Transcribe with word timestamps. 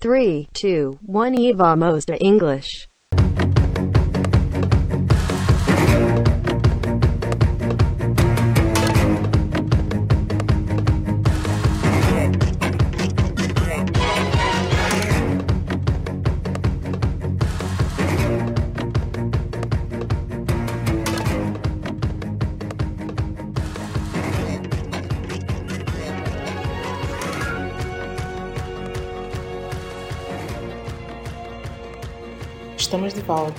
3, 0.00 0.48
2, 0.54 0.98
1 1.02 1.34
Eva 1.38 1.76
Mosta 1.76 2.16
English. 2.16 2.89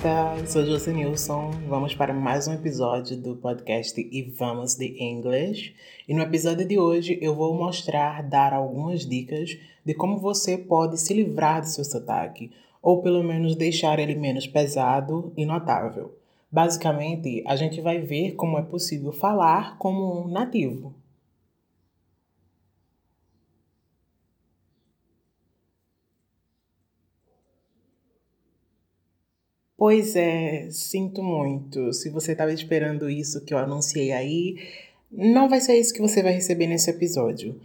Volta, 0.02 0.46
sou 0.48 0.66
José 0.66 0.92
Nilson. 0.92 1.52
Vamos 1.68 1.94
para 1.94 2.12
mais 2.12 2.48
um 2.48 2.52
episódio 2.52 3.16
do 3.16 3.36
podcast 3.36 4.00
E 4.00 4.22
Vamos 4.36 4.74
de 4.74 5.00
English. 5.00 5.76
E 6.08 6.12
no 6.12 6.22
episódio 6.22 6.66
de 6.66 6.76
hoje 6.76 7.20
eu 7.22 7.36
vou 7.36 7.54
mostrar, 7.54 8.20
dar 8.20 8.52
algumas 8.52 9.06
dicas 9.06 9.56
de 9.84 9.94
como 9.94 10.18
você 10.18 10.58
pode 10.58 10.98
se 10.98 11.14
livrar 11.14 11.60
do 11.60 11.68
seu 11.68 11.84
sotaque, 11.84 12.50
ou 12.82 13.00
pelo 13.00 13.22
menos 13.22 13.54
deixar 13.54 14.00
ele 14.00 14.16
menos 14.16 14.44
pesado 14.44 15.32
e 15.36 15.46
notável. 15.46 16.12
Basicamente, 16.50 17.44
a 17.46 17.54
gente 17.54 17.80
vai 17.80 18.00
ver 18.00 18.32
como 18.32 18.58
é 18.58 18.62
possível 18.62 19.12
falar 19.12 19.78
como 19.78 20.24
um 20.24 20.28
nativo. 20.28 20.92
Pois 29.84 30.14
é, 30.14 30.68
sinto 30.70 31.24
muito. 31.24 31.92
Se 31.92 32.08
você 32.08 32.30
estava 32.30 32.52
esperando 32.52 33.10
isso 33.10 33.44
que 33.44 33.52
eu 33.52 33.58
anunciei 33.58 34.12
aí, 34.12 34.54
não 35.10 35.48
vai 35.48 35.60
ser 35.60 35.76
isso 35.76 35.92
que 35.92 36.00
você 36.00 36.22
vai 36.22 36.32
receber 36.32 36.68
nesse 36.68 36.88
episódio. 36.88 37.60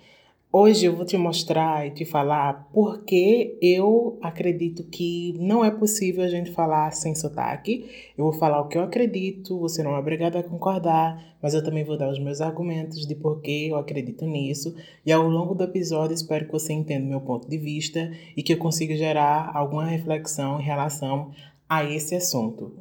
Hoje 0.52 0.88
eu 0.88 0.96
vou 0.96 1.06
te 1.06 1.16
mostrar 1.16 1.86
e 1.86 1.92
te 1.92 2.06
falar 2.06 2.70
por 2.74 3.04
que 3.04 3.56
eu 3.62 4.18
acredito 4.20 4.84
que 4.86 5.36
não 5.38 5.64
é 5.64 5.70
possível 5.70 6.24
a 6.24 6.28
gente 6.28 6.50
falar 6.50 6.90
sem 6.90 7.14
sotaque. 7.14 7.88
Eu 8.18 8.24
vou 8.24 8.34
falar 8.34 8.62
o 8.62 8.68
que 8.68 8.80
eu 8.80 8.82
acredito, 8.82 9.60
você 9.60 9.84
não 9.84 9.96
é 9.96 10.00
obrigado 10.00 10.38
a 10.38 10.44
concordar, 10.44 11.38
mas 11.40 11.54
eu 11.54 11.64
também 11.64 11.84
vou 11.84 12.00
dar 12.00 12.10
os 12.10 12.18
meus 12.18 12.42
argumentos 12.42 13.06
de 13.06 13.14
por 13.14 13.42
que 13.42 13.68
eu 13.68 13.76
acredito 13.76 14.26
nisso. 14.26 14.76
E 15.06 15.12
ao 15.12 15.28
longo 15.28 15.54
do 15.54 15.66
episódio 15.66 16.16
espero 16.16 16.48
que 16.48 16.52
você 16.52 16.74
entenda 16.74 17.06
meu 17.06 17.22
ponto 17.22 17.48
de 17.48 17.60
vista 17.60 18.12
e 18.36 18.42
que 18.42 18.54
eu 18.54 18.58
consiga 18.58 18.96
gerar 18.96 19.52
alguma 19.54 19.86
reflexão 19.86 20.60
em 20.60 20.64
relação 20.64 21.32
a 21.70 21.84
esse 21.84 22.16
assunto. 22.16 22.74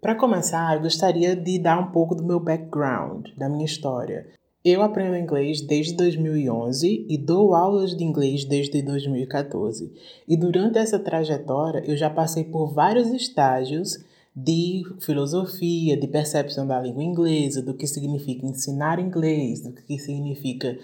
Para 0.00 0.16
começar, 0.16 0.74
eu 0.74 0.82
gostaria 0.82 1.36
de 1.36 1.58
dar 1.58 1.78
um 1.78 1.92
pouco 1.92 2.14
do 2.14 2.24
meu 2.24 2.40
background, 2.40 3.28
da 3.36 3.48
minha 3.48 3.64
história. 3.64 4.26
Eu 4.64 4.82
aprendo 4.82 5.16
inglês 5.16 5.60
desde 5.60 5.94
2011 5.94 7.06
e 7.08 7.18
dou 7.18 7.54
aulas 7.54 7.96
de 7.96 8.04
inglês 8.04 8.44
desde 8.44 8.82
2014. 8.82 9.92
E 10.26 10.36
durante 10.36 10.78
essa 10.78 10.98
trajetória, 10.98 11.82
eu 11.86 11.96
já 11.96 12.10
passei 12.10 12.44
por 12.44 12.72
vários 12.72 13.08
estágios 13.08 13.98
de 14.34 14.82
filosofia, 15.00 15.96
de 15.96 16.08
percepção 16.08 16.66
da 16.66 16.80
língua 16.80 17.02
inglesa, 17.02 17.62
do 17.62 17.74
que 17.74 17.86
significa 17.86 18.46
ensinar 18.46 18.98
inglês, 18.98 19.60
do 19.60 19.72
que 19.72 19.98
significa 19.98 20.78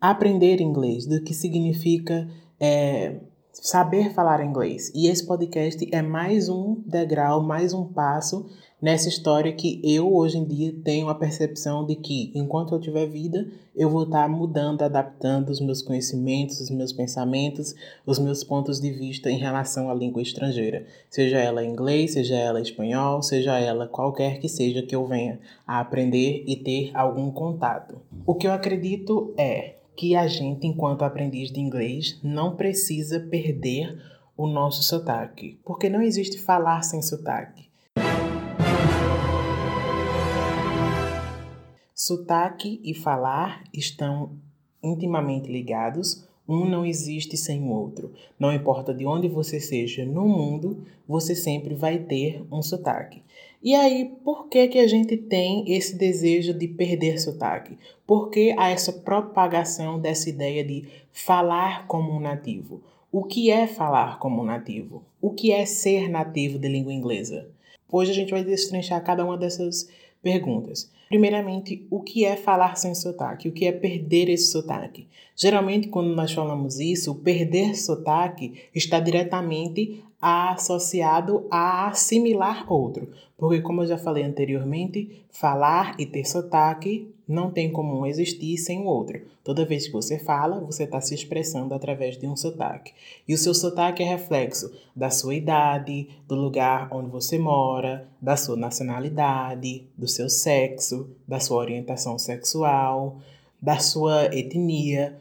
aprender 0.00 0.60
inglês, 0.60 1.06
do 1.06 1.20
que 1.22 1.34
significa 1.34 2.28
é, 2.60 3.16
saber 3.62 4.12
falar 4.12 4.44
inglês. 4.44 4.92
E 4.94 5.08
esse 5.08 5.26
podcast 5.26 5.88
é 5.92 6.02
mais 6.02 6.48
um 6.48 6.82
degrau, 6.86 7.42
mais 7.42 7.72
um 7.72 7.84
passo 7.84 8.46
nessa 8.80 9.08
história 9.08 9.52
que 9.52 9.80
eu 9.82 10.14
hoje 10.14 10.36
em 10.36 10.44
dia 10.44 10.74
tenho 10.84 11.08
a 11.08 11.14
percepção 11.14 11.86
de 11.86 11.96
que 11.96 12.30
enquanto 12.34 12.74
eu 12.74 12.80
tiver 12.80 13.06
vida, 13.06 13.48
eu 13.74 13.88
vou 13.88 14.04
estar 14.04 14.28
mudando, 14.28 14.82
adaptando 14.82 15.48
os 15.48 15.60
meus 15.60 15.80
conhecimentos, 15.80 16.60
os 16.60 16.70
meus 16.70 16.92
pensamentos, 16.92 17.74
os 18.04 18.18
meus 18.18 18.44
pontos 18.44 18.80
de 18.80 18.90
vista 18.90 19.30
em 19.30 19.38
relação 19.38 19.90
à 19.90 19.94
língua 19.94 20.20
estrangeira, 20.20 20.86
seja 21.08 21.38
ela 21.38 21.64
inglês, 21.64 22.12
seja 22.12 22.36
ela 22.36 22.60
espanhol, 22.60 23.22
seja 23.22 23.58
ela 23.58 23.88
qualquer 23.88 24.38
que 24.38 24.48
seja 24.48 24.82
que 24.82 24.94
eu 24.94 25.06
venha 25.06 25.40
a 25.66 25.80
aprender 25.80 26.44
e 26.46 26.56
ter 26.56 26.90
algum 26.94 27.30
contato. 27.30 28.00
O 28.26 28.34
que 28.34 28.46
eu 28.46 28.52
acredito 28.52 29.34
é 29.38 29.75
que 29.96 30.14
a 30.14 30.26
gente, 30.26 30.66
enquanto 30.66 31.02
aprendiz 31.02 31.50
de 31.50 31.58
inglês, 31.58 32.20
não 32.22 32.54
precisa 32.54 33.18
perder 33.18 33.98
o 34.36 34.46
nosso 34.46 34.82
sotaque, 34.82 35.58
porque 35.64 35.88
não 35.88 36.02
existe 36.02 36.38
falar 36.38 36.82
sem 36.82 37.00
sotaque. 37.00 37.70
Sotaque 41.94 42.78
e 42.84 42.92
falar 42.92 43.64
estão 43.72 44.36
intimamente 44.82 45.50
ligados, 45.50 46.28
um 46.46 46.68
não 46.68 46.84
existe 46.84 47.36
sem 47.36 47.62
o 47.62 47.70
outro. 47.70 48.12
Não 48.38 48.52
importa 48.52 48.92
de 48.94 49.06
onde 49.06 49.28
você 49.28 49.58
seja 49.58 50.04
no 50.04 50.28
mundo, 50.28 50.84
você 51.08 51.34
sempre 51.34 51.74
vai 51.74 51.98
ter 51.98 52.44
um 52.52 52.62
sotaque. 52.62 53.22
E 53.66 53.74
aí, 53.74 54.12
por 54.22 54.46
que, 54.46 54.68
que 54.68 54.78
a 54.78 54.86
gente 54.86 55.16
tem 55.16 55.64
esse 55.66 55.96
desejo 55.96 56.54
de 56.54 56.68
perder 56.68 57.18
sotaque? 57.18 57.76
Por 58.06 58.30
que 58.30 58.54
há 58.56 58.70
essa 58.70 58.92
propagação 58.92 59.98
dessa 59.98 60.30
ideia 60.30 60.62
de 60.62 60.84
falar 61.10 61.88
como 61.88 62.12
um 62.12 62.20
nativo? 62.20 62.80
O 63.10 63.24
que 63.24 63.50
é 63.50 63.66
falar 63.66 64.20
como 64.20 64.40
um 64.40 64.44
nativo? 64.44 65.02
O 65.20 65.30
que 65.30 65.50
é 65.50 65.66
ser 65.66 66.08
nativo 66.08 66.60
de 66.60 66.68
língua 66.68 66.94
inglesa? 66.94 67.50
Hoje 67.90 68.12
a 68.12 68.14
gente 68.14 68.30
vai 68.30 68.44
destrinchar 68.44 69.02
cada 69.02 69.24
uma 69.24 69.36
dessas 69.36 69.88
perguntas. 70.22 70.88
Primeiramente, 71.08 71.84
o 71.90 72.00
que 72.00 72.24
é 72.24 72.36
falar 72.36 72.76
sem 72.76 72.94
sotaque? 72.94 73.48
O 73.48 73.52
que 73.52 73.66
é 73.66 73.72
perder 73.72 74.28
esse 74.28 74.52
sotaque? 74.52 75.08
Geralmente, 75.34 75.88
quando 75.88 76.14
nós 76.14 76.32
falamos 76.32 76.78
isso, 76.78 77.16
perder 77.16 77.74
sotaque 77.74 78.62
está 78.72 79.00
diretamente 79.00 80.04
associado 80.20 81.46
a 81.50 81.88
assimilar 81.88 82.70
outro. 82.72 83.08
Porque, 83.36 83.60
como 83.60 83.82
eu 83.82 83.86
já 83.86 83.98
falei 83.98 84.24
anteriormente, 84.24 85.24
falar 85.30 85.94
e 85.98 86.06
ter 86.06 86.24
sotaque 86.24 87.14
não 87.28 87.50
tem 87.50 87.72
como 87.72 88.06
existir 88.06 88.56
sem 88.56 88.80
o 88.80 88.84
outro. 88.86 89.20
Toda 89.42 89.64
vez 89.64 89.86
que 89.86 89.92
você 89.92 90.18
fala, 90.18 90.60
você 90.60 90.84
está 90.84 91.00
se 91.00 91.14
expressando 91.14 91.74
através 91.74 92.16
de 92.16 92.26
um 92.26 92.36
sotaque. 92.36 92.92
E 93.26 93.34
o 93.34 93.38
seu 93.38 93.52
sotaque 93.52 94.02
é 94.02 94.06
reflexo 94.06 94.72
da 94.94 95.10
sua 95.10 95.34
idade, 95.34 96.08
do 96.26 96.36
lugar 96.36 96.88
onde 96.92 97.10
você 97.10 97.38
mora, 97.38 98.08
da 98.20 98.36
sua 98.36 98.56
nacionalidade, 98.56 99.84
do 99.96 100.06
seu 100.06 100.28
sexo, 100.28 101.10
da 101.26 101.40
sua 101.40 101.58
orientação 101.58 102.18
sexual, 102.18 103.18
da 103.60 103.78
sua 103.78 104.26
etnia. 104.26 105.18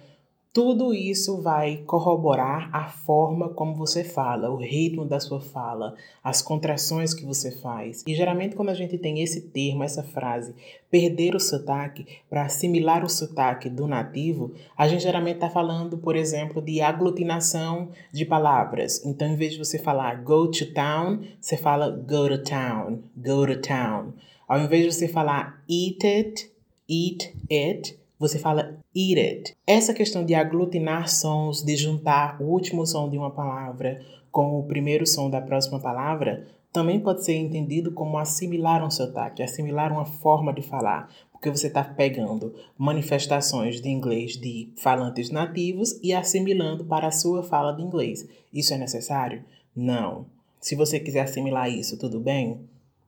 Tudo 0.55 0.93
isso 0.93 1.41
vai 1.41 1.83
corroborar 1.85 2.69
a 2.71 2.87
forma 2.87 3.49
como 3.49 3.75
você 3.75 4.05
fala, 4.05 4.49
o 4.49 4.55
ritmo 4.55 5.03
da 5.03 5.19
sua 5.19 5.41
fala, 5.41 5.95
as 6.23 6.41
contrações 6.41 7.13
que 7.13 7.25
você 7.25 7.51
faz. 7.51 8.05
E 8.07 8.15
geralmente, 8.15 8.55
quando 8.55 8.69
a 8.69 8.73
gente 8.73 8.97
tem 8.97 9.21
esse 9.21 9.41
termo, 9.49 9.83
essa 9.83 10.01
frase, 10.01 10.55
perder 10.89 11.35
o 11.35 11.41
sotaque 11.41 12.07
para 12.29 12.43
assimilar 12.43 13.03
o 13.03 13.09
sotaque 13.09 13.69
do 13.69 13.85
nativo, 13.85 14.53
a 14.77 14.87
gente 14.87 15.03
geralmente 15.03 15.35
está 15.35 15.49
falando, 15.49 15.97
por 15.97 16.15
exemplo, 16.15 16.61
de 16.61 16.79
aglutinação 16.79 17.89
de 18.09 18.23
palavras. 18.23 19.05
Então, 19.05 19.27
em 19.27 19.35
vez 19.35 19.51
de 19.51 19.59
você 19.59 19.77
falar 19.77 20.23
go 20.23 20.49
to 20.49 20.73
town, 20.73 21.19
você 21.37 21.57
fala 21.57 21.89
go 21.89 22.29
to 22.29 22.41
town, 22.41 22.99
go 23.17 23.45
to 23.45 23.59
town. 23.59 24.13
Ao 24.47 24.57
invés 24.57 24.85
de 24.85 24.93
você 24.93 25.09
falar 25.09 25.61
eat 25.69 26.07
it, 26.07 26.49
eat 26.87 27.35
it, 27.51 28.04
você 28.19 28.39
fala 28.39 28.77
eat 28.95 29.19
it. 29.19 29.57
Essa 29.65 29.93
questão 29.93 30.25
de 30.25 30.33
aglutinar 30.33 31.09
sons, 31.09 31.63
de 31.63 31.75
juntar 31.75 32.41
o 32.41 32.45
último 32.45 32.85
som 32.85 33.09
de 33.09 33.17
uma 33.17 33.31
palavra 33.31 34.01
com 34.31 34.59
o 34.59 34.63
primeiro 34.63 35.05
som 35.05 35.29
da 35.29 35.41
próxima 35.41 35.79
palavra, 35.79 36.47
também 36.71 36.99
pode 36.99 37.23
ser 37.23 37.35
entendido 37.35 37.91
como 37.91 38.17
assimilar 38.17 38.85
um 38.85 38.91
sotaque, 38.91 39.41
assimilar 39.41 39.93
uma 39.93 40.03
forma 40.03 40.53
de 40.53 40.61
falar, 40.61 41.09
porque 41.31 41.49
você 41.49 41.67
está 41.67 41.83
pegando 41.83 42.53
manifestações 42.77 43.79
de 43.79 43.87
inglês 43.87 44.33
de 44.33 44.69
falantes 44.75 45.29
nativos 45.29 45.97
e 46.03 46.13
assimilando 46.13 46.83
para 46.83 47.07
a 47.07 47.11
sua 47.11 47.43
fala 47.43 47.71
de 47.71 47.81
inglês. 47.81 48.27
Isso 48.53 48.73
é 48.73 48.77
necessário? 48.77 49.43
Não. 49.73 50.25
Se 50.59 50.75
você 50.75 50.99
quiser 50.99 51.21
assimilar 51.21 51.69
isso, 51.69 51.97
tudo 51.97 52.19
bem? 52.19 52.59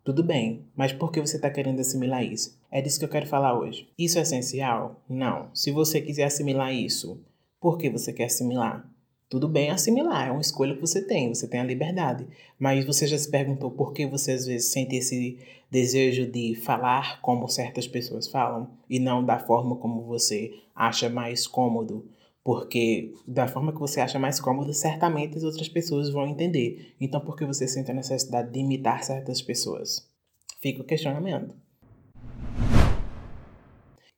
Tudo 0.07 0.23
bem, 0.23 0.61
mas 0.73 0.93
por 0.93 1.11
que 1.11 1.19
você 1.19 1.35
está 1.35 1.49
querendo 1.49 1.81
assimilar 1.81 2.23
isso? 2.23 2.57
É 2.71 2.81
disso 2.81 2.97
que 2.97 3.03
eu 3.03 3.09
quero 3.09 3.27
falar 3.27 3.59
hoje. 3.59 3.89
Isso 3.99 4.17
é 4.17 4.21
essencial? 4.21 5.03
Não. 5.09 5.49
Se 5.53 5.69
você 5.69 5.99
quiser 5.99 6.23
assimilar 6.23 6.73
isso, 6.73 7.19
por 7.59 7.77
que 7.77 7.89
você 7.89 8.13
quer 8.13 8.23
assimilar? 8.27 8.89
Tudo 9.27 9.49
bem 9.49 9.69
assimilar, 9.69 10.29
é 10.29 10.31
uma 10.31 10.39
escolha 10.39 10.75
que 10.75 10.79
você 10.79 11.01
tem, 11.01 11.27
você 11.27 11.45
tem 11.45 11.59
a 11.59 11.65
liberdade. 11.65 12.25
Mas 12.57 12.85
você 12.85 13.05
já 13.05 13.17
se 13.17 13.29
perguntou 13.29 13.69
por 13.69 13.91
que 13.91 14.07
você 14.07 14.31
às 14.31 14.45
vezes 14.45 14.71
sente 14.71 14.95
esse 14.95 15.39
desejo 15.69 16.25
de 16.25 16.55
falar 16.55 17.19
como 17.19 17.49
certas 17.49 17.85
pessoas 17.85 18.29
falam 18.29 18.69
e 18.89 18.99
não 18.99 19.25
da 19.25 19.37
forma 19.37 19.75
como 19.75 20.03
você 20.03 20.53
acha 20.73 21.09
mais 21.09 21.45
cômodo? 21.45 22.09
Porque 22.47 23.13
da 23.27 23.45
forma 23.45 23.73
que 23.73 23.79
você 23.79 23.99
acha 23.99 24.17
mais 24.17 24.39
cômodo, 24.39 24.73
certamente 24.73 25.35
as 25.35 25.43
outras 25.43 25.67
pessoas 25.67 26.09
vão 26.09 26.25
entender. 26.25 26.95
Então, 26.97 27.19
por 27.19 27.35
que 27.35 27.43
você 27.43 27.67
sente 27.67 27.91
a 27.91 27.93
necessidade 27.93 28.53
de 28.53 28.59
imitar 28.59 29.03
certas 29.03 29.41
pessoas? 29.41 30.09
Fica 30.61 30.81
o 30.81 30.85
questionamento. 30.85 31.53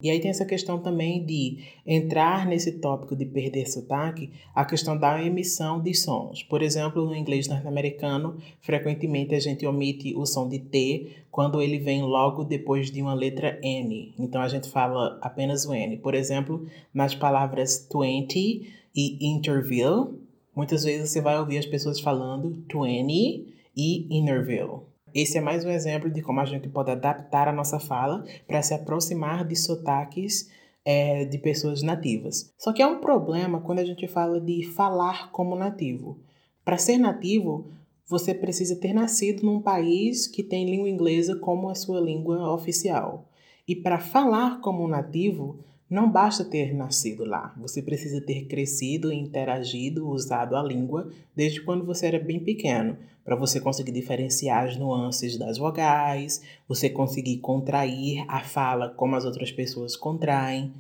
E 0.02 0.10
aí 0.10 0.22
tem 0.22 0.32
essa 0.32 0.46
questão 0.46 0.80
também 0.80 1.26
de 1.26 1.58
entrar 1.86 2.46
nesse 2.46 2.80
tópico 2.80 3.18
de 3.18 3.26
perder 3.26 3.70
sotaque, 3.70 4.32
a 4.56 4.64
questão 4.64 4.98
da 4.98 5.22
emissão 5.22 5.82
de 5.82 5.94
sons. 5.94 6.42
Por 6.42 6.62
exemplo, 6.62 7.06
no 7.06 7.14
inglês 7.14 7.50
norte-americano, 7.50 8.38
frequentemente 8.62 9.36
a 9.36 9.40
gente 9.42 9.66
omite 9.66 10.16
o 10.16 10.26
som 10.26 10.48
de 10.48 10.58
T 10.58 11.18
quando 11.30 11.62
ele 11.62 11.80
vem 11.80 12.02
logo 12.02 12.46
depois 12.46 12.90
de 12.90 13.02
uma 13.02 13.14
letra 13.14 13.60
N. 13.62 14.14
Então 14.18 14.42
a 14.42 14.48
gente 14.48 14.70
fala 14.70 15.20
apenas 15.22 15.66
o 15.66 15.74
N. 15.74 15.98
Por 15.98 16.16
exemplo, 16.16 16.66
nas 16.94 17.14
palavras 17.14 17.86
20 17.94 18.74
e 18.96 19.28
interview, 19.30 20.18
muitas 20.56 20.86
vezes 20.86 21.10
você 21.10 21.20
vai 21.20 21.38
ouvir 21.38 21.58
as 21.58 21.66
pessoas 21.66 22.00
falando 22.00 22.64
20 22.74 23.54
e 23.76 24.18
interview. 24.18 24.84
Esse 25.14 25.38
é 25.40 25.42
mais 25.42 25.66
um 25.66 25.70
exemplo 25.70 26.10
de 26.10 26.22
como 26.22 26.40
a 26.40 26.46
gente 26.46 26.70
pode 26.70 26.92
adaptar 26.92 27.48
a 27.48 27.54
nossa 27.54 27.80
fala 27.80 28.24
para 28.48 28.62
se 28.62 28.74
aproximar 28.74 29.46
de 29.46 29.56
sotaques 29.56 30.50
é, 30.86 31.26
de 31.26 31.38
pessoas 31.40 31.82
nativas. 31.82 32.54
Só 32.58 32.72
que 32.72 32.82
é 32.82 32.88
um 32.88 33.00
problema 33.00 33.60
quando 33.62 33.80
a 33.80 33.86
gente 33.86 34.08
fala 34.08 34.40
de 34.40 34.64
falar 34.64 35.32
como 35.32 35.56
nativo. 35.56 36.20
Para 36.64 36.78
ser 36.78 36.98
nativo, 36.98 37.72
você 38.08 38.34
precisa 38.34 38.76
ter 38.76 38.94
nascido 38.94 39.44
num 39.44 39.62
país 39.62 40.28
que 40.28 40.44
tem 40.44 40.70
língua 40.70 40.90
inglesa 40.90 41.36
como 41.36 41.70
a 41.70 41.76
sua 41.76 42.00
língua 42.00 42.54
oficial. 42.54 43.28
E 43.68 43.76
para 43.76 44.00
falar 44.00 44.62
como 44.62 44.88
nativo, 44.88 45.60
não 45.90 46.12
basta 46.12 46.46
ter 46.46 46.74
nascido 46.74 47.26
lá, 47.26 47.54
você 47.58 47.82
precisa 47.82 48.22
ter 48.22 48.46
crescido, 48.46 49.12
interagido, 49.12 50.08
usado 50.08 50.56
a 50.56 50.62
língua 50.62 51.12
desde 51.36 51.62
quando 51.62 51.84
você 51.84 52.06
era 52.06 52.20
bem 52.20 52.40
pequeno, 52.40 52.96
para 53.26 53.36
você 53.36 53.60
conseguir 53.60 53.92
diferenciar 53.92 54.66
as 54.66 54.78
nuances 54.78 55.38
das 55.38 55.58
vogais, 55.58 56.42
você 56.68 56.90
conseguir 56.90 57.38
contrair 57.38 58.24
a 58.28 58.42
fala 58.42 58.90
como 58.90 59.16
as 59.16 59.26
outras 59.26 59.52
pessoas 59.52 59.96
contraem. 59.96 60.72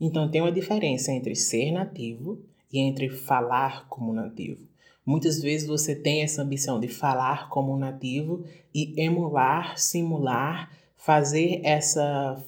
Então 0.00 0.30
tem 0.30 0.40
uma 0.40 0.52
diferença 0.52 1.10
entre 1.12 1.34
ser 1.34 1.70
nativo 1.72 2.38
e 2.72 2.78
entre 2.78 3.08
falar 3.08 3.86
como 3.88 4.12
nativo. 4.12 4.60
Muitas 5.04 5.40
vezes 5.40 5.66
você 5.66 5.94
tem 5.94 6.22
essa 6.22 6.42
ambição 6.42 6.78
de 6.78 6.88
falar 6.88 7.48
como 7.48 7.76
nativo 7.76 8.44
e 8.74 8.94
emular, 8.96 9.78
simular, 9.78 10.70
fazer 10.96 11.60
essa 11.64 12.42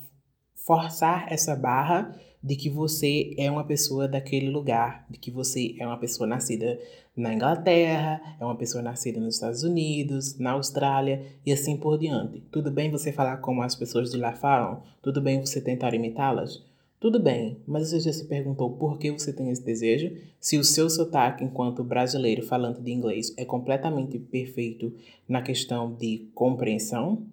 forçar 0.65 1.27
essa 1.33 1.57
barra 1.57 2.15
de 2.43 2.57
que 2.57 2.69
você 2.69 3.35
é 3.39 3.51
uma 3.51 3.65
pessoa 3.65 4.09
daquele 4.09 4.51
lugar, 4.51 5.07
de 5.09 5.19
que 5.19 5.31
você 5.31 5.77
é 5.79 5.87
uma 5.87 5.99
pessoa 5.99 6.27
nascida 6.27 6.79
na 7.17 7.33
Inglaterra, 7.33 8.21
é 8.41 8.45
uma 8.45 8.57
pessoa 8.57 8.83
nascida 8.83 9.21
nos 9.21 9.37
Estados 9.37 9.63
Unidos, 9.63 10.39
na 10.39 10.53
Austrália 10.53 11.25
e 11.47 11.53
assim 11.53 11.77
por 11.77 11.99
diante. 11.99 12.41
Tudo 12.51 12.71
bem 12.71 12.91
você 12.91 13.13
falar 13.13 13.37
como 13.37 13.63
as 13.63 13.77
pessoas 13.77 14.11
de 14.11 14.17
lá 14.17 14.33
falam? 14.33 14.83
Tudo 15.01 15.21
bem 15.21 15.41
você 15.41 15.61
tentar 15.61 15.95
imitá-las? 15.95 16.65
Tudo 16.99 17.21
bem, 17.21 17.61
mas 17.67 17.91
você 17.91 17.99
já 17.99 18.13
se 18.13 18.27
perguntou 18.27 18.71
por 18.71 18.99
que 18.99 19.11
você 19.11 19.33
tem 19.33 19.51
esse 19.51 19.65
desejo? 19.65 20.17
Se 20.41 20.57
o 20.57 20.65
seu 20.65 20.89
sotaque 20.89 21.45
enquanto 21.45 21.83
brasileiro 21.83 22.47
falante 22.47 22.81
de 22.81 22.93
inglês 22.93 23.35
é 23.37 23.45
completamente 23.45 24.19
perfeito 24.19 24.93
na 25.29 25.43
questão 25.43 25.93
de 25.95 26.29
compreensão? 26.33 27.27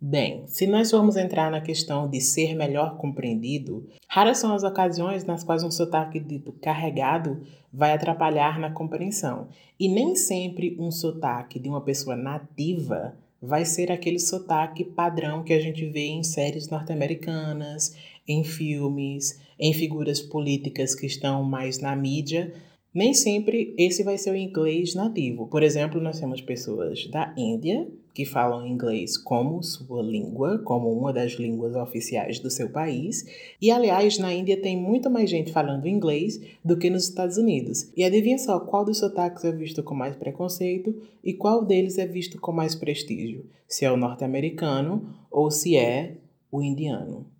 Bem, 0.00 0.46
se 0.46 0.64
nós 0.68 0.92
formos 0.92 1.16
entrar 1.16 1.50
na 1.50 1.60
questão 1.60 2.08
de 2.08 2.20
ser 2.20 2.54
melhor 2.54 2.96
compreendido, 2.96 3.84
raras 4.06 4.38
são 4.38 4.54
as 4.54 4.62
ocasiões 4.62 5.24
nas 5.24 5.42
quais 5.42 5.64
um 5.64 5.72
sotaque 5.72 6.20
dito 6.20 6.52
carregado 6.62 7.42
vai 7.72 7.92
atrapalhar 7.92 8.60
na 8.60 8.70
compreensão. 8.70 9.48
E 9.78 9.88
nem 9.88 10.14
sempre 10.14 10.76
um 10.78 10.92
sotaque 10.92 11.58
de 11.58 11.68
uma 11.68 11.80
pessoa 11.80 12.14
nativa 12.14 13.16
vai 13.42 13.64
ser 13.64 13.90
aquele 13.90 14.20
sotaque 14.20 14.84
padrão 14.84 15.42
que 15.42 15.52
a 15.52 15.60
gente 15.60 15.84
vê 15.86 16.06
em 16.06 16.22
séries 16.22 16.68
norte-americanas, 16.68 17.96
em 18.26 18.44
filmes, 18.44 19.40
em 19.58 19.72
figuras 19.72 20.20
políticas 20.20 20.94
que 20.94 21.06
estão 21.06 21.42
mais 21.42 21.80
na 21.80 21.96
mídia. 21.96 22.54
Nem 22.94 23.12
sempre 23.12 23.74
esse 23.76 24.04
vai 24.04 24.16
ser 24.16 24.30
o 24.30 24.36
inglês 24.36 24.94
nativo. 24.94 25.48
Por 25.48 25.64
exemplo, 25.64 26.00
nós 26.00 26.20
temos 26.20 26.40
pessoas 26.40 27.04
da 27.08 27.34
Índia 27.36 27.84
que 28.14 28.24
falam 28.24 28.66
inglês 28.66 29.16
como 29.16 29.62
sua 29.62 30.02
língua, 30.02 30.58
como 30.58 30.92
uma 30.92 31.12
das 31.12 31.32
línguas 31.32 31.74
oficiais 31.76 32.38
do 32.38 32.50
seu 32.50 32.68
país. 32.68 33.24
E 33.60 33.70
aliás, 33.70 34.18
na 34.18 34.32
Índia 34.32 34.60
tem 34.60 34.76
muito 34.76 35.08
mais 35.08 35.30
gente 35.30 35.52
falando 35.52 35.86
inglês 35.86 36.40
do 36.64 36.76
que 36.76 36.90
nos 36.90 37.04
Estados 37.04 37.36
Unidos. 37.36 37.90
E 37.96 38.04
adivinha 38.04 38.38
só 38.38 38.58
qual 38.58 38.84
dos 38.84 38.98
sotaques 38.98 39.44
é 39.44 39.52
visto 39.52 39.82
com 39.82 39.94
mais 39.94 40.16
preconceito 40.16 40.94
e 41.22 41.32
qual 41.32 41.64
deles 41.64 41.98
é 41.98 42.06
visto 42.06 42.40
com 42.40 42.52
mais 42.52 42.74
prestígio? 42.74 43.46
Se 43.66 43.84
é 43.84 43.92
o 43.92 43.96
norte-americano 43.96 45.14
ou 45.30 45.50
se 45.50 45.76
é 45.76 46.16
o 46.50 46.62
indiano. 46.62 47.37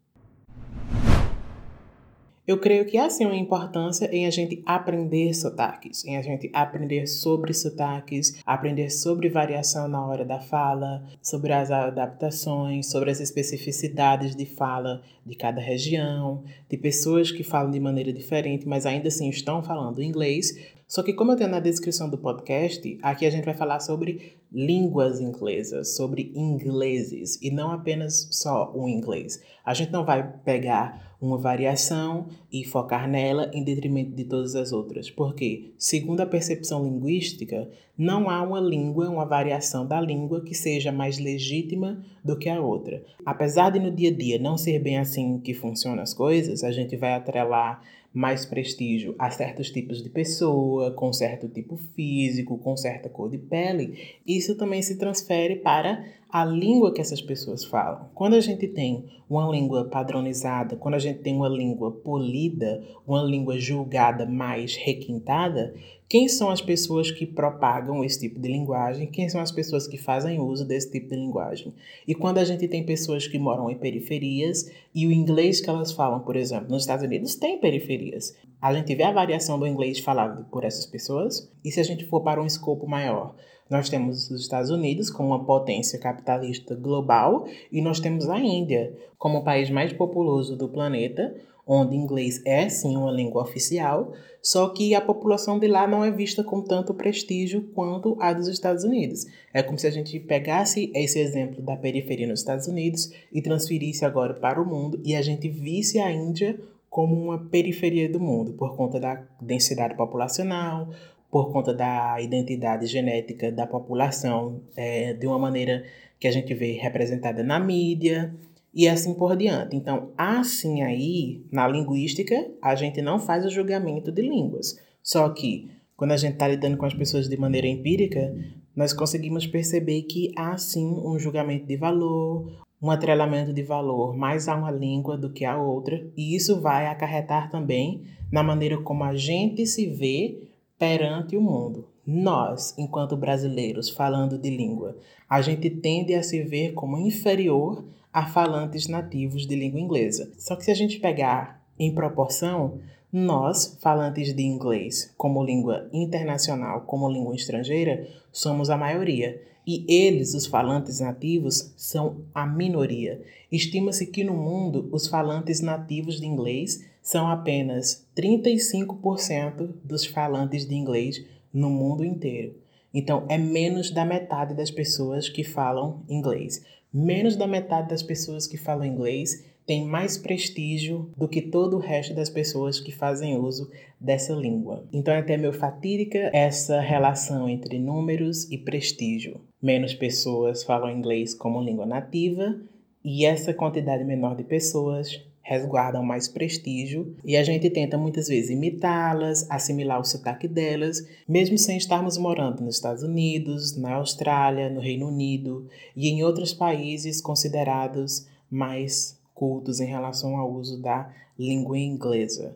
Eu 2.48 2.56
creio 2.56 2.86
que 2.86 2.96
há 2.96 3.10
sim 3.10 3.26
uma 3.26 3.36
importância 3.36 4.08
em 4.10 4.26
a 4.26 4.30
gente 4.30 4.62
aprender 4.64 5.34
sotaques, 5.34 6.02
em 6.06 6.16
a 6.16 6.22
gente 6.22 6.50
aprender 6.54 7.06
sobre 7.06 7.52
sotaques, 7.52 8.40
aprender 8.46 8.88
sobre 8.88 9.28
variação 9.28 9.86
na 9.86 10.02
hora 10.02 10.24
da 10.24 10.40
fala, 10.40 11.04
sobre 11.20 11.52
as 11.52 11.70
adaptações, 11.70 12.90
sobre 12.90 13.10
as 13.10 13.20
especificidades 13.20 14.34
de 14.34 14.46
fala 14.46 15.02
de 15.26 15.34
cada 15.34 15.60
região, 15.60 16.42
de 16.70 16.78
pessoas 16.78 17.30
que 17.30 17.44
falam 17.44 17.70
de 17.70 17.78
maneira 17.78 18.14
diferente, 18.14 18.66
mas 18.66 18.86
ainda 18.86 19.08
assim 19.08 19.28
estão 19.28 19.62
falando 19.62 20.02
inglês. 20.02 20.56
Só 20.86 21.02
que, 21.02 21.12
como 21.12 21.32
eu 21.32 21.36
tenho 21.36 21.50
na 21.50 21.60
descrição 21.60 22.08
do 22.08 22.16
podcast, 22.16 22.98
aqui 23.02 23.26
a 23.26 23.30
gente 23.30 23.44
vai 23.44 23.52
falar 23.52 23.80
sobre 23.80 24.38
línguas 24.50 25.20
inglesas, 25.20 25.94
sobre 25.94 26.32
ingleses, 26.34 27.38
e 27.42 27.50
não 27.50 27.70
apenas 27.70 28.26
só 28.30 28.72
o 28.74 28.88
inglês. 28.88 29.38
A 29.62 29.74
gente 29.74 29.92
não 29.92 30.02
vai 30.02 30.26
pegar 30.46 31.07
uma 31.20 31.36
variação 31.36 32.26
e 32.52 32.64
focar 32.64 33.08
nela 33.08 33.50
em 33.52 33.64
detrimento 33.64 34.12
de 34.12 34.24
todas 34.24 34.54
as 34.54 34.72
outras. 34.72 35.10
Porque, 35.10 35.72
segundo 35.76 36.20
a 36.20 36.26
percepção 36.26 36.84
linguística, 36.84 37.68
não 37.96 38.30
há 38.30 38.40
uma 38.42 38.60
língua, 38.60 39.10
uma 39.10 39.24
variação 39.24 39.84
da 39.84 40.00
língua 40.00 40.40
que 40.40 40.54
seja 40.54 40.92
mais 40.92 41.18
legítima 41.18 42.00
do 42.24 42.38
que 42.38 42.48
a 42.48 42.60
outra. 42.60 43.02
Apesar 43.26 43.70
de 43.70 43.80
no 43.80 43.90
dia 43.90 44.10
a 44.10 44.14
dia 44.14 44.38
não 44.38 44.56
ser 44.56 44.78
bem 44.78 44.98
assim 44.98 45.38
que 45.38 45.52
funcionam 45.52 46.02
as 46.02 46.14
coisas, 46.14 46.62
a 46.62 46.70
gente 46.70 46.96
vai 46.96 47.14
atrelar 47.14 47.82
mais 48.12 48.44
prestígio 48.44 49.14
a 49.18 49.30
certos 49.30 49.70
tipos 49.70 50.02
de 50.02 50.08
pessoa, 50.08 50.90
com 50.92 51.12
certo 51.12 51.48
tipo 51.48 51.76
físico, 51.94 52.58
com 52.58 52.76
certa 52.76 53.08
cor 53.08 53.30
de 53.30 53.38
pele. 53.38 54.16
Isso 54.26 54.56
também 54.56 54.82
se 54.82 54.96
transfere 54.96 55.56
para 55.56 56.04
a 56.30 56.44
língua 56.44 56.92
que 56.92 57.00
essas 57.00 57.22
pessoas 57.22 57.64
falam. 57.64 58.08
Quando 58.14 58.34
a 58.34 58.40
gente 58.40 58.66
tem 58.68 59.04
uma 59.28 59.50
língua 59.50 59.84
padronizada, 59.84 60.76
quando 60.76 60.94
a 60.94 60.98
gente 60.98 61.20
tem 61.20 61.34
uma 61.34 61.48
língua 61.48 61.90
polida, 61.90 62.82
uma 63.06 63.22
língua 63.22 63.58
julgada 63.58 64.26
mais 64.26 64.76
requintada, 64.76 65.74
quem 66.08 66.26
são 66.26 66.48
as 66.48 66.62
pessoas 66.62 67.10
que 67.10 67.26
propagam 67.26 68.02
esse 68.02 68.20
tipo 68.20 68.40
de 68.40 68.48
linguagem? 68.48 69.06
Quem 69.08 69.28
são 69.28 69.42
as 69.42 69.52
pessoas 69.52 69.86
que 69.86 69.98
fazem 69.98 70.40
uso 70.40 70.66
desse 70.66 70.90
tipo 70.90 71.10
de 71.10 71.16
linguagem? 71.16 71.74
E 72.06 72.14
quando 72.14 72.38
a 72.38 72.44
gente 72.44 72.66
tem 72.66 72.82
pessoas 72.82 73.26
que 73.26 73.38
moram 73.38 73.70
em 73.70 73.76
periferias 73.76 74.70
e 74.94 75.06
o 75.06 75.12
inglês 75.12 75.60
que 75.60 75.68
elas 75.68 75.92
falam, 75.92 76.20
por 76.20 76.34
exemplo, 76.34 76.70
nos 76.70 76.84
Estados 76.84 77.04
Unidos 77.04 77.34
tem 77.34 77.60
periferias. 77.60 78.34
A 78.60 78.72
gente 78.72 78.94
vê 78.94 79.02
a 79.02 79.12
variação 79.12 79.58
do 79.58 79.66
inglês 79.66 79.98
falado 79.98 80.46
por 80.50 80.64
essas 80.64 80.86
pessoas. 80.86 81.52
E 81.62 81.70
se 81.70 81.78
a 81.78 81.84
gente 81.84 82.06
for 82.06 82.22
para 82.22 82.42
um 82.42 82.46
escopo 82.46 82.86
maior, 82.88 83.34
nós 83.68 83.90
temos 83.90 84.30
os 84.30 84.40
Estados 84.40 84.70
Unidos 84.70 85.10
como 85.10 85.28
uma 85.28 85.44
potência 85.44 85.98
capitalista 85.98 86.74
global 86.74 87.46
e 87.70 87.82
nós 87.82 88.00
temos 88.00 88.30
a 88.30 88.38
Índia 88.38 88.96
como 89.18 89.38
o 89.38 89.44
país 89.44 89.68
mais 89.68 89.92
populoso 89.92 90.56
do 90.56 90.70
planeta, 90.70 91.34
onde 91.68 91.94
inglês 91.94 92.40
é 92.46 92.66
sim 92.70 92.96
uma 92.96 93.12
língua 93.12 93.42
oficial, 93.42 94.14
só 94.40 94.70
que 94.70 94.94
a 94.94 95.00
população 95.00 95.58
de 95.58 95.68
lá 95.68 95.86
não 95.86 96.02
é 96.02 96.10
vista 96.10 96.42
com 96.42 96.62
tanto 96.62 96.94
prestígio 96.94 97.62
quanto 97.74 98.16
a 98.18 98.32
dos 98.32 98.48
Estados 98.48 98.84
Unidos. 98.84 99.26
É 99.52 99.62
como 99.62 99.78
se 99.78 99.86
a 99.86 99.90
gente 99.90 100.18
pegasse 100.18 100.90
esse 100.94 101.18
exemplo 101.18 101.60
da 101.60 101.76
periferia 101.76 102.26
nos 102.26 102.40
Estados 102.40 102.66
Unidos 102.66 103.12
e 103.30 103.42
transferisse 103.42 104.06
agora 104.06 104.32
para 104.32 104.62
o 104.62 104.66
mundo 104.66 104.98
e 105.04 105.14
a 105.14 105.20
gente 105.20 105.48
visse 105.48 105.98
a 105.98 106.10
Índia 106.10 106.58
como 106.88 107.14
uma 107.14 107.38
periferia 107.38 108.08
do 108.08 108.18
mundo, 108.18 108.54
por 108.54 108.74
conta 108.74 108.98
da 108.98 109.22
densidade 109.38 109.94
populacional, 109.94 110.88
por 111.30 111.52
conta 111.52 111.74
da 111.74 112.18
identidade 112.18 112.86
genética 112.86 113.52
da 113.52 113.66
população, 113.66 114.62
é, 114.74 115.12
de 115.12 115.26
uma 115.26 115.38
maneira 115.38 115.84
que 116.18 116.26
a 116.26 116.32
gente 116.32 116.54
vê 116.54 116.72
representada 116.72 117.42
na 117.44 117.60
mídia 117.60 118.34
e 118.78 118.86
assim 118.86 119.12
por 119.12 119.36
diante. 119.36 119.74
Então, 119.74 120.12
assim 120.16 120.82
aí, 120.82 121.44
na 121.50 121.66
linguística, 121.66 122.48
a 122.62 122.76
gente 122.76 123.02
não 123.02 123.18
faz 123.18 123.44
o 123.44 123.50
julgamento 123.50 124.12
de 124.12 124.22
línguas. 124.22 124.78
Só 125.02 125.28
que, 125.30 125.68
quando 125.96 126.12
a 126.12 126.16
gente 126.16 126.34
está 126.34 126.46
lidando 126.46 126.76
com 126.76 126.86
as 126.86 126.94
pessoas 126.94 127.28
de 127.28 127.36
maneira 127.36 127.66
empírica, 127.66 128.32
nós 128.76 128.92
conseguimos 128.92 129.48
perceber 129.48 130.02
que 130.02 130.30
há 130.36 130.56
sim 130.56 130.86
um 130.86 131.18
julgamento 131.18 131.66
de 131.66 131.76
valor, 131.76 132.64
um 132.80 132.88
atrelamento 132.88 133.52
de 133.52 133.64
valor 133.64 134.16
mais 134.16 134.46
a 134.46 134.54
uma 134.54 134.70
língua 134.70 135.18
do 135.18 135.32
que 135.32 135.44
a 135.44 135.60
outra, 135.60 136.00
e 136.16 136.36
isso 136.36 136.60
vai 136.60 136.86
acarretar 136.86 137.50
também 137.50 138.04
na 138.30 138.44
maneira 138.44 138.80
como 138.80 139.02
a 139.02 139.16
gente 139.16 139.66
se 139.66 139.88
vê 139.88 140.52
perante 140.78 141.36
o 141.36 141.40
mundo. 141.40 141.88
Nós, 142.06 142.78
enquanto 142.78 143.16
brasileiros 143.16 143.90
falando 143.90 144.38
de 144.38 144.50
língua, 144.50 144.96
a 145.28 145.42
gente 145.42 145.68
tende 145.68 146.14
a 146.14 146.22
se 146.22 146.44
ver 146.44 146.74
como 146.74 146.96
inferior 146.96 147.84
a 148.12 148.26
falantes 148.26 148.88
nativos 148.88 149.46
de 149.46 149.54
língua 149.54 149.80
inglesa. 149.80 150.32
Só 150.38 150.56
que 150.56 150.64
se 150.64 150.70
a 150.70 150.74
gente 150.74 150.98
pegar 150.98 151.62
em 151.78 151.94
proporção, 151.94 152.80
nós, 153.12 153.78
falantes 153.80 154.34
de 154.34 154.42
inglês 154.42 155.12
como 155.16 155.42
língua 155.42 155.88
internacional, 155.92 156.82
como 156.82 157.08
língua 157.08 157.34
estrangeira, 157.34 158.06
somos 158.30 158.68
a 158.68 158.76
maioria. 158.76 159.42
E 159.66 159.84
eles, 159.86 160.34
os 160.34 160.46
falantes 160.46 161.00
nativos, 161.00 161.72
são 161.76 162.22
a 162.34 162.46
minoria. 162.46 163.22
Estima-se 163.52 164.06
que 164.06 164.24
no 164.24 164.34
mundo 164.34 164.88
os 164.92 165.06
falantes 165.06 165.60
nativos 165.60 166.20
de 166.20 166.26
inglês 166.26 166.86
são 167.02 167.28
apenas 167.28 168.06
35% 168.16 169.74
dos 169.84 170.04
falantes 170.04 170.66
de 170.66 170.74
inglês 170.74 171.24
no 171.52 171.70
mundo 171.70 172.04
inteiro. 172.04 172.54
Então, 172.92 173.24
é 173.28 173.36
menos 173.36 173.90
da 173.90 174.04
metade 174.04 174.54
das 174.54 174.70
pessoas 174.70 175.28
que 175.28 175.44
falam 175.44 176.02
inglês. 176.08 176.64
Menos 176.92 177.36
da 177.36 177.46
metade 177.46 177.88
das 177.88 178.02
pessoas 178.02 178.46
que 178.46 178.56
falam 178.56 178.86
inglês 178.86 179.44
tem 179.66 179.84
mais 179.84 180.16
prestígio 180.16 181.10
do 181.14 181.28
que 181.28 181.42
todo 181.42 181.76
o 181.76 181.80
resto 181.80 182.14
das 182.14 182.30
pessoas 182.30 182.80
que 182.80 182.90
fazem 182.90 183.36
uso 183.36 183.70
dessa 184.00 184.32
língua. 184.32 184.88
Então 184.90 185.12
é 185.12 185.18
até 185.18 185.36
meio 185.36 185.52
fatídica 185.52 186.30
essa 186.32 186.80
relação 186.80 187.46
entre 187.46 187.78
números 187.78 188.50
e 188.50 188.56
prestígio. 188.56 189.42
Menos 189.60 189.92
pessoas 189.92 190.64
falam 190.64 190.90
inglês 190.90 191.34
como 191.34 191.60
língua 191.60 191.84
nativa 191.84 192.58
e 193.04 193.26
essa 193.26 193.52
quantidade 193.52 194.04
menor 194.04 194.34
de 194.36 194.44
pessoas 194.44 195.22
resguardam 195.48 196.02
mais 196.02 196.28
prestígio 196.28 197.16
e 197.24 197.34
a 197.34 197.42
gente 197.42 197.70
tenta 197.70 197.96
muitas 197.96 198.28
vezes 198.28 198.50
imitá-las, 198.50 199.50
assimilar 199.50 199.98
o 199.98 200.04
sotaque 200.04 200.46
delas, 200.46 201.08
mesmo 201.26 201.56
sem 201.56 201.78
estarmos 201.78 202.18
morando 202.18 202.62
nos 202.62 202.74
Estados 202.74 203.02
Unidos, 203.02 203.74
na 203.74 203.94
Austrália, 203.94 204.68
no 204.68 204.78
Reino 204.78 205.08
Unido 205.08 205.66
e 205.96 206.08
em 206.10 206.22
outros 206.22 206.52
países 206.52 207.22
considerados 207.22 208.26
mais 208.50 209.18
cultos 209.34 209.80
em 209.80 209.86
relação 209.86 210.36
ao 210.36 210.52
uso 210.52 210.82
da 210.82 211.10
língua 211.38 211.78
inglesa. 211.78 212.54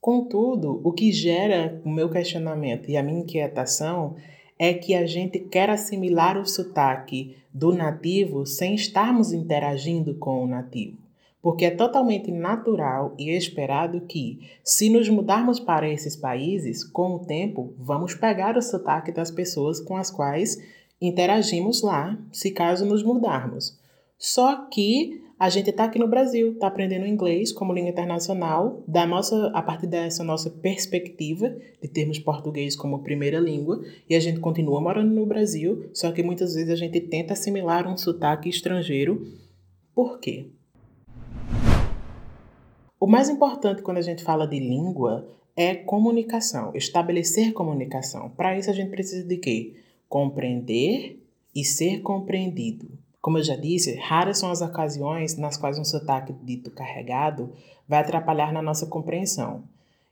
Contudo, 0.00 0.80
o 0.84 0.92
que 0.92 1.10
gera 1.10 1.82
o 1.84 1.90
meu 1.90 2.08
questionamento 2.08 2.88
e 2.88 2.96
a 2.96 3.02
minha 3.02 3.18
inquietação 3.18 4.14
é 4.58 4.72
que 4.72 4.94
a 4.94 5.06
gente 5.06 5.38
quer 5.38 5.68
assimilar 5.70 6.38
o 6.38 6.46
sotaque 6.46 7.36
do 7.52 7.72
nativo 7.72 8.46
sem 8.46 8.74
estarmos 8.74 9.32
interagindo 9.32 10.14
com 10.14 10.42
o 10.42 10.46
nativo. 10.46 10.98
Porque 11.42 11.66
é 11.66 11.70
totalmente 11.70 12.30
natural 12.32 13.14
e 13.18 13.30
esperado 13.30 14.00
que, 14.00 14.40
se 14.64 14.90
nos 14.90 15.08
mudarmos 15.08 15.60
para 15.60 15.88
esses 15.88 16.16
países, 16.16 16.82
com 16.82 17.14
o 17.14 17.18
tempo, 17.20 17.72
vamos 17.78 18.14
pegar 18.14 18.56
o 18.56 18.62
sotaque 18.62 19.12
das 19.12 19.30
pessoas 19.30 19.80
com 19.80 19.96
as 19.96 20.10
quais 20.10 20.60
interagimos 21.00 21.82
lá, 21.82 22.18
se 22.32 22.50
caso 22.50 22.84
nos 22.84 23.02
mudarmos. 23.02 23.78
Só 24.18 24.66
que 24.66 25.25
a 25.38 25.50
gente 25.50 25.68
está 25.68 25.84
aqui 25.84 25.98
no 25.98 26.08
Brasil, 26.08 26.52
está 26.52 26.66
aprendendo 26.66 27.06
inglês 27.06 27.52
como 27.52 27.72
língua 27.72 27.90
internacional, 27.90 28.82
da 28.88 29.06
nossa, 29.06 29.48
a 29.48 29.60
partir 29.60 29.86
dessa 29.86 30.24
nossa 30.24 30.48
perspectiva 30.48 31.54
de 31.80 31.88
termos 31.88 32.18
português 32.18 32.74
como 32.74 33.02
primeira 33.02 33.38
língua, 33.38 33.84
e 34.08 34.14
a 34.14 34.20
gente 34.20 34.40
continua 34.40 34.80
morando 34.80 35.12
no 35.12 35.26
Brasil, 35.26 35.90
só 35.92 36.10
que 36.10 36.22
muitas 36.22 36.54
vezes 36.54 36.70
a 36.70 36.76
gente 36.76 36.98
tenta 37.00 37.34
assimilar 37.34 37.86
um 37.86 37.98
sotaque 37.98 38.48
estrangeiro. 38.48 39.30
Por 39.94 40.18
quê? 40.18 40.46
O 42.98 43.06
mais 43.06 43.28
importante 43.28 43.82
quando 43.82 43.98
a 43.98 44.02
gente 44.02 44.24
fala 44.24 44.46
de 44.46 44.58
língua 44.58 45.28
é 45.54 45.74
comunicação, 45.74 46.72
estabelecer 46.74 47.52
comunicação. 47.52 48.30
Para 48.30 48.58
isso 48.58 48.70
a 48.70 48.72
gente 48.72 48.88
precisa 48.88 49.26
de 49.26 49.36
quê? 49.36 49.74
Compreender 50.08 51.22
e 51.54 51.62
ser 51.62 52.00
compreendido. 52.00 52.88
Como 53.26 53.38
eu 53.38 53.42
já 53.42 53.56
disse, 53.56 53.96
raras 53.96 54.38
são 54.38 54.52
as 54.52 54.62
ocasiões 54.62 55.36
nas 55.36 55.56
quais 55.56 55.80
um 55.80 55.84
sotaque 55.84 56.32
dito 56.44 56.70
carregado 56.70 57.52
vai 57.88 57.98
atrapalhar 57.98 58.52
na 58.52 58.62
nossa 58.62 58.86
compreensão. 58.86 59.64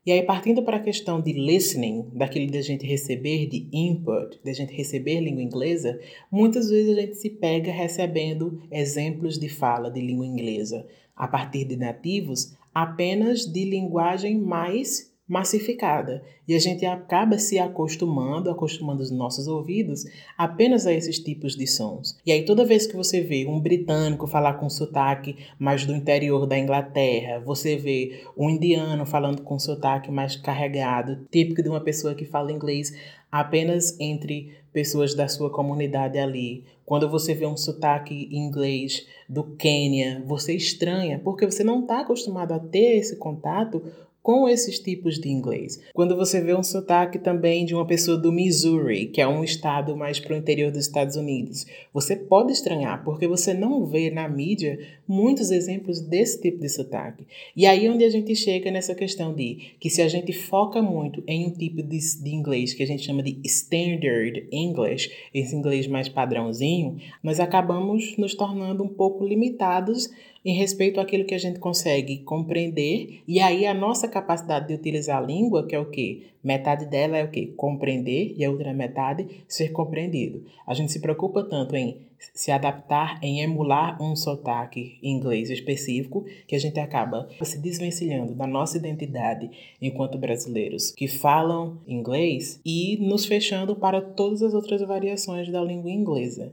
E 0.04 0.10
aí, 0.10 0.20
partindo 0.24 0.64
para 0.64 0.78
a 0.78 0.82
questão 0.82 1.20
de 1.20 1.32
listening, 1.32 2.10
daquilo 2.12 2.50
de 2.50 2.58
a 2.58 2.60
gente 2.60 2.84
receber 2.84 3.46
de 3.46 3.68
input, 3.72 4.40
de 4.42 4.50
a 4.50 4.52
gente 4.52 4.74
receber 4.74 5.20
língua 5.20 5.44
inglesa, 5.44 5.96
muitas 6.28 6.68
vezes 6.68 6.98
a 6.98 7.00
gente 7.02 7.14
se 7.14 7.30
pega 7.30 7.70
recebendo 7.70 8.60
exemplos 8.68 9.38
de 9.38 9.48
fala 9.48 9.92
de 9.92 10.00
língua 10.00 10.26
inglesa 10.26 10.84
a 11.14 11.28
partir 11.28 11.66
de 11.66 11.76
nativos 11.76 12.56
apenas 12.74 13.46
de 13.46 13.64
linguagem 13.64 14.36
mais 14.40 15.13
massificada 15.26 16.22
e 16.46 16.54
a 16.54 16.58
gente 16.58 16.84
acaba 16.84 17.38
se 17.38 17.58
acostumando, 17.58 18.50
acostumando 18.50 19.02
os 19.02 19.10
nossos 19.10 19.48
ouvidos 19.48 20.04
apenas 20.36 20.86
a 20.86 20.92
esses 20.92 21.18
tipos 21.18 21.56
de 21.56 21.66
sons. 21.66 22.18
E 22.26 22.30
aí 22.30 22.44
toda 22.44 22.66
vez 22.66 22.86
que 22.86 22.96
você 22.96 23.22
vê 23.22 23.46
um 23.46 23.58
britânico 23.58 24.26
falar 24.26 24.54
com 24.54 24.68
sotaque 24.68 25.36
mais 25.58 25.86
do 25.86 25.94
interior 25.94 26.46
da 26.46 26.58
Inglaterra, 26.58 27.40
você 27.40 27.76
vê 27.76 28.22
um 28.36 28.50
indiano 28.50 29.06
falando 29.06 29.42
com 29.42 29.58
sotaque 29.58 30.10
mais 30.10 30.36
carregado, 30.36 31.26
típico 31.30 31.62
de 31.62 31.70
uma 31.70 31.80
pessoa 31.80 32.14
que 32.14 32.26
fala 32.26 32.52
inglês 32.52 32.92
apenas 33.32 33.98
entre 33.98 34.52
pessoas 34.72 35.14
da 35.14 35.26
sua 35.26 35.50
comunidade 35.50 36.18
ali. 36.18 36.64
Quando 36.84 37.08
você 37.08 37.32
vê 37.32 37.46
um 37.46 37.56
sotaque 37.56 38.28
inglês 38.30 39.06
do 39.26 39.42
Quênia, 39.56 40.22
você 40.26 40.54
estranha, 40.54 41.18
porque 41.18 41.46
você 41.46 41.64
não 41.64 41.80
está 41.80 42.00
acostumado 42.00 42.52
a 42.52 42.58
ter 42.58 42.98
esse 42.98 43.16
contato 43.16 43.82
com 44.24 44.48
esses 44.48 44.78
tipos 44.78 45.18
de 45.20 45.28
inglês. 45.28 45.78
Quando 45.92 46.16
você 46.16 46.40
vê 46.40 46.54
um 46.54 46.62
sotaque 46.62 47.18
também 47.18 47.66
de 47.66 47.74
uma 47.74 47.86
pessoa 47.86 48.16
do 48.16 48.32
Missouri, 48.32 49.08
que 49.08 49.20
é 49.20 49.28
um 49.28 49.44
estado 49.44 49.94
mais 49.94 50.18
para 50.18 50.32
o 50.32 50.36
interior 50.38 50.72
dos 50.72 50.86
Estados 50.86 51.14
Unidos, 51.14 51.66
você 51.92 52.16
pode 52.16 52.50
estranhar, 52.50 53.04
porque 53.04 53.28
você 53.28 53.52
não 53.52 53.84
vê 53.84 54.10
na 54.10 54.26
mídia 54.26 54.78
muitos 55.06 55.50
exemplos 55.50 56.00
desse 56.00 56.40
tipo 56.40 56.58
de 56.58 56.70
sotaque. 56.70 57.26
E 57.54 57.66
aí 57.66 57.86
onde 57.86 58.02
a 58.02 58.08
gente 58.08 58.34
chega 58.34 58.70
nessa 58.70 58.94
questão 58.94 59.34
de 59.34 59.74
que 59.78 59.90
se 59.90 60.00
a 60.00 60.08
gente 60.08 60.32
foca 60.32 60.80
muito 60.80 61.22
em 61.26 61.46
um 61.46 61.50
tipo 61.50 61.82
de, 61.82 61.98
de 61.98 62.30
inglês 62.30 62.72
que 62.72 62.82
a 62.82 62.86
gente 62.86 63.04
chama 63.04 63.22
de 63.22 63.38
standard 63.44 64.48
English, 64.50 65.10
esse 65.34 65.54
inglês 65.54 65.86
mais 65.86 66.08
padrãozinho, 66.08 66.96
nós 67.22 67.38
acabamos 67.38 68.16
nos 68.16 68.34
tornando 68.34 68.82
um 68.82 68.88
pouco 68.88 69.22
limitados 69.22 70.08
em 70.44 70.54
respeito 70.54 71.00
àquilo 71.00 71.24
que 71.24 71.34
a 71.34 71.38
gente 71.38 71.58
consegue 71.58 72.18
compreender, 72.18 73.22
e 73.26 73.40
aí 73.40 73.66
a 73.66 73.72
nossa 73.72 74.06
capacidade 74.06 74.68
de 74.68 74.74
utilizar 74.74 75.18
a 75.18 75.26
língua, 75.26 75.66
que 75.66 75.74
é 75.74 75.78
o 75.78 75.90
quê? 75.90 76.24
Metade 76.42 76.84
dela 76.84 77.16
é 77.16 77.24
o 77.24 77.30
quê? 77.30 77.54
Compreender, 77.56 78.34
e 78.36 78.44
a 78.44 78.50
outra 78.50 78.74
metade 78.74 79.44
ser 79.48 79.70
compreendido. 79.70 80.44
A 80.66 80.74
gente 80.74 80.92
se 80.92 81.00
preocupa 81.00 81.42
tanto 81.42 81.74
em 81.74 82.04
se 82.32 82.50
adaptar, 82.50 83.18
em 83.22 83.40
emular 83.40 84.00
um 84.02 84.14
sotaque 84.14 84.98
inglês 85.02 85.50
específico, 85.50 86.24
que 86.46 86.54
a 86.54 86.58
gente 86.58 86.78
acaba 86.78 87.28
se 87.42 87.58
desvencilhando 87.58 88.34
da 88.34 88.46
nossa 88.46 88.76
identidade 88.76 89.50
enquanto 89.80 90.18
brasileiros 90.18 90.90
que 90.90 91.08
falam 91.08 91.78
inglês 91.86 92.60
e 92.64 92.96
nos 93.00 93.26
fechando 93.26 93.76
para 93.76 94.00
todas 94.00 94.42
as 94.42 94.54
outras 94.54 94.80
variações 94.82 95.50
da 95.50 95.62
língua 95.62 95.90
inglesa. 95.90 96.52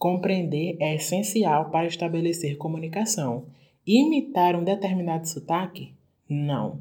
Compreender 0.00 0.78
é 0.80 0.94
essencial 0.94 1.68
para 1.68 1.86
estabelecer 1.86 2.56
comunicação. 2.56 3.44
Imitar 3.86 4.56
um 4.56 4.64
determinado 4.64 5.28
sotaque? 5.28 5.92
Não. 6.26 6.80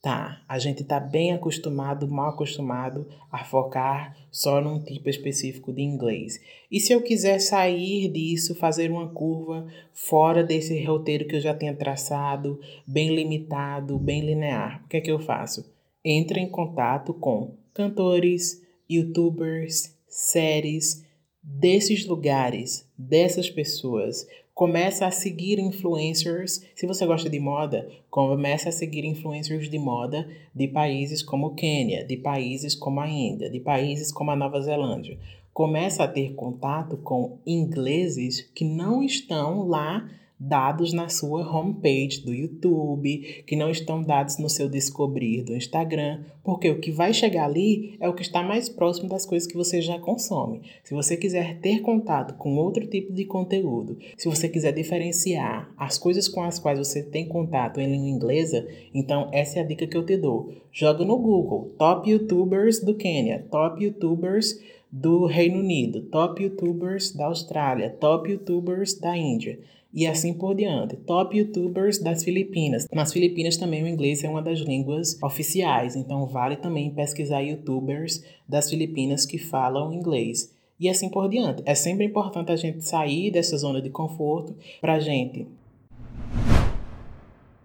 Tá, 0.00 0.40
a 0.48 0.56
gente 0.56 0.82
está 0.82 1.00
bem 1.00 1.32
acostumado, 1.32 2.06
mal 2.06 2.28
acostumado 2.28 3.08
a 3.28 3.42
focar 3.42 4.16
só 4.30 4.60
num 4.60 4.80
tipo 4.80 5.10
específico 5.10 5.72
de 5.72 5.82
inglês. 5.82 6.40
E 6.70 6.78
se 6.78 6.92
eu 6.92 7.02
quiser 7.02 7.40
sair 7.40 8.08
disso, 8.08 8.54
fazer 8.54 8.88
uma 8.88 9.08
curva 9.08 9.66
fora 9.92 10.44
desse 10.44 10.80
roteiro 10.84 11.26
que 11.26 11.34
eu 11.34 11.40
já 11.40 11.52
tenho 11.52 11.76
traçado, 11.76 12.60
bem 12.86 13.12
limitado, 13.12 13.98
bem 13.98 14.24
linear, 14.24 14.84
o 14.84 14.88
que 14.88 14.98
é 14.98 15.00
que 15.00 15.10
eu 15.10 15.18
faço? 15.18 15.74
Entre 16.04 16.38
em 16.38 16.48
contato 16.48 17.12
com 17.12 17.56
cantores, 17.74 18.64
youtubers, 18.88 19.97
séries 20.08 21.04
desses 21.42 22.06
lugares, 22.06 22.86
dessas 22.96 23.48
pessoas. 23.48 24.26
Começa 24.54 25.06
a 25.06 25.10
seguir 25.10 25.58
influencers. 25.58 26.64
Se 26.74 26.86
você 26.86 27.06
gosta 27.06 27.30
de 27.30 27.38
moda, 27.38 27.88
começa 28.10 28.70
a 28.70 28.72
seguir 28.72 29.04
influencers 29.04 29.70
de 29.70 29.78
moda 29.78 30.28
de 30.54 30.66
países 30.66 31.22
como 31.22 31.48
o 31.48 31.54
Quênia, 31.54 32.04
de 32.04 32.16
países 32.16 32.74
como 32.74 33.00
a 33.00 33.08
Índia, 33.08 33.48
de 33.48 33.60
países 33.60 34.10
como 34.10 34.30
a 34.30 34.36
Nova 34.36 34.60
Zelândia. 34.60 35.18
Começa 35.54 36.04
a 36.04 36.08
ter 36.08 36.34
contato 36.34 36.96
com 36.96 37.38
ingleses 37.46 38.42
que 38.54 38.64
não 38.64 39.02
estão 39.02 39.66
lá 39.66 40.08
dados 40.38 40.92
na 40.92 41.08
sua 41.08 41.42
homepage 41.42 42.20
do 42.24 42.32
YouTube, 42.32 43.42
que 43.46 43.56
não 43.56 43.70
estão 43.70 44.02
dados 44.02 44.38
no 44.38 44.48
seu 44.48 44.68
descobrir 44.68 45.42
do 45.42 45.56
Instagram, 45.56 46.22
porque 46.44 46.70
o 46.70 46.78
que 46.78 46.92
vai 46.92 47.12
chegar 47.12 47.46
ali 47.46 47.96
é 47.98 48.08
o 48.08 48.14
que 48.14 48.22
está 48.22 48.42
mais 48.42 48.68
próximo 48.68 49.08
das 49.08 49.26
coisas 49.26 49.48
que 49.48 49.56
você 49.56 49.80
já 49.80 49.98
consome. 49.98 50.62
Se 50.84 50.94
você 50.94 51.16
quiser 51.16 51.58
ter 51.60 51.80
contato 51.80 52.34
com 52.34 52.56
outro 52.56 52.86
tipo 52.86 53.12
de 53.12 53.24
conteúdo, 53.24 53.98
se 54.16 54.28
você 54.28 54.48
quiser 54.48 54.72
diferenciar 54.72 55.72
as 55.76 55.98
coisas 55.98 56.28
com 56.28 56.42
as 56.42 56.58
quais 56.58 56.78
você 56.78 57.02
tem 57.02 57.26
contato 57.26 57.80
em 57.80 57.90
língua 57.90 58.08
inglesa, 58.08 58.66
então 58.94 59.28
essa 59.32 59.58
é 59.58 59.62
a 59.62 59.66
dica 59.66 59.86
que 59.86 59.96
eu 59.96 60.06
te 60.06 60.16
dou. 60.16 60.52
Joga 60.70 61.04
no 61.04 61.18
Google 61.18 61.74
Top 61.76 62.08
YouTubers 62.08 62.80
do 62.80 62.94
Quênia, 62.94 63.44
Top 63.50 63.82
YouTubers 63.82 64.60
do 64.90 65.26
Reino 65.26 65.58
Unido, 65.58 66.02
Top 66.02 66.40
YouTubers 66.40 67.12
da 67.12 67.26
Austrália, 67.26 67.90
Top 67.90 68.30
YouTubers 68.30 68.98
da 68.98 69.16
Índia 69.16 69.58
e 69.92 70.06
assim 70.06 70.34
por 70.34 70.54
diante. 70.54 70.96
Top 70.96 71.36
YouTubers 71.36 71.98
das 71.98 72.24
Filipinas. 72.24 72.86
Nas 72.92 73.12
Filipinas 73.12 73.56
também 73.56 73.82
o 73.82 73.88
inglês 73.88 74.22
é 74.22 74.28
uma 74.28 74.42
das 74.42 74.60
línguas 74.60 75.20
oficiais, 75.22 75.96
então 75.96 76.26
vale 76.26 76.56
também 76.56 76.90
pesquisar 76.90 77.40
YouTubers 77.40 78.22
das 78.48 78.70
Filipinas 78.70 79.24
que 79.24 79.38
falam 79.38 79.92
inglês. 79.92 80.54
E 80.78 80.88
assim 80.88 81.08
por 81.08 81.28
diante. 81.28 81.62
É 81.66 81.74
sempre 81.74 82.04
importante 82.04 82.52
a 82.52 82.56
gente 82.56 82.84
sair 82.84 83.30
dessa 83.30 83.56
zona 83.56 83.82
de 83.82 83.90
conforto 83.90 84.54
para 84.80 85.00
gente 85.00 85.46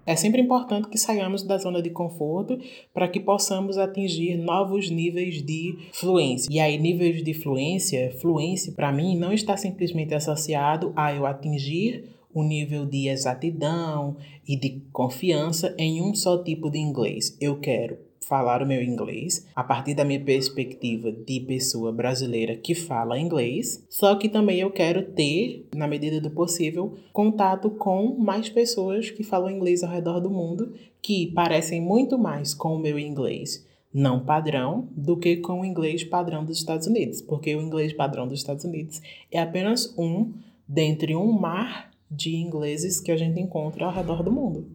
é 0.05 0.15
sempre 0.15 0.41
importante 0.41 0.89
que 0.89 0.97
saiamos 0.97 1.43
da 1.43 1.57
zona 1.57 1.81
de 1.81 1.89
conforto 1.89 2.59
para 2.93 3.07
que 3.07 3.19
possamos 3.19 3.77
atingir 3.77 4.35
novos 4.35 4.89
níveis 4.89 5.41
de 5.41 5.77
fluência. 5.93 6.49
E 6.51 6.59
aí, 6.59 6.77
níveis 6.77 7.23
de 7.23 7.33
fluência, 7.33 8.11
fluência 8.19 8.73
para 8.73 8.91
mim 8.91 9.17
não 9.17 9.31
está 9.31 9.55
simplesmente 9.55 10.13
associado 10.13 10.91
a 10.95 11.13
eu 11.13 11.25
atingir 11.25 12.12
o 12.33 12.43
nível 12.43 12.85
de 12.85 13.07
exatidão 13.07 14.17
e 14.47 14.55
de 14.55 14.81
confiança 14.91 15.73
em 15.77 16.01
um 16.01 16.13
só 16.13 16.43
tipo 16.43 16.69
de 16.69 16.79
inglês. 16.79 17.37
Eu 17.39 17.59
quero 17.59 17.97
falar 18.23 18.61
o 18.61 18.65
meu 18.65 18.81
inglês 18.81 19.45
a 19.55 19.63
partir 19.63 19.93
da 19.93 20.05
minha 20.05 20.19
perspectiva 20.19 21.11
de 21.11 21.41
pessoa 21.41 21.91
brasileira 21.91 22.55
que 22.55 22.73
fala 22.73 23.19
inglês, 23.19 23.85
só 23.89 24.15
que 24.15 24.29
também 24.29 24.59
eu 24.59 24.71
quero 24.71 25.03
ter, 25.11 25.67
na 25.75 25.87
medida 25.87 26.21
do 26.21 26.31
possível, 26.31 26.97
contato 27.11 27.69
com 27.69 28.15
mais 28.17 28.49
pessoas 28.49 29.11
que 29.11 29.23
falam 29.23 29.51
inglês 29.51 29.83
ao 29.83 29.91
redor 29.91 30.19
do 30.19 30.29
mundo 30.29 30.73
que 31.01 31.27
parecem 31.33 31.81
muito 31.81 32.17
mais 32.17 32.53
com 32.53 32.75
o 32.75 32.79
meu 32.79 32.97
inglês 32.97 33.65
não 33.93 34.19
padrão 34.25 34.87
do 34.91 35.15
que 35.15 35.37
com 35.37 35.61
o 35.61 35.65
inglês 35.65 36.03
padrão 36.03 36.43
dos 36.43 36.57
Estados 36.57 36.87
Unidos, 36.87 37.21
porque 37.21 37.55
o 37.55 37.61
inglês 37.61 37.93
padrão 37.93 38.27
dos 38.27 38.39
Estados 38.39 38.63
Unidos 38.63 38.99
é 39.31 39.39
apenas 39.39 39.93
um 39.97 40.33
dentre 40.67 41.15
um 41.15 41.31
mar 41.31 41.92
de 42.15 42.35
ingleses 42.35 42.99
que 42.99 43.11
a 43.11 43.17
gente 43.17 43.39
encontra 43.39 43.85
ao 43.85 43.93
redor 43.93 44.23
do 44.23 44.31
mundo. 44.31 44.67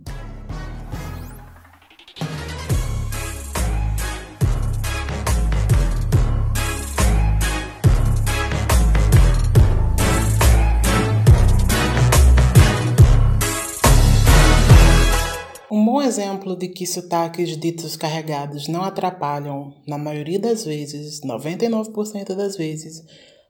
Um 15.71 15.85
bom 15.85 16.03
exemplo 16.03 16.57
de 16.57 16.69
que 16.69 16.87
sotaques 16.87 17.57
ditos 17.57 17.95
carregados 17.95 18.67
não 18.69 18.83
atrapalham, 18.83 19.75
na 19.87 19.97
maioria 19.97 20.39
das 20.39 20.65
vezes, 20.65 21.21
99% 21.21 22.35
das 22.35 22.57
vezes, 22.57 23.05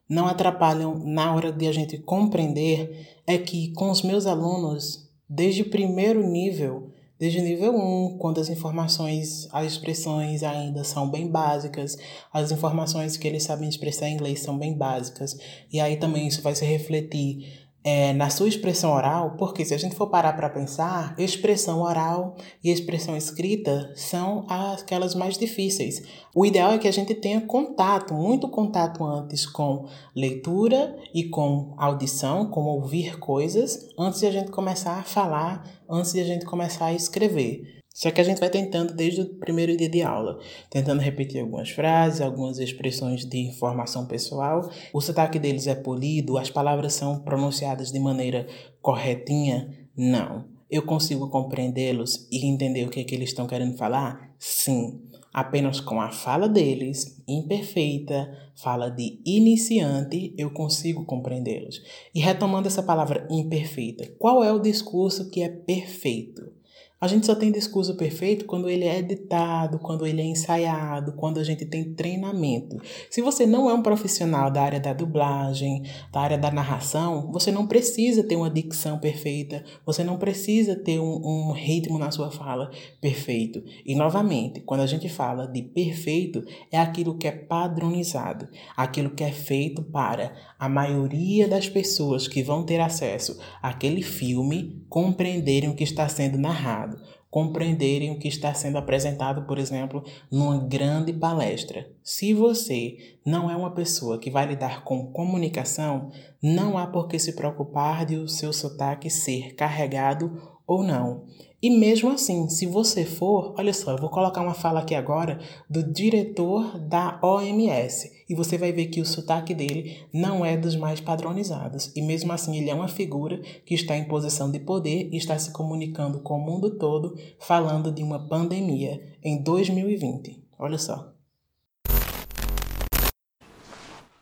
não 0.09 0.27
atrapalham 0.27 0.99
na 1.05 1.35
hora 1.35 1.53
de 1.53 1.67
a 1.67 1.73
gente 1.73 1.99
compreender 1.99 3.09
é 3.27 3.37
que 3.37 3.73
com 3.73 3.91
os 3.91 4.03
meus 4.03 4.27
alunos, 4.27 5.07
desde 5.29 5.63
o 5.63 5.69
primeiro 5.71 6.27
nível, 6.27 6.91
desde 7.19 7.41
o 7.41 7.43
nível 7.43 7.75
1, 7.77 8.17
quando 8.19 8.41
as 8.41 8.49
informações, 8.49 9.49
as 9.53 9.73
expressões 9.73 10.43
ainda 10.43 10.83
são 10.85 11.11
bem 11.11 11.27
básicas, 11.27 11.99
as 12.33 12.51
informações 12.51 13.17
que 13.17 13.27
eles 13.29 13.43
sabem 13.43 13.69
expressar 13.69 14.09
em 14.09 14.15
inglês 14.15 14.41
são 14.41 14.57
bem 14.57 14.73
básicas, 14.73 15.37
e 15.71 15.81
aí 15.81 15.97
também 15.97 16.27
isso 16.27 16.41
vai 16.41 16.55
se 16.55 16.65
refletir 16.65 17.68
é, 17.89 18.13
na 18.13 18.29
sua 18.29 18.49
expressão 18.49 18.93
oral, 18.93 19.35
porque 19.39 19.65
se 19.65 19.73
a 19.73 19.79
gente 19.79 19.95
for 19.95 20.09
parar 20.09 20.35
para 20.35 20.51
pensar, 20.51 21.15
expressão 21.17 21.81
oral 21.81 22.37
e 22.63 22.71
expressão 22.71 23.17
escrita 23.17 23.91
são 23.97 24.45
aquelas 24.47 25.15
mais 25.15 25.39
difíceis. 25.39 26.03
O 26.35 26.45
ideal 26.45 26.73
é 26.73 26.79
que 26.79 26.87
a 26.87 26.93
gente 26.93 27.15
tenha 27.15 27.41
contato, 27.41 28.13
muito 28.13 28.47
contato 28.49 29.03
antes 29.03 29.47
com 29.47 29.87
leitura 30.15 30.97
e 31.15 31.31
com 31.31 31.73
audição, 31.79 32.51
com 32.51 32.65
ouvir 32.65 33.19
coisas, 33.19 33.89
antes 33.99 34.21
de 34.21 34.27
a 34.27 34.31
gente 34.31 34.51
começar 34.51 34.99
a 34.99 35.03
falar, 35.03 35.65
antes 35.89 36.13
de 36.13 36.21
a 36.21 36.25
gente 36.25 36.45
começar 36.45 36.87
a 36.87 36.93
escrever. 36.93 37.78
Só 37.99 38.13
que 38.13 38.21
a 38.21 38.25
gente 38.25 38.39
vai 38.39 38.49
tentando 38.49 38.95
desde 38.95 39.23
o 39.23 39.27
primeiro 39.27 39.77
dia 39.77 39.89
de 39.89 40.03
aula, 40.03 40.39
tentando 40.71 41.03
repetir 41.03 41.41
algumas 41.41 41.71
frases, 41.71 42.21
algumas 42.21 42.61
expressões 42.61 43.25
de 43.25 43.39
informação 43.39 44.07
pessoal. 44.07 44.71
O 44.93 45.01
sotaque 45.01 45.37
deles 45.37 45.67
é 45.67 45.75
polido, 45.75 46.39
as 46.39 46.49
palavras 46.49 46.93
são 46.93 47.19
pronunciadas 47.19 47.91
de 47.91 47.99
maneira 47.99 48.47
corretinha? 48.81 49.69
Não. 49.97 50.45
Eu 50.71 50.83
consigo 50.83 51.29
compreendê-los 51.29 52.29
e 52.31 52.47
entender 52.47 52.87
o 52.87 52.89
que, 52.89 53.01
é 53.01 53.05
que 53.05 53.17
eles 53.17 53.31
estão 53.31 53.49
querendo 53.49 53.77
falar? 53.77 54.33
Sim. 54.39 55.03
Apenas 55.35 55.81
com 55.81 56.01
a 56.01 56.13
fala 56.13 56.49
deles, 56.49 57.21
imperfeita, 57.27 58.31
fala 58.55 58.91
de 58.91 59.21
iniciante, 59.27 60.33
eu 60.39 60.53
consigo 60.53 61.05
compreendê-los. 61.05 61.83
E 62.15 62.21
retomando 62.21 62.69
essa 62.69 62.83
palavra 62.83 63.27
imperfeita, 63.29 64.07
qual 64.21 64.45
é 64.45 64.53
o 64.53 64.61
discurso 64.61 65.29
que 65.31 65.43
é 65.43 65.49
perfeito? 65.49 66.58
A 67.01 67.07
gente 67.07 67.27
só 67.27 67.35
tem 67.37 67.53
discurso 67.53 67.97
perfeito 67.97 68.45
quando 68.45 68.69
ele 68.69 68.85
é 68.85 68.99
editado, 68.99 69.79
quando 69.79 70.05
ele 70.05 70.21
é 70.21 70.25
ensaiado, 70.25 71.13
quando 71.13 71.39
a 71.39 71.45
gente 71.45 71.65
tem 71.65 71.95
treinamento. 71.95 72.77
Se 73.09 73.23
você 73.23 73.47
não 73.47 73.71
é 73.71 73.75
um 73.75 73.83
profissional 73.83 74.51
da 74.51 74.63
área 74.63 74.81
da 74.81 74.93
dublagem, 74.93 75.85
da 76.13 76.21
área 76.21 76.37
da 76.37 76.51
narração, 76.51 77.31
você 77.31 77.53
não 77.53 77.69
precisa 77.69 78.25
ter 78.25 78.35
uma 78.35 78.51
dicção 78.51 78.99
perfeita, 78.99 79.65
você 79.87 80.03
não 80.03 80.19
precisa 80.19 80.75
ter 80.75 80.99
um, 80.99 81.21
um 81.25 81.53
ritmo 81.53 82.01
na 82.01 82.11
sua 82.11 82.33
fala 82.33 82.69
perfeito. 83.01 83.63
E 83.87 83.95
novamente, 83.95 84.61
quando 84.63 84.81
a 84.81 84.87
gente 84.87 85.09
fala 85.09 85.47
de 85.47 85.63
perfeito, 85.63 86.45
é 86.73 86.81
aquilo 86.81 87.17
que 87.17 87.29
é 87.29 87.33
padronizado, 87.33 88.49
aquilo 88.77 89.11
que 89.11 89.23
é 89.23 89.31
feito 89.31 89.85
para 89.85 90.33
a 90.59 90.69
maioria 90.69 91.47
das 91.47 91.69
pessoas 91.69 92.27
que 92.27 92.43
vão 92.43 92.65
ter 92.65 92.81
acesso 92.81 93.39
àquele 93.63 94.03
filme 94.03 94.85
compreenderem 94.89 95.71
o 95.71 95.77
que 95.77 95.85
está 95.85 96.09
sendo 96.09 96.39
narrado, 96.39 96.88
compreenderem 97.31 98.11
o 98.11 98.19
que 98.19 98.29
está 98.29 98.55
sendo 98.55 98.79
apresentado, 98.79 99.47
por 99.47 99.59
exemplo, 99.59 100.03
numa 100.31 100.59
grande 100.59 101.13
palestra. 101.13 101.91
Se 102.03 102.33
você 102.33 103.19
não 103.25 103.51
é 103.51 103.57
uma 103.57 103.75
pessoa 103.75 104.19
que 104.19 104.31
vai 104.31 104.47
lidar 104.47 104.83
com 104.83 105.13
comunicação, 105.13 106.11
não 106.43 106.79
há 106.79 106.87
por 106.87 107.07
que 107.07 107.19
se 107.19 107.35
preocupar 107.35 108.07
de 108.07 108.17
o 108.17 108.29
seu 108.29 108.53
sotaque 108.53 109.11
ser 109.11 109.55
carregado 109.55 110.41
ou 110.67 110.83
não. 110.83 111.27
E 111.61 111.71
mesmo 111.71 112.09
assim, 112.09 112.49
se 112.49 112.67
você 112.67 113.05
for, 113.05 113.53
olha 113.59 113.73
só, 113.73 113.91
eu 113.91 113.99
vou 113.99 114.09
colocar 114.09 114.41
uma 114.43 114.55
fala 114.55 114.79
aqui 114.79 114.95
agora 114.95 115.41
do 115.69 115.83
diretor 115.83 116.79
da 116.79 117.19
OMS 117.21 118.13
e 118.29 118.35
você 118.35 118.57
vai 118.57 118.71
ver 118.71 118.87
que 118.87 119.01
o 119.01 119.05
sotaque 119.05 119.53
dele 119.53 120.07
não 120.15 120.47
é 120.47 120.57
dos 120.57 120.77
mais 120.77 121.01
padronizados. 121.01 121.91
E 121.97 122.03
mesmo 122.03 122.33
assim, 122.33 122.57
ele 122.57 122.71
é 122.71 122.75
uma 122.75 122.87
figura 122.87 123.41
que 123.67 123.75
está 123.75 123.97
em 123.97 124.07
posição 124.07 124.53
de 124.53 124.61
poder 124.61 125.09
e 125.13 125.17
está 125.17 125.37
se 125.37 125.53
comunicando 125.53 126.21
com 126.21 126.35
o 126.35 126.41
mundo 126.41 126.79
todo 126.79 127.17
falando 127.41 127.91
de 127.91 128.05
uma 128.05 128.29
pandemia 128.29 129.19
em 129.21 129.43
2020. 129.43 130.41
Olha 130.61 130.79
só. 130.79 131.13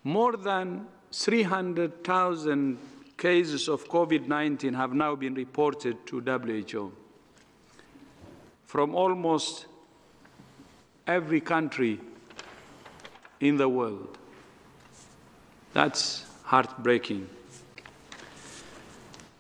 More 0.03 0.39
than 0.39 0.87
300,000 1.11 2.79
cases 3.19 3.69
of 3.69 3.87
COVID-19 3.89 4.75
have 4.75 4.95
now 4.95 5.15
been 5.15 5.35
reported 5.35 5.99
to 6.07 6.23
WHO. 6.23 7.06
From 8.77 8.95
almost 8.95 9.65
every 11.07 11.41
country 11.41 11.99
in 13.41 13.57
the 13.57 13.67
world. 13.67 14.19
That's 15.73 16.27
heartbreaking. 16.43 17.27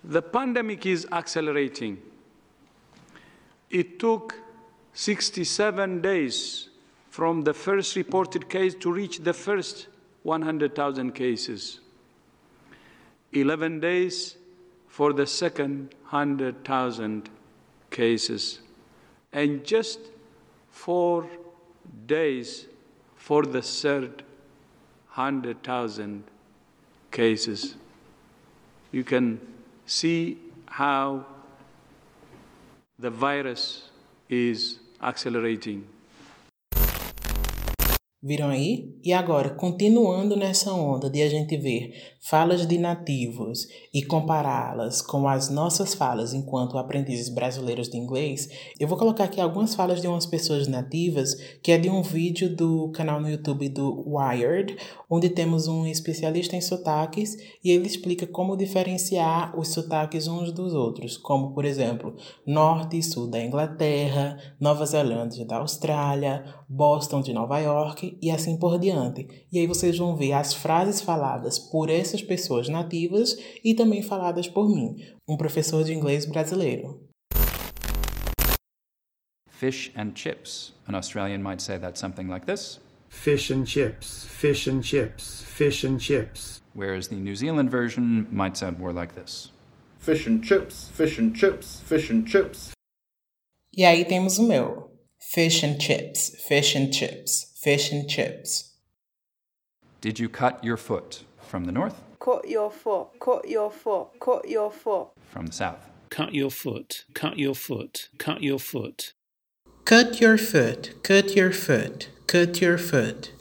The 0.05 0.23
pandemic 0.23 0.87
is 0.87 1.07
accelerating. 1.13 1.99
It 3.69 3.99
took 3.99 4.41
67 4.95 6.01
days 6.01 6.71
from 7.11 7.43
the 7.43 7.53
first 7.53 7.95
reported 7.95 8.49
case 8.49 8.75
to 8.77 8.91
reach 8.91 9.19
the 9.19 9.35
first 9.35 9.89
100,000 10.23 11.15
cases. 11.15 11.81
11 13.35 13.81
days 13.81 14.37
for 14.89 15.13
the 15.13 15.27
second 15.27 15.95
100,000 16.09 17.29
cases 17.91 18.61
and 19.37 19.63
just 19.65 20.01
four 20.71 21.29
days 22.07 22.67
for 23.17 23.43
the 23.43 23.61
third 23.61 24.23
100,000 25.15 26.25
cases. 27.11 27.75
You 28.93 29.05
can 29.05 29.39
see 29.85 30.39
how 30.65 31.27
the 32.99 33.11
virus 33.11 33.91
is 34.31 34.79
accelerating. 35.03 35.87
Viram 38.27 38.49
aí? 38.49 38.93
E 39.05 39.13
agora, 39.13 39.51
continuando 39.51 40.35
nessa 40.35 40.73
onda 40.73 41.09
de 41.09 41.23
a 41.23 41.29
gente 41.29 41.57
ver 41.57 41.93
falas 42.29 42.67
de 42.67 42.77
nativos 42.77 43.69
e 43.95 44.03
compará-las 44.03 45.01
com 45.01 45.29
as 45.29 45.49
nossas 45.49 45.95
falas 45.95 46.35
enquanto 46.35 46.77
aprendizes 46.77 47.29
brasileiros 47.29 47.89
de 47.89 47.97
inglês, 47.97 48.49
eu 48.81 48.89
vou 48.89 48.99
colocar 48.99 49.23
aqui 49.23 49.41
algumas 49.41 49.77
falas 49.77 50.01
de 50.01 50.09
umas 50.09 50.27
pessoas 50.27 50.67
nativas, 50.67 51.37
que 51.63 51.71
é 51.71 51.79
de 51.79 51.89
um 51.89 52.03
vídeo 52.03 52.53
do 52.53 52.91
canal 52.91 53.21
no 53.21 53.31
YouTube 53.31 53.69
do 53.69 54.05
Wired, 54.09 54.77
onde 55.09 55.29
temos 55.29 55.69
um 55.69 55.87
especialista 55.87 56.57
em 56.57 56.61
sotaques 56.61 57.37
e 57.63 57.71
ele 57.71 57.87
explica 57.87 58.27
como 58.27 58.57
diferenciar 58.57 59.57
os 59.57 59.69
sotaques 59.69 60.27
uns 60.27 60.51
dos 60.51 60.75
outros, 60.75 61.17
como 61.17 61.55
por 61.55 61.65
exemplo, 61.65 62.17
norte 62.45 62.99
e 62.99 63.03
sul 63.05 63.31
da 63.31 63.41
Inglaterra, 63.41 64.37
Nova 64.59 64.85
Zelândia 64.85 65.47
da 65.47 65.59
Austrália, 65.59 66.45
Boston 66.69 67.23
de 67.23 67.33
Nova 67.33 67.59
York 67.59 68.19
e 68.21 68.31
assim 68.31 68.59
por 68.59 68.79
diante. 68.79 69.27
E 69.53 69.59
aí 69.59 69.67
vocês 69.67 69.97
vão 69.97 70.17
ver 70.17 70.33
as 70.33 70.55
frases 70.55 71.01
faladas 71.01 71.59
por 71.59 71.89
essas 71.89 72.23
pessoas 72.23 72.69
nativas 72.69 73.37
e 73.65 73.75
também 73.75 74.03
faladas 74.03 74.49
por 74.49 74.69
mim, 74.69 74.97
um 75.29 75.37
professor 75.37 75.85
de 75.85 75.93
inglês 75.93 76.27
brasileiro. 76.27 77.07
Fish 79.49 79.91
and 79.97 80.13
chips. 80.15 80.75
An 80.87 80.95
Australian 80.95 81.43
might 81.43 81.63
say 81.63 81.79
that 81.79 81.99
something 81.99 82.29
like 82.29 82.45
this. 82.45 82.79
Fish 83.09 83.51
and 83.51 83.65
chips, 83.65 84.27
fish 84.27 84.69
and 84.69 84.83
chips, 84.83 85.43
fish 85.47 85.85
and 85.85 85.99
chips. 85.99 86.61
Whereas 86.75 87.09
the 87.09 87.17
New 87.17 87.35
Zealand 87.35 87.71
version 87.71 88.27
might 88.31 88.57
sound 88.57 88.79
more 88.79 88.93
like 88.93 89.15
this. 89.15 89.51
Fish 89.99 90.27
and 90.27 90.45
chips, 90.45 90.91
fish 90.93 91.19
and 91.19 91.35
chips, 91.35 91.81
fish 91.87 92.11
and 92.11 92.27
chips. 92.27 92.73
E 93.75 93.85
aí 93.85 94.05
temos 94.05 94.39
o 94.39 94.47
meu. 94.47 94.86
Fish 95.27 95.65
and 95.65 95.79
chips, 95.79 96.31
fish 96.41 96.77
and 96.77 96.95
chips, 96.95 97.53
fish 97.57 97.91
and 97.91 98.09
chips. 98.09 98.73
Did 100.01 100.21
you 100.21 100.29
cut 100.29 100.63
your 100.63 100.77
foot? 100.77 101.25
From 101.43 101.65
the 101.65 101.73
north? 101.73 102.01
Cut 102.21 102.49
your 102.49 102.71
foot, 102.71 103.09
cut 103.19 103.47
your 103.49 103.71
foot, 103.71 104.09
cut 104.21 104.49
your 104.49 104.71
foot. 104.71 105.09
From 105.33 105.47
the 105.47 105.53
south? 105.53 105.91
Cut 106.11 106.33
your 106.33 106.51
foot, 106.51 107.05
cut 107.13 107.39
your 107.39 107.57
foot, 107.57 108.09
cut 108.19 108.41
your 108.41 108.61
foot. 108.61 109.13
Cut 109.85 110.21
your 110.21 110.39
foot, 110.39 110.95
cut 111.03 111.35
your 111.35 111.53
foot, 111.53 112.09
cut 112.29 112.61
your 112.61 112.79
foot. 112.79 113.33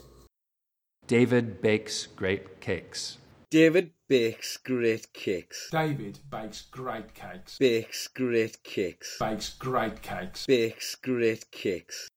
David 1.06 1.62
bakes 1.62 2.06
great 2.06 2.60
cakes. 2.60 3.16
David 3.48 3.92
bakes 4.08 4.56
great 4.56 5.12
cakes. 5.12 5.68
David 5.70 6.20
bakes 6.30 6.62
great 6.62 7.14
cakes. 7.14 7.58
Bakes 7.58 8.08
great 8.08 8.62
cakes. 8.62 9.16
Bakes 9.18 9.50
great 9.50 10.02
cakes. 10.02 10.46
Bakes 10.46 10.94
great 10.94 11.50
cakes. 11.50 12.08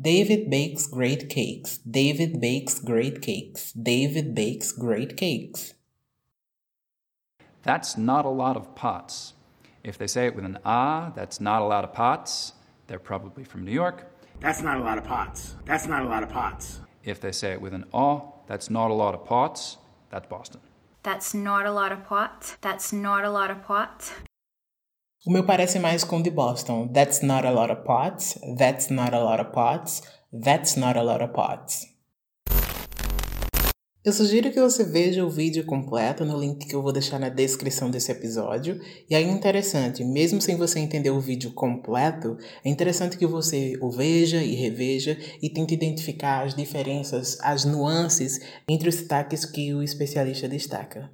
David 0.00 0.50
bakes 0.50 0.86
great 0.86 1.28
cakes. 1.28 1.78
David 1.78 2.40
bakes 2.40 2.78
great 2.80 3.20
cakes. 3.22 3.72
David 3.72 4.34
bakes 4.34 4.72
great 4.72 5.16
cakes. 5.16 5.74
That's 7.62 7.96
not 7.96 8.24
a 8.24 8.30
lot 8.30 8.56
of 8.56 8.74
pots. 8.74 9.34
If 9.82 9.98
they 9.98 10.06
say 10.06 10.26
it 10.26 10.34
with 10.34 10.44
an 10.44 10.58
ah, 10.64 11.12
that's 11.14 11.40
not 11.40 11.62
a 11.62 11.64
lot 11.66 11.84
of 11.84 11.92
pots. 11.92 12.54
They're 12.86 12.98
probably 12.98 13.44
from 13.44 13.64
New 13.64 13.72
York. 13.72 14.10
That's 14.40 14.62
not 14.62 14.78
a 14.78 14.82
lot 14.82 14.98
of 14.98 15.04
pots. 15.04 15.54
That's 15.64 15.86
not 15.86 16.02
a 16.02 16.08
lot 16.08 16.22
of 16.22 16.28
pots. 16.28 16.80
If 17.04 17.20
they 17.20 17.32
say 17.32 17.52
it 17.52 17.60
with 17.60 17.74
an 17.74 17.84
oh, 17.92 18.34
that's 18.46 18.70
not 18.70 18.90
a 18.90 18.94
lot 18.94 19.14
of 19.14 19.24
pots. 19.24 19.76
That's 20.10 20.26
Boston. 20.26 20.60
That's 21.04 21.34
not 21.34 21.66
a 21.66 21.70
lot 21.70 21.92
of 21.92 22.04
pots. 22.08 22.56
That's 22.62 22.90
not 22.92 23.24
a 23.24 23.30
lot 23.30 23.50
of 23.50 23.62
pots. 23.66 24.10
O 25.26 25.30
meu 25.30 25.44
parece 25.44 25.78
mais 25.78 26.02
com 26.02 26.20
o 26.20 26.22
de 26.22 26.30
Boston. 26.30 26.90
That's 26.92 27.22
not 27.22 27.46
a 27.46 27.50
lot 27.50 27.70
of 27.70 27.84
pots. 27.84 28.38
That's 28.56 28.90
not 28.90 29.14
a 29.14 29.22
lot 29.22 29.40
of 29.40 29.52
pots. 29.52 30.02
That's 30.32 30.76
not 30.76 30.96
a 30.96 31.02
lot 31.02 31.22
of 31.22 31.32
pots. 31.32 31.93
Eu 34.04 34.12
sugiro 34.12 34.52
que 34.52 34.60
você 34.60 34.84
veja 34.84 35.24
o 35.24 35.30
vídeo 35.30 35.64
completo 35.64 36.26
no 36.26 36.38
link 36.38 36.66
que 36.66 36.74
eu 36.74 36.82
vou 36.82 36.92
deixar 36.92 37.18
na 37.18 37.30
descrição 37.30 37.90
desse 37.90 38.12
episódio. 38.12 38.78
E 39.08 39.14
aí, 39.14 39.24
interessante, 39.24 40.04
mesmo 40.04 40.42
sem 40.42 40.58
você 40.58 40.78
entender 40.78 41.08
o 41.08 41.18
vídeo 41.18 41.54
completo, 41.54 42.36
é 42.62 42.68
interessante 42.68 43.16
que 43.16 43.26
você 43.26 43.78
o 43.80 43.90
veja 43.90 44.42
e 44.42 44.54
reveja 44.54 45.16
e 45.40 45.48
tente 45.48 45.72
identificar 45.72 46.44
as 46.44 46.54
diferenças, 46.54 47.38
as 47.40 47.64
nuances 47.64 48.38
entre 48.68 48.90
os 48.90 48.96
sotaques 48.96 49.46
que 49.46 49.72
o 49.72 49.82
especialista 49.82 50.46
destaca. 50.46 51.10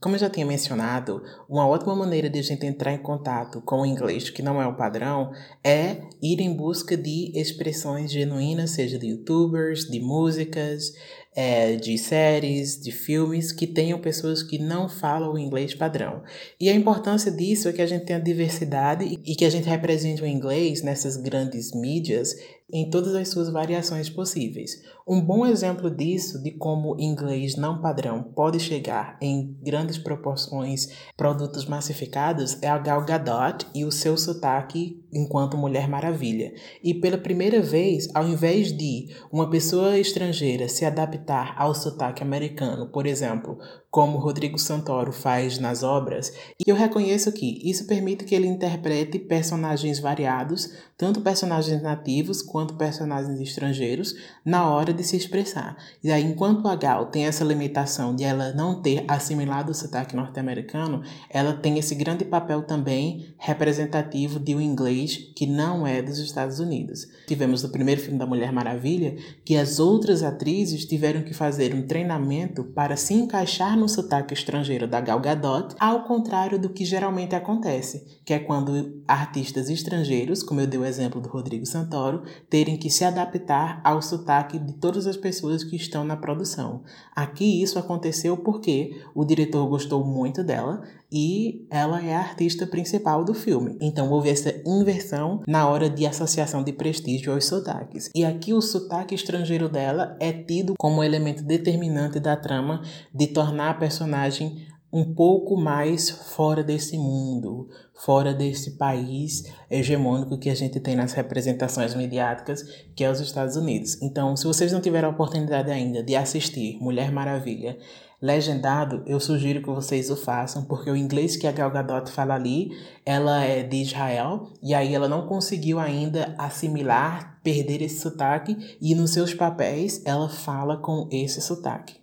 Como 0.00 0.14
eu 0.14 0.20
já 0.20 0.30
tinha 0.30 0.46
mencionado, 0.46 1.20
uma 1.48 1.66
ótima 1.66 1.92
maneira 1.92 2.30
de 2.30 2.38
a 2.38 2.42
gente 2.42 2.64
entrar 2.64 2.92
em 2.92 3.02
contato 3.02 3.60
com 3.62 3.80
o 3.80 3.86
inglês 3.86 4.30
que 4.30 4.42
não 4.42 4.62
é 4.62 4.66
o 4.66 4.76
padrão 4.76 5.32
é 5.64 6.02
ir 6.22 6.40
em 6.40 6.54
busca 6.54 6.96
de 6.96 7.32
expressões 7.34 8.12
genuínas, 8.12 8.70
seja 8.70 8.96
de 8.96 9.08
youtubers, 9.08 9.90
de 9.90 9.98
músicas, 9.98 10.92
é, 11.34 11.74
de 11.74 11.98
séries, 11.98 12.80
de 12.80 12.92
filmes 12.92 13.50
que 13.50 13.66
tenham 13.66 14.00
pessoas 14.00 14.40
que 14.40 14.56
não 14.56 14.88
falam 14.88 15.32
o 15.32 15.38
inglês 15.38 15.74
padrão. 15.74 16.22
E 16.60 16.68
a 16.68 16.74
importância 16.74 17.32
disso 17.32 17.68
é 17.68 17.72
que 17.72 17.82
a 17.82 17.86
gente 17.86 18.04
tenha 18.04 18.20
diversidade 18.20 19.04
e 19.04 19.34
que 19.34 19.44
a 19.44 19.50
gente 19.50 19.68
represente 19.68 20.22
o 20.22 20.26
inglês 20.26 20.80
nessas 20.80 21.16
grandes 21.16 21.72
mídias 21.72 22.36
em 22.72 22.90
todas 22.90 23.14
as 23.14 23.28
suas 23.28 23.50
variações 23.50 24.10
possíveis. 24.10 24.82
Um 25.06 25.22
bom 25.22 25.46
exemplo 25.46 25.90
disso, 25.90 26.42
de 26.42 26.50
como 26.50 26.94
inglês 27.00 27.56
não 27.56 27.80
padrão 27.80 28.22
pode 28.22 28.60
chegar 28.60 29.16
em 29.22 29.56
grandes 29.62 29.96
proporções 29.96 30.88
produtos 31.16 31.64
massificados, 31.64 32.62
é 32.62 32.68
a 32.68 32.76
Gal 32.76 33.04
Gadot 33.04 33.66
e 33.74 33.86
o 33.86 33.90
seu 33.90 34.18
sotaque 34.18 35.02
enquanto 35.10 35.56
Mulher 35.56 35.88
Maravilha. 35.88 36.52
E 36.84 36.92
pela 36.92 37.16
primeira 37.16 37.62
vez, 37.62 38.06
ao 38.14 38.28
invés 38.28 38.70
de 38.70 39.08
uma 39.32 39.48
pessoa 39.48 39.98
estrangeira 39.98 40.68
se 40.68 40.84
adaptar 40.84 41.54
ao 41.56 41.74
sotaque 41.74 42.22
americano, 42.22 42.88
por 42.88 43.06
exemplo, 43.06 43.58
como 43.90 44.18
Rodrigo 44.18 44.58
Santoro 44.58 45.12
faz 45.12 45.58
nas 45.58 45.82
obras, 45.82 46.32
e 46.60 46.70
eu 46.70 46.76
reconheço 46.76 47.32
que 47.32 47.58
isso 47.68 47.86
permite 47.86 48.24
que 48.24 48.34
ele 48.34 48.46
interprete 48.46 49.18
personagens 49.18 49.98
variados, 49.98 50.72
tanto 50.96 51.22
personagens 51.22 51.80
nativos 51.82 52.42
quanto 52.42 52.74
personagens 52.74 53.40
estrangeiros, 53.40 54.14
na 54.44 54.68
hora 54.68 54.92
de 54.92 55.02
se 55.02 55.16
expressar. 55.16 55.76
E 56.04 56.10
aí, 56.10 56.22
enquanto 56.22 56.68
a 56.68 56.76
Gal 56.76 57.06
tem 57.06 57.26
essa 57.26 57.44
limitação 57.44 58.14
de 58.14 58.24
ela 58.24 58.52
não 58.52 58.82
ter 58.82 59.04
assimilado 59.08 59.72
o 59.72 59.74
sotaque 59.74 60.14
norte-americano, 60.14 61.02
ela 61.30 61.54
tem 61.54 61.78
esse 61.78 61.94
grande 61.94 62.24
papel 62.24 62.62
também 62.62 63.34
representativo 63.38 64.38
de 64.38 64.54
um 64.54 64.60
inglês 64.60 65.16
que 65.34 65.46
não 65.46 65.86
é 65.86 66.02
dos 66.02 66.18
Estados 66.18 66.60
Unidos. 66.60 67.06
Tivemos 67.26 67.62
no 67.62 67.70
primeiro 67.70 68.00
filme 68.00 68.18
da 68.18 68.26
Mulher 68.26 68.52
Maravilha 68.52 69.16
que 69.44 69.56
as 69.56 69.78
outras 69.78 70.22
atrizes 70.22 70.84
tiveram 70.84 71.22
que 71.22 71.32
fazer 71.32 71.74
um 71.74 71.86
treinamento 71.86 72.64
para 72.64 72.96
se 72.96 73.14
encaixar 73.14 73.78
no 73.78 73.87
sotaque 73.88 74.34
estrangeiro 74.34 74.86
da 74.86 75.00
Gal 75.00 75.20
Gadot, 75.20 75.74
ao 75.80 76.04
contrário 76.04 76.58
do 76.58 76.68
que 76.68 76.84
geralmente 76.84 77.34
acontece, 77.34 78.20
que 78.24 78.32
é 78.32 78.38
quando 78.38 79.02
artistas 79.06 79.68
estrangeiros, 79.68 80.42
como 80.42 80.60
eu 80.60 80.66
dei 80.66 80.78
o 80.78 80.84
exemplo 80.84 81.20
do 81.20 81.28
Rodrigo 81.28 81.66
Santoro, 81.66 82.22
terem 82.48 82.76
que 82.76 82.90
se 82.90 83.04
adaptar 83.04 83.80
ao 83.82 84.00
sotaque 84.02 84.58
de 84.58 84.74
todas 84.74 85.06
as 85.06 85.16
pessoas 85.16 85.64
que 85.64 85.76
estão 85.76 86.04
na 86.04 86.16
produção. 86.16 86.82
Aqui 87.14 87.62
isso 87.62 87.78
aconteceu 87.78 88.36
porque 88.36 89.02
o 89.14 89.24
diretor 89.24 89.66
gostou 89.66 90.04
muito 90.04 90.44
dela 90.44 90.82
e 91.10 91.66
ela 91.70 92.04
é 92.04 92.14
a 92.14 92.20
artista 92.20 92.66
principal 92.66 93.24
do 93.24 93.34
filme. 93.34 93.76
Então 93.80 94.10
houve 94.10 94.28
essa 94.28 94.54
inversão 94.66 95.42
na 95.46 95.68
hora 95.68 95.88
de 95.88 96.06
associação 96.06 96.62
de 96.62 96.72
prestígio 96.72 97.32
aos 97.32 97.46
sotaques. 97.46 98.10
E 98.14 98.24
aqui 98.24 98.52
o 98.52 98.60
sotaque 98.60 99.14
estrangeiro 99.14 99.68
dela 99.68 100.16
é 100.20 100.32
tido 100.32 100.74
como 100.78 101.02
elemento 101.02 101.42
determinante 101.42 102.20
da 102.20 102.36
trama 102.36 102.82
de 103.14 103.26
tornar 103.28 103.70
a 103.70 103.74
personagem 103.74 104.66
um 104.92 105.14
pouco 105.14 105.56
mais 105.56 106.08
fora 106.08 106.64
desse 106.64 106.96
mundo, 106.96 107.68
fora 107.94 108.32
desse 108.32 108.78
país 108.78 109.44
hegemônico 109.70 110.38
que 110.38 110.48
a 110.48 110.54
gente 110.54 110.80
tem 110.80 110.96
nas 110.96 111.12
representações 111.12 111.94
mediáticas, 111.94 112.62
que 112.96 113.04
é 113.04 113.10
os 113.10 113.20
Estados 113.20 113.54
Unidos. 113.56 114.00
Então, 114.00 114.34
se 114.34 114.46
vocês 114.46 114.72
não 114.72 114.80
tiveram 114.80 115.08
a 115.08 115.12
oportunidade 115.12 115.70
ainda 115.70 116.02
de 116.02 116.16
assistir 116.16 116.78
Mulher 116.80 117.12
Maravilha 117.12 117.76
legendado, 118.20 119.02
eu 119.06 119.20
sugiro 119.20 119.62
que 119.62 119.68
vocês 119.68 120.10
o 120.10 120.16
façam, 120.16 120.64
porque 120.64 120.90
o 120.90 120.96
inglês 120.96 121.36
que 121.36 121.46
a 121.46 121.52
Gal 121.52 121.70
Gadot 121.70 122.10
fala 122.10 122.34
ali, 122.34 122.70
ela 123.06 123.44
é 123.44 123.62
de 123.62 123.76
Israel, 123.76 124.52
e 124.62 124.74
aí 124.74 124.94
ela 124.94 125.08
não 125.08 125.26
conseguiu 125.26 125.78
ainda 125.78 126.34
assimilar, 126.36 127.38
perder 127.42 127.80
esse 127.80 128.00
sotaque, 128.00 128.56
e 128.80 128.94
nos 128.94 129.12
seus 129.12 129.32
papéis 129.32 130.02
ela 130.04 130.28
fala 130.28 130.76
com 130.76 131.08
esse 131.12 131.40
sotaque. 131.40 131.96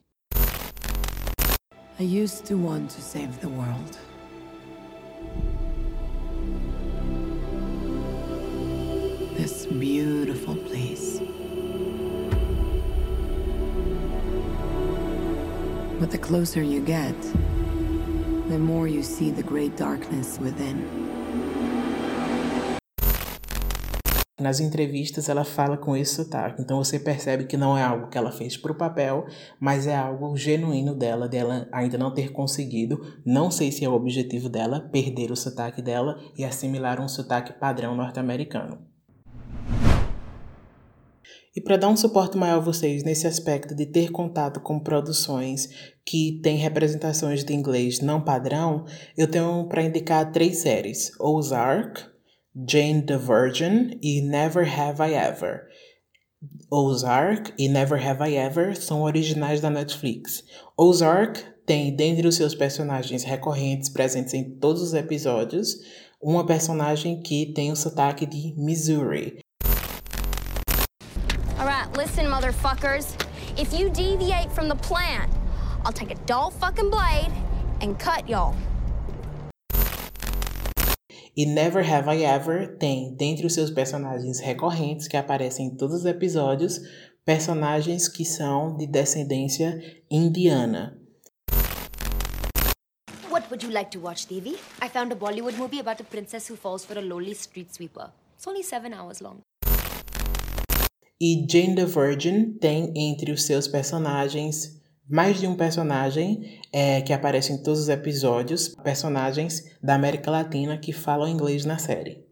I 1.98 2.04
used 2.04 2.46
to 2.48 2.58
want 2.58 2.90
to 2.96 3.02
save 3.02 3.38
the 3.40 3.48
world. 3.48 3.98
This 9.38 9.66
beautiful 9.66 10.56
place. 10.56 10.95
But 15.98 16.12
the 16.12 16.18
closer 16.18 16.62
you 16.62 16.82
get, 16.82 17.16
the 18.50 18.60
more 18.60 18.86
you 18.86 19.02
see 19.02 19.32
the 19.32 19.42
great 19.42 19.78
darkness 19.78 20.38
within. 20.42 20.84
Nas 24.38 24.60
entrevistas 24.60 25.30
ela 25.30 25.46
fala 25.46 25.78
com 25.78 25.96
esse 25.96 26.16
sotaque, 26.16 26.62
então 26.62 26.84
você 26.84 27.00
percebe 27.00 27.46
que 27.46 27.56
não 27.56 27.78
é 27.78 27.84
algo 27.84 28.10
que 28.10 28.18
ela 28.18 28.34
fez 28.34 28.58
para 28.58 28.74
o 28.74 28.78
papel, 28.78 29.26
mas 29.58 29.88
é 29.88 29.96
algo 29.96 30.36
genuíno 30.36 30.94
dela, 30.94 31.30
dela 31.30 31.70
ainda 31.72 31.98
não 31.98 32.14
ter 32.14 32.34
conseguido. 32.34 33.00
Não 33.26 33.50
sei 33.50 33.72
se 33.72 33.86
é 33.86 33.90
o 33.90 33.94
objetivo 33.94 34.50
dela 34.50 34.82
perder 34.92 35.32
o 35.32 35.36
sotaque 35.38 35.82
dela 35.82 36.20
e 36.38 36.44
assimilar 36.44 37.00
um 37.00 37.08
sotaque 37.08 37.54
padrão 37.54 37.96
norte-americano. 37.96 38.95
E 41.56 41.62
para 41.62 41.78
dar 41.78 41.88
um 41.88 41.96
suporte 41.96 42.38
maior 42.38 42.58
a 42.58 42.60
vocês 42.60 43.04
nesse 43.04 43.26
aspecto 43.26 43.74
de 43.74 43.86
ter 43.86 44.12
contato 44.12 44.60
com 44.60 44.78
produções 44.78 45.70
que 46.06 46.42
têm 46.44 46.58
representações 46.58 47.46
de 47.46 47.54
inglês 47.54 48.02
não 48.02 48.22
padrão, 48.22 48.86
eu 49.18 49.26
tenho 49.30 49.66
para 49.70 49.84
indicar 49.84 50.34
três 50.34 50.58
séries: 50.58 51.12
Ozark, 51.18 52.04
Jane 52.70 53.04
the 53.04 53.18
Virgin 53.18 53.98
e 54.02 54.22
Never 54.22 54.68
Have 54.68 55.02
I 55.02 55.14
Ever. 55.16 55.62
Ozark 56.70 57.54
e 57.58 57.70
Never 57.70 58.06
Have 58.06 58.30
I 58.30 58.36
Ever 58.36 58.76
são 58.76 59.04
originais 59.04 59.62
da 59.62 59.70
Netflix. 59.70 60.44
Ozark 60.78 61.42
tem, 61.66 61.96
dentre 61.96 62.28
os 62.28 62.36
seus 62.36 62.54
personagens 62.54 63.24
recorrentes 63.24 63.90
presentes 63.90 64.34
em 64.34 64.58
todos 64.60 64.82
os 64.82 64.94
episódios, 64.94 65.78
uma 66.22 66.46
personagem 66.46 67.22
que 67.22 67.54
tem 67.54 67.72
o 67.72 67.76
sotaque 67.76 68.26
de 68.26 68.54
Missouri. 68.58 69.45
Alright, 72.06 72.18
listen, 72.18 72.32
motherfuckers. 72.32 73.16
If 73.58 73.74
you 73.74 73.90
deviate 73.90 74.52
from 74.52 74.68
the 74.68 74.76
plan, 74.76 75.30
I'll 75.84 75.94
take 75.94 76.12
a 76.12 76.20
dull 76.26 76.52
fucking 76.52 76.90
blade 76.90 77.32
and 77.82 77.98
cut 77.98 78.30
y'all. 78.30 78.56
E 81.38 81.46
Never 81.46 81.84
Have 81.84 82.08
I 82.08 82.24
Ever 82.24 82.78
tem, 82.78 83.16
dentre 83.16 83.46
os 83.46 83.54
seus 83.54 83.72
personagens 83.72 84.40
recorrentes 84.40 85.08
que 85.08 85.18
aparecem 85.18 85.68
em 85.68 85.76
todos 85.76 85.98
os 85.98 86.06
episódios, 86.06 86.80
personagens 87.26 88.08
que 88.08 88.24
são 88.24 88.78
de 88.78 88.88
descendência 88.88 89.78
indiana. 90.10 90.98
What 93.30 93.50
would 93.50 93.66
you 93.66 93.72
like 93.72 93.92
to 93.92 94.00
watch, 94.00 94.28
Devi? 94.28 94.58
I 94.82 94.88
found 94.88 95.12
a 95.12 95.16
Bollywood 95.16 95.58
movie 95.58 95.80
about 95.80 96.00
a 96.00 96.06
princess 96.06 96.50
who 96.50 96.56
falls 96.56 96.86
for 96.86 96.98
a 96.98 97.02
lowly 97.02 97.34
street 97.34 97.74
sweeper. 97.74 98.12
It's 98.38 98.48
only 98.48 98.64
seven 98.64 98.94
hours 98.94 99.22
long. 99.22 99.42
E 101.22 101.48
Jane 101.50 101.76
the 101.76 101.86
Virgin 101.86 102.58
tem 102.60 102.92
entre 102.94 103.32
os 103.32 103.44
seus 103.44 103.70
personagens 103.70 104.82
mais 105.10 105.40
de 105.40 105.48
um 105.48 105.56
personagem 105.56 106.60
é, 106.74 107.00
que 107.00 107.14
aparece 107.14 107.54
em 107.54 107.64
todos 107.64 107.80
os 107.80 107.88
episódios, 107.88 108.76
personagens 108.84 109.64
da 109.82 109.96
América 109.96 110.30
Latina 110.30 110.78
que 110.78 110.92
falam 110.92 111.30
inglês 111.30 111.64
na 111.64 111.78
série. 111.78 112.26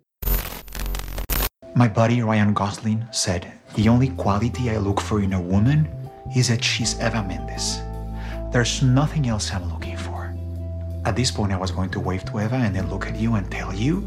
My 1.78 1.88
buddy 1.88 2.22
Ryan 2.22 2.52
Gosling 2.52 3.06
said, 3.13 3.48
The 3.78 3.89
only 3.89 4.10
quality 4.17 4.69
I 4.69 4.78
look 4.80 5.02
for 5.02 5.24
in 5.24 5.34
a 5.34 5.39
woman 5.39 5.88
is 6.36 6.50
that 6.50 6.62
she's 6.62 7.00
Eva 7.00 7.24
Mendes. 7.24 7.82
There's 8.52 8.82
nothing 8.82 9.30
else 9.30 9.50
I'm 9.54 9.63
looking 9.72 9.96
for. 9.96 10.36
At 11.06 11.15
this 11.15 11.32
point, 11.32 11.54
I 11.54 11.58
was 11.58 11.72
going 11.72 11.91
to 11.91 12.02
wave 12.02 12.26
to 12.26 12.41
Eva 12.41 12.58
and 12.58 12.76
then 12.76 12.89
look 12.89 13.08
at 13.08 13.15
you 13.15 13.36
and 13.36 13.50
tell 13.50 13.74
you 13.74 14.04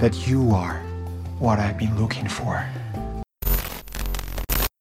that 0.00 0.26
you 0.26 0.50
are 0.52 0.80
what 1.38 1.58
I've 1.58 1.76
been 1.76 1.94
looking 2.00 2.26
for. 2.26 2.64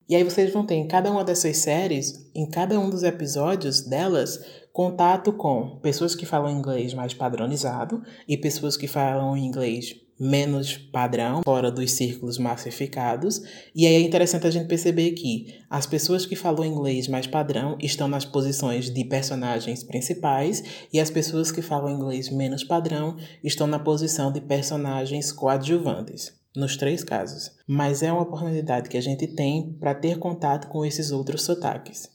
E 0.07 0.15
aí 0.15 0.23
vocês 0.23 0.53
vão 0.53 0.63
ter 0.63 0.75
em 0.75 0.87
cada 0.87 1.11
uma 1.11 1.23
dessas 1.23 1.57
séries, 1.57 2.29
em 2.35 2.45
cada 2.47 2.79
um 2.79 2.91
dos 2.91 3.01
episódios 3.01 3.81
delas, 3.81 4.39
contato 4.71 5.33
com 5.33 5.79
pessoas 5.81 6.13
que 6.13 6.27
falam 6.27 6.51
inglês 6.51 6.93
mais 6.93 7.13
padronizado 7.13 8.03
e 8.27 8.37
pessoas 8.37 8.77
que 8.77 8.87
falam 8.87 9.35
inglês 9.35 9.95
menos 10.19 10.77
padrão, 10.77 11.41
fora 11.43 11.71
dos 11.71 11.91
círculos 11.91 12.37
massificados. 12.37 13.41
E 13.73 13.87
aí 13.87 13.95
é 13.95 13.99
interessante 13.99 14.45
a 14.45 14.51
gente 14.51 14.67
perceber 14.67 15.11
que 15.11 15.55
as 15.69 15.87
pessoas 15.87 16.25
que 16.25 16.35
falam 16.35 16.63
inglês 16.63 17.07
mais 17.07 17.25
padrão 17.25 17.75
estão 17.81 18.07
nas 18.07 18.25
posições 18.25 18.91
de 18.91 19.03
personagens 19.05 19.83
principais 19.83 20.63
e 20.93 20.99
as 20.99 21.09
pessoas 21.09 21.51
que 21.51 21.63
falam 21.63 21.89
inglês 21.89 22.29
menos 22.29 22.63
padrão 22.63 23.17
estão 23.43 23.65
na 23.65 23.79
posição 23.79 24.31
de 24.31 24.39
personagens 24.39 25.31
coadjuvantes 25.31 26.44
nos 26.55 26.77
três 26.77 27.03
casos, 27.03 27.51
mas 27.67 28.01
é 28.01 28.11
uma 28.11 28.21
oportunidade 28.21 28.89
que 28.89 28.97
a 28.97 29.01
gente 29.01 29.27
tem 29.27 29.73
para 29.73 29.93
ter 29.93 30.17
contato 30.17 30.67
com 30.67 30.85
esses 30.85 31.11
outros 31.11 31.43
sotaques. 31.43 32.09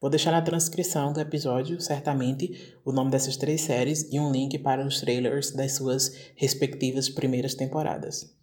Vou 0.00 0.10
deixar 0.10 0.30
na 0.30 0.42
transcrição 0.42 1.12
do 1.12 1.20
episódio, 1.20 1.80
certamente, 1.80 2.76
o 2.84 2.92
nome 2.92 3.10
dessas 3.10 3.36
três 3.36 3.62
séries 3.62 4.06
e 4.12 4.20
um 4.20 4.30
link 4.30 4.58
para 4.58 4.86
os 4.86 5.00
trailers 5.00 5.50
das 5.50 5.72
suas 5.72 6.12
respectivas 6.36 7.08
primeiras 7.08 7.54
temporadas. 7.54 8.36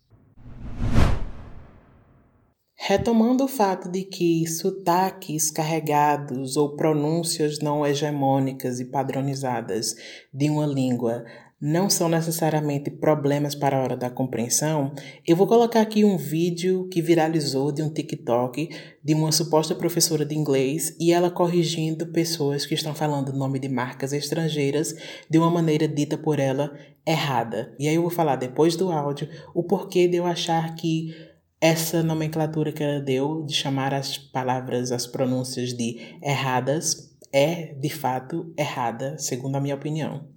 Retomando 2.76 3.46
o 3.46 3.48
fato 3.48 3.90
de 3.90 4.04
que 4.04 4.46
sotaques 4.46 5.50
carregados 5.50 6.58
ou 6.58 6.76
pronúncias 6.76 7.60
não 7.60 7.86
hegemônicas 7.86 8.82
e 8.82 8.86
padronizadas 8.86 9.96
de 10.34 10.50
uma 10.50 10.66
língua 10.66 11.24
não 11.66 11.90
são 11.90 12.10
necessariamente 12.10 12.92
problemas 12.92 13.56
para 13.56 13.78
a 13.78 13.82
hora 13.82 13.96
da 13.96 14.10
compreensão, 14.10 14.94
eu 15.26 15.34
vou 15.34 15.48
colocar 15.48 15.80
aqui 15.80 16.04
um 16.04 16.18
vídeo 16.18 16.90
que 16.90 17.02
viralizou 17.02 17.72
de 17.72 17.82
um 17.82 17.90
TikTok 17.90 18.68
de 19.02 19.14
uma 19.14 19.32
suposta 19.32 19.74
professora 19.74 20.26
de 20.26 20.36
inglês 20.36 20.94
e 21.00 21.14
ela 21.14 21.32
corrigindo 21.32 22.08
pessoas 22.08 22.66
que 22.66 22.74
estão 22.74 22.94
falando 22.94 23.30
o 23.30 23.38
nome 23.38 23.60
de 23.60 23.70
marcas 23.70 24.12
estrangeiras 24.12 24.94
de 25.30 25.38
uma 25.38 25.50
maneira 25.50 25.88
dita 25.88 26.18
por 26.18 26.38
ela 26.38 26.78
errada. 27.08 27.74
E 27.80 27.88
aí 27.88 27.96
eu 27.96 28.02
vou 28.02 28.12
falar 28.12 28.36
depois 28.36 28.76
do 28.76 28.92
áudio 28.92 29.30
o 29.56 29.64
porquê 29.64 30.06
de 30.06 30.18
eu 30.18 30.26
achar 30.26 30.76
que 30.76 31.16
essa 31.62 32.04
nomenclatura 32.04 32.74
que 32.74 32.84
ela 32.84 33.00
deu 33.00 33.42
de 33.46 33.54
chamar 33.54 33.94
as 33.94 34.18
palavras, 34.18 34.92
as 34.92 35.08
pronúncias 35.08 35.72
de 35.72 36.18
erradas, 36.22 37.16
é 37.32 37.74
de 37.74 37.90
fato 37.90 38.54
errada, 38.58 39.18
segundo 39.18 39.56
a 39.56 39.62
minha 39.62 39.76
opinião. 39.76 40.33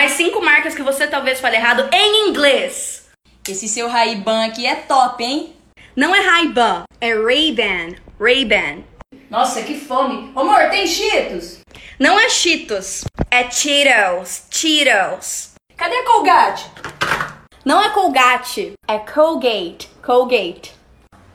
Mais 0.00 0.12
cinco 0.12 0.40
marcas 0.40 0.74
que 0.74 0.82
você 0.82 1.06
talvez 1.06 1.40
fale 1.40 1.56
errado 1.56 1.86
em 1.92 2.30
inglês. 2.30 3.06
Esse 3.46 3.68
seu 3.68 3.86
Ray-Ban 3.86 4.46
aqui 4.46 4.64
é 4.64 4.74
top, 4.74 5.22
hein? 5.22 5.54
Não 5.94 6.14
é 6.14 6.20
Ray-Ban, 6.20 6.84
é 6.98 7.12
Ray-Ban. 7.12 7.96
Ray-Ban. 8.18 8.82
Nossa, 9.28 9.60
que 9.60 9.78
fome. 9.78 10.32
Amor, 10.34 10.70
tem 10.70 10.86
Cheetos? 10.86 11.58
Não 11.98 12.18
é 12.18 12.30
Cheetos, 12.30 13.04
é 13.30 13.50
Cheetos. 13.50 14.44
Cheetos. 14.50 15.50
Cadê 15.76 15.96
a 15.96 16.04
Colgate? 16.06 16.70
Não 17.62 17.84
é 17.84 17.90
Colgate, 17.90 18.72
é 18.88 18.98
Colgate. 19.00 19.86
Colgate. 20.02 20.72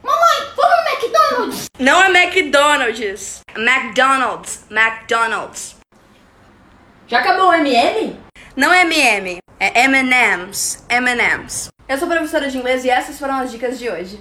Mamãe, 0.02 0.54
vamos 0.56 0.76
no 0.76 0.90
McDonald's? 0.90 1.66
Não 1.78 2.02
é 2.02 2.10
McDonald's. 2.10 3.42
McDonald's. 3.56 4.66
McDonald's. 4.72 5.76
Já 7.08 7.20
acabou 7.20 7.50
o 7.50 7.54
MM? 7.54 8.25
Não 8.58 8.72
é 8.72 8.84
MM, 8.84 9.40
é 9.60 9.84
M&M's. 9.84 10.86
M&M's. 10.88 11.68
Eu 11.90 11.98
sou 11.98 12.08
professora 12.08 12.50
de 12.50 12.58
inglês 12.58 12.86
e 12.86 12.90
essas 12.90 13.20
foram 13.20 13.36
as 13.36 13.52
dicas 13.52 13.78
de 13.78 13.90
hoje. 13.90 14.18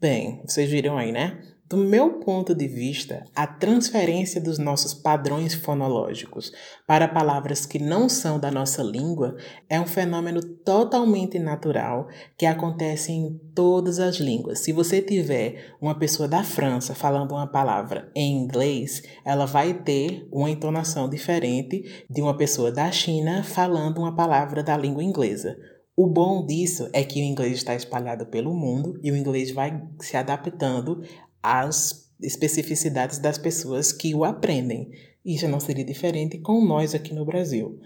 Bem, 0.00 0.40
vocês 0.46 0.70
viram 0.70 0.96
aí, 0.96 1.10
né? 1.10 1.42
Do 1.72 1.78
meu 1.78 2.18
ponto 2.18 2.54
de 2.54 2.68
vista, 2.68 3.24
a 3.34 3.46
transferência 3.46 4.38
dos 4.38 4.58
nossos 4.58 4.92
padrões 4.92 5.54
fonológicos 5.54 6.52
para 6.86 7.08
palavras 7.08 7.64
que 7.64 7.78
não 7.78 8.10
são 8.10 8.38
da 8.38 8.50
nossa 8.50 8.82
língua 8.82 9.38
é 9.70 9.80
um 9.80 9.86
fenômeno 9.86 10.42
totalmente 10.42 11.38
natural 11.38 12.08
que 12.36 12.44
acontece 12.44 13.10
em 13.10 13.40
todas 13.54 13.98
as 13.98 14.16
línguas. 14.16 14.58
Se 14.58 14.70
você 14.70 15.00
tiver 15.00 15.74
uma 15.80 15.98
pessoa 15.98 16.28
da 16.28 16.44
França 16.44 16.94
falando 16.94 17.32
uma 17.32 17.46
palavra 17.46 18.12
em 18.14 18.36
inglês, 18.36 19.02
ela 19.24 19.46
vai 19.46 19.72
ter 19.72 20.28
uma 20.30 20.50
entonação 20.50 21.08
diferente 21.08 22.04
de 22.10 22.20
uma 22.20 22.36
pessoa 22.36 22.70
da 22.70 22.92
China 22.92 23.42
falando 23.42 23.96
uma 23.96 24.14
palavra 24.14 24.62
da 24.62 24.76
língua 24.76 25.02
inglesa. 25.02 25.56
O 25.96 26.06
bom 26.06 26.44
disso 26.44 26.88
é 26.92 27.04
que 27.04 27.20
o 27.20 27.24
inglês 27.24 27.52
está 27.52 27.74
espalhado 27.74 28.26
pelo 28.26 28.54
mundo 28.54 28.98
e 29.02 29.10
o 29.10 29.16
inglês 29.16 29.50
vai 29.50 29.82
se 30.00 30.16
adaptando 30.16 31.02
às 31.42 32.10
especificidades 32.20 33.18
das 33.18 33.38
pessoas 33.38 33.92
que 33.92 34.14
o 34.14 34.24
aprendem. 34.24 34.90
Isso 35.24 35.48
não 35.48 35.60
seria 35.60 35.84
diferente 35.84 36.38
com 36.38 36.64
nós 36.64 36.94
aqui 36.94 37.14
no 37.14 37.24
Brasil. 37.24 37.80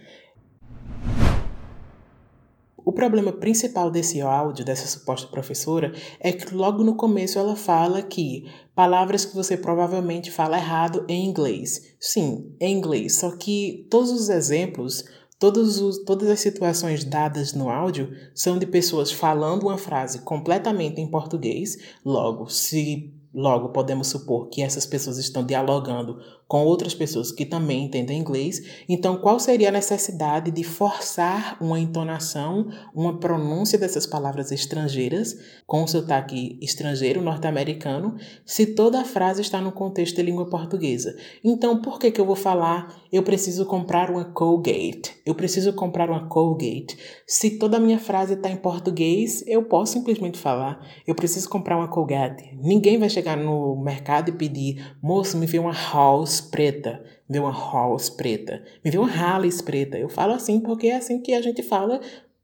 O 2.85 2.93
problema 2.93 3.33
principal 3.33 3.91
desse 3.91 4.21
áudio, 4.21 4.65
dessa 4.65 4.87
suposta 4.87 5.27
professora, 5.27 5.93
é 6.21 6.31
que 6.33 6.55
logo 6.55 6.85
no 6.85 6.95
começo 6.95 7.37
ela 7.39 7.57
fala 7.57 8.01
que 8.01 8.49
palavras 8.77 9.25
que 9.25 9.35
você 9.35 9.57
provavelmente 9.57 10.31
fala 10.31 10.57
errado 10.57 11.05
em 11.09 11.27
inglês. 11.27 11.97
Sim, 11.99 12.55
em 12.61 12.77
inglês. 12.77 13.17
Só 13.17 13.37
que 13.37 13.87
todos 13.91 14.13
os 14.13 14.29
exemplos 14.29 15.05
Todos 15.39 15.83
os, 15.83 16.03
todas 16.03 16.31
as 16.31 16.41
situações 16.41 17.05
dadas 17.05 17.53
no 17.53 17.69
áudio 17.69 18.11
são 18.35 18.59
de 18.59 18.65
pessoas 18.65 19.13
falando 19.13 19.65
uma 19.65 19.77
frase 19.77 20.21
completamente 20.21 20.99
em 20.99 21.11
português. 21.11 21.77
Logo, 22.03 22.49
se 22.49 23.13
Logo, 23.37 23.69
podemos 23.69 24.09
supor 24.09 24.49
que 24.49 24.63
essas 24.63 24.87
pessoas 24.87 25.19
estão 25.19 25.45
dialogando 25.45 26.19
com 26.49 26.65
outras 26.65 26.95
pessoas 26.95 27.33
que 27.33 27.45
também 27.45 27.85
entendem 27.85 28.19
inglês. 28.19 28.63
Então, 28.89 29.17
qual 29.17 29.39
seria 29.41 29.69
a 29.69 29.73
necessidade 29.73 30.51
de 30.51 30.63
forçar 30.63 31.57
uma 31.61 31.79
entonação, 31.79 32.69
uma 32.95 33.19
pronúncia 33.19 33.79
dessas 33.79 34.07
palavras 34.07 34.53
estrangeiras 34.53 35.37
com 35.67 35.83
o 35.83 35.89
sotaque 35.89 36.59
estrangeiro 36.63 37.21
norte-americano, 37.21 38.17
se 38.45 38.67
toda 38.67 39.01
a 39.01 39.05
frase 39.05 39.43
está 39.43 39.61
no 39.61 39.73
contexto 39.73 40.17
de 40.17 40.23
língua 40.23 40.49
portuguesa? 40.49 41.17
Então, 41.43 41.81
por 41.83 41.99
que 41.99 42.11
que 42.11 42.21
eu 42.21 42.27
vou 42.27 42.37
falar 42.37 42.95
eu 43.13 43.23
preciso 43.23 43.67
comprar 43.67 44.11
uma 44.11 44.25
Colgate? 44.25 45.17
Eu 45.25 45.35
preciso 45.35 45.73
comprar 45.73 46.09
uma 46.09 46.29
Colgate. 46.29 46.97
Se 47.27 47.59
toda 47.59 47.79
a 47.79 47.81
minha 47.81 47.99
frase 47.99 48.35
está 48.35 48.51
em 48.51 48.57
português, 48.57 49.43
eu 49.47 49.65
posso 49.65 49.95
simplesmente 49.95 50.39
falar 50.39 50.81
eu 51.07 51.15
preciso 51.15 51.49
comprar 51.49 51.77
uma 51.77 51.89
Colgate. 51.89 52.57
Ninguém 52.63 52.99
vai 52.99 53.09
chegar 53.09 53.37
no 53.37 53.77
mercado 53.77 54.29
e 54.29 54.33
pedir, 54.33 54.95
moço, 55.03 55.37
me 55.37 55.47
vê 55.47 55.59
uma 55.59 55.73
house 55.73 56.36
preta, 56.41 57.03
me 57.29 57.35
vê 57.35 57.39
uma 57.39 57.53
house 57.53 58.09
preta, 58.11 58.63
me 58.85 58.91
vê 58.91 58.99
uma 58.99 59.11
Harleys 59.11 59.61
preta. 59.61 59.99
Eu 59.99 60.09
falo 60.09 60.33
assim 60.33 60.61
porque 60.61 60.89
é 60.89 60.97
assim 60.97 61.21
que 61.21 61.35
a 61.35 61.43
gente 61.43 61.63
fala 61.63 62.01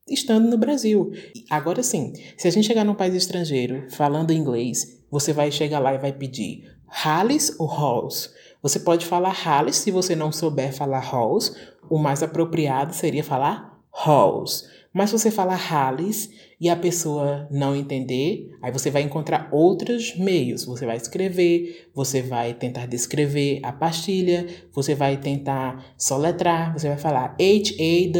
estando 0.09 0.49
no 0.49 0.59
Brasil. 0.59 1.13
Agora 1.49 1.83
sim, 1.83 2.13
se 2.37 2.49
a 2.49 2.51
gente 2.51 2.67
chegar 2.67 2.85
num 2.85 2.95
país 2.95 3.15
estrangeiro 3.15 3.87
falando 3.91 4.33
inglês, 4.33 5.03
você 5.11 5.33
vai 5.33 5.51
chegar 5.51 5.79
lá 5.79 5.95
e 5.95 5.99
vai 5.99 6.13
pedir 6.13 6.71
Harleys 6.87 7.55
ou 7.59 7.67
Halls? 7.67 8.31
Você 8.63 8.79
pode 8.79 9.07
falar 9.07 9.31
Harleys 9.31 9.77
se 9.77 9.91
você 9.91 10.15
não 10.15 10.31
souber 10.31 10.73
falar 10.73 11.01
Halls. 11.01 11.57
O 11.91 11.99
mais 11.99 12.23
apropriado 12.23 12.95
seria 12.95 13.25
falar 13.25 13.79
Halls. 13.91 14.65
Mas 14.93 15.11
se 15.11 15.19
você 15.19 15.31
falar 15.31 15.57
Harleys 15.57 16.31
e 16.63 16.69
a 16.69 16.77
pessoa 16.77 17.49
não 17.51 17.75
entender, 17.75 18.57
aí 18.63 18.71
você 18.71 18.89
vai 18.89 19.03
encontrar 19.03 19.49
outros 19.51 20.17
meios. 20.17 20.65
Você 20.65 20.87
vai 20.87 20.97
escrever, 20.97 21.89
você 21.93 22.23
vai 22.23 22.55
tentar 22.55 22.87
descrever 22.87 23.59
a 23.65 23.73
pastilha, 23.73 24.47
você 24.73 24.95
vai 24.95 25.17
tentar 25.17 25.85
soletrar, 25.99 26.73
você 26.73 26.87
vai 26.87 26.97
falar 26.97 27.35
H-A-L-L-S, 27.37 28.19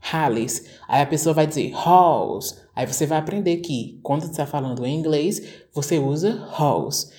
Harleys. 0.00 0.66
Aí 0.86 1.02
a 1.02 1.06
pessoa 1.06 1.34
vai 1.34 1.48
dizer 1.48 1.72
halls. 1.72 2.60
Aí 2.76 2.86
você 2.86 3.06
vai 3.06 3.18
aprender 3.18 3.56
que 3.56 3.98
quando 4.00 4.20
você 4.20 4.30
está 4.30 4.46
falando 4.46 4.86
em 4.86 4.94
inglês, 4.94 5.42
você 5.72 5.98
usa 5.98 6.46
halls. 6.52 7.10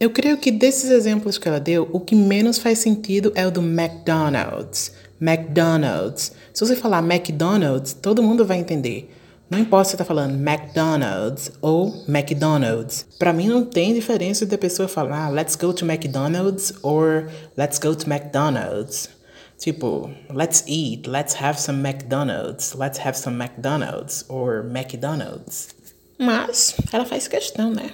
Eu 0.00 0.10
creio 0.10 0.36
que 0.36 0.50
desses 0.50 0.90
exemplos 0.90 1.38
que 1.38 1.46
ela 1.46 1.60
deu, 1.60 1.88
o 1.92 2.00
que 2.00 2.16
menos 2.16 2.58
faz 2.58 2.80
sentido 2.80 3.32
é 3.36 3.46
o 3.46 3.50
do 3.52 3.62
McDonald's. 3.62 4.92
McDonald's. 5.20 6.32
Se 6.52 6.64
você 6.64 6.76
falar 6.76 7.02
McDonald's, 7.02 7.92
todo 7.92 8.22
mundo 8.22 8.44
vai 8.44 8.58
entender. 8.58 9.10
Não 9.50 9.58
importa 9.58 9.84
se 9.84 9.90
você 9.90 9.94
está 9.96 10.04
falando 10.04 10.34
McDonald's 10.34 11.52
ou 11.60 12.04
McDonald's. 12.08 13.06
Para 13.18 13.32
mim 13.32 13.48
não 13.48 13.64
tem 13.64 13.94
diferença 13.94 14.46
de 14.46 14.54
a 14.54 14.58
pessoa 14.58 14.88
falar 14.88 15.26
ah, 15.26 15.28
let's 15.28 15.54
go 15.54 15.72
to 15.72 15.84
McDonald's 15.84 16.72
or 16.82 17.28
let's 17.56 17.78
go 17.78 17.94
to 17.94 18.08
McDonald's. 18.08 19.10
Tipo, 19.58 20.10
let's 20.30 20.64
eat, 20.66 21.08
let's 21.08 21.34
have 21.40 21.60
some 21.60 21.80
McDonald's, 21.80 22.74
let's 22.74 22.98
have 22.98 23.16
some 23.16 23.36
McDonald's 23.36 24.24
or 24.28 24.64
McDonald's. 24.64 25.68
Mas 26.18 26.74
ela 26.92 27.04
faz 27.04 27.28
questão, 27.28 27.70
né? 27.70 27.90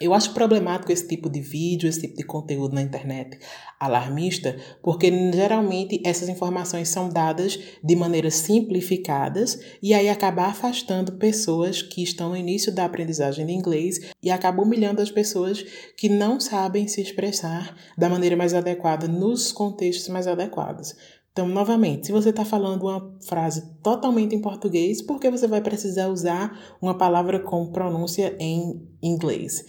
Eu 0.00 0.14
acho 0.14 0.32
problemático 0.32 0.92
esse 0.92 1.08
tipo 1.08 1.28
de 1.28 1.40
vídeo, 1.40 1.88
esse 1.88 2.02
tipo 2.02 2.16
de 2.16 2.22
conteúdo 2.22 2.72
na 2.72 2.82
internet 2.82 3.36
alarmista, 3.80 4.56
porque 4.80 5.10
geralmente 5.32 6.00
essas 6.04 6.28
informações 6.28 6.88
são 6.88 7.08
dadas 7.08 7.58
de 7.82 7.96
maneiras 7.96 8.34
simplificadas 8.34 9.60
e 9.82 9.92
aí 9.92 10.08
acaba 10.08 10.46
afastando 10.46 11.12
pessoas 11.12 11.82
que 11.82 12.00
estão 12.00 12.28
no 12.28 12.36
início 12.36 12.72
da 12.72 12.84
aprendizagem 12.84 13.44
de 13.44 13.52
inglês 13.52 14.00
e 14.22 14.30
acaba 14.30 14.62
humilhando 14.62 15.02
as 15.02 15.10
pessoas 15.10 15.64
que 15.96 16.08
não 16.08 16.38
sabem 16.38 16.86
se 16.86 17.00
expressar 17.00 17.76
da 17.96 18.08
maneira 18.08 18.36
mais 18.36 18.54
adequada 18.54 19.08
nos 19.08 19.50
contextos 19.50 20.08
mais 20.08 20.28
adequados. 20.28 20.94
Então, 21.38 21.46
novamente, 21.46 22.08
se 22.08 22.12
você 22.12 22.30
está 22.30 22.44
falando 22.44 22.82
uma 22.82 23.16
frase 23.20 23.62
totalmente 23.80 24.34
em 24.34 24.40
português, 24.40 25.00
por 25.00 25.20
que 25.20 25.30
você 25.30 25.46
vai 25.46 25.60
precisar 25.60 26.08
usar 26.08 26.76
uma 26.82 26.98
palavra 26.98 27.38
com 27.38 27.70
pronúncia 27.70 28.36
em 28.40 28.82
inglês? 29.00 29.64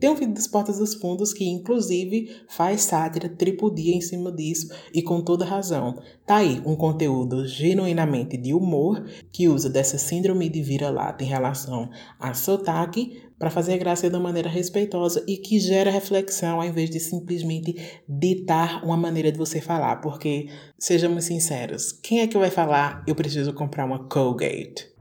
Tem 0.00 0.10
um 0.10 0.14
vídeo 0.14 0.34
dos 0.34 0.46
Portas 0.46 0.78
dos 0.78 0.94
Fundos 0.94 1.32
que, 1.32 1.44
inclusive, 1.44 2.36
faz 2.48 2.82
sátira 2.82 3.28
tripudia 3.28 3.94
em 3.94 4.00
cima 4.00 4.32
disso 4.32 4.68
e 4.92 5.02
com 5.02 5.20
toda 5.22 5.44
razão. 5.44 5.98
Tá 6.26 6.36
aí 6.36 6.60
um 6.66 6.74
conteúdo 6.74 7.46
genuinamente 7.46 8.36
de 8.36 8.52
humor 8.52 9.04
que 9.32 9.48
usa 9.48 9.68
dessa 9.68 9.98
síndrome 9.98 10.48
de 10.48 10.62
vira-lata 10.62 11.22
em 11.22 11.26
relação 11.26 11.90
a 12.18 12.34
sotaque 12.34 13.22
para 13.38 13.50
fazer 13.50 13.78
graça 13.78 14.08
de 14.08 14.16
uma 14.16 14.22
maneira 14.22 14.48
respeitosa 14.48 15.24
e 15.28 15.36
que 15.36 15.58
gera 15.58 15.90
reflexão 15.90 16.60
ao 16.60 16.66
invés 16.66 16.88
de 16.88 17.00
simplesmente 17.00 17.74
ditar 18.08 18.84
uma 18.84 18.96
maneira 18.96 19.30
de 19.30 19.38
você 19.38 19.60
falar. 19.60 19.96
Porque, 19.96 20.48
sejamos 20.78 21.24
sinceros, 21.24 21.92
quem 21.92 22.20
é 22.20 22.26
que 22.26 22.38
vai 22.38 22.50
falar 22.50 23.04
eu 23.06 23.14
preciso 23.14 23.52
comprar 23.52 23.84
uma 23.84 24.08
Colgate? 24.08 24.93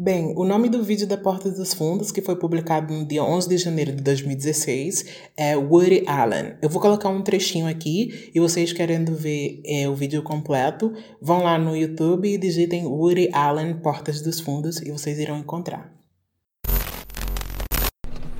Bem, 0.00 0.32
o 0.36 0.44
nome 0.44 0.68
do 0.68 0.80
vídeo 0.80 1.08
da 1.08 1.16
Porta 1.16 1.50
dos 1.50 1.74
Fundos, 1.74 2.12
que 2.12 2.22
foi 2.22 2.36
publicado 2.36 2.94
no 2.94 3.04
dia 3.04 3.24
11 3.24 3.48
de 3.48 3.58
janeiro 3.58 3.90
de 3.90 4.00
2016, 4.00 5.04
é 5.36 5.56
Woody 5.56 6.04
Allen. 6.06 6.54
Eu 6.62 6.68
vou 6.68 6.80
colocar 6.80 7.08
um 7.08 7.20
trechinho 7.20 7.66
aqui 7.66 8.30
e 8.32 8.38
vocês 8.38 8.72
querendo 8.72 9.12
ver 9.12 9.60
é, 9.66 9.88
o 9.88 9.96
vídeo 9.96 10.22
completo, 10.22 10.92
vão 11.20 11.42
lá 11.42 11.58
no 11.58 11.76
YouTube 11.76 12.32
e 12.32 12.38
digitem 12.38 12.86
Woody 12.86 13.28
Allen 13.32 13.74
Portas 13.78 14.22
dos 14.22 14.38
Fundos 14.38 14.80
e 14.80 14.92
vocês 14.92 15.18
irão 15.18 15.36
encontrar. 15.36 15.92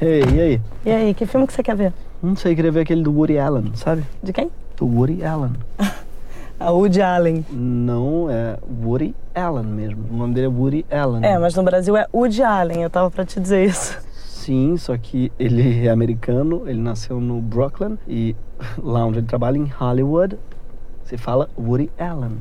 Ei, 0.01 0.23
e 0.33 0.41
aí? 0.41 0.61
E 0.87 0.91
aí, 0.93 1.13
que 1.13 1.27
filme 1.27 1.45
que 1.45 1.53
você 1.53 1.63
quer 1.65 1.75
ver? 1.75 1.93
Não 2.23 2.37
sei, 2.37 2.55
queria 2.55 2.71
ver 2.71 2.83
aquele 2.83 3.03
do 3.03 3.13
Woody 3.13 3.37
Allen, 3.37 3.73
sabe? 3.75 4.05
De 4.23 4.33
quem? 4.33 4.49
Do 4.77 4.87
Woody 4.87 5.25
Allen. 5.25 5.55
A 6.61 6.73
Woody 6.73 7.01
Allen. 7.01 7.47
Não, 7.53 8.29
é 8.29 8.59
Woody 8.83 9.15
Allen 9.33 9.65
mesmo. 9.65 10.05
O 10.11 10.17
nome 10.17 10.35
dele 10.35 10.47
é 10.47 10.51
Woody 10.51 10.87
Allen. 10.91 11.25
É, 11.25 11.39
mas 11.39 11.55
no 11.55 11.63
Brasil 11.63 11.97
é 11.97 12.07
Woody 12.13 12.43
Allen, 12.43 12.83
eu 12.83 12.91
tava 12.91 13.11
pra 13.11 13.25
te 13.25 13.39
dizer 13.39 13.65
isso. 13.65 13.97
Sim, 14.27 14.77
só 14.77 14.97
que 14.97 15.31
ele 15.39 15.87
é 15.87 15.91
americano, 15.91 16.69
ele 16.69 16.81
nasceu 16.81 17.21
no 17.21 17.41
Brooklyn 17.41 17.97
e 18.09 18.35
lá 18.77 19.07
onde 19.07 19.19
ele 19.19 19.27
trabalha, 19.27 19.57
em 19.57 19.67
Hollywood, 19.67 20.37
se 21.05 21.17
fala 21.17 21.49
Woody 21.57 21.91
Allen. 21.97 22.39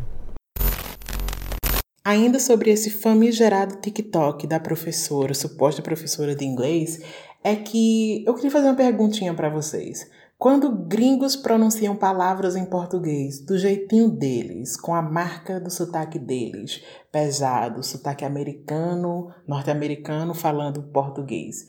Ainda 2.03 2.39
sobre 2.39 2.71
esse 2.71 2.89
famigerado 2.89 3.75
TikTok 3.75 4.47
da 4.47 4.59
professora, 4.59 5.33
suposta 5.35 5.81
professora 5.81 6.33
de 6.33 6.43
inglês, 6.43 7.01
é 7.43 7.55
que 7.55 8.23
eu 8.25 8.33
queria 8.33 8.49
fazer 8.49 8.65
uma 8.65 8.75
perguntinha 8.75 9.33
para 9.33 9.49
vocês. 9.49 10.09
Quando 10.39 10.71
gringos 10.85 11.35
pronunciam 11.35 11.95
palavras 11.95 12.55
em 12.55 12.63
português 12.63 13.43
do 13.43 13.57
jeitinho 13.57 14.07
deles, 14.07 14.79
com 14.79 14.93
a 14.93 15.01
marca 15.01 15.59
do 15.59 15.71
sotaque 15.71 16.19
deles, 16.19 16.83
pesado, 17.11 17.81
sotaque 17.81 18.23
americano, 18.23 19.33
norte-americano 19.47 20.35
falando 20.35 20.83
português, 20.93 21.65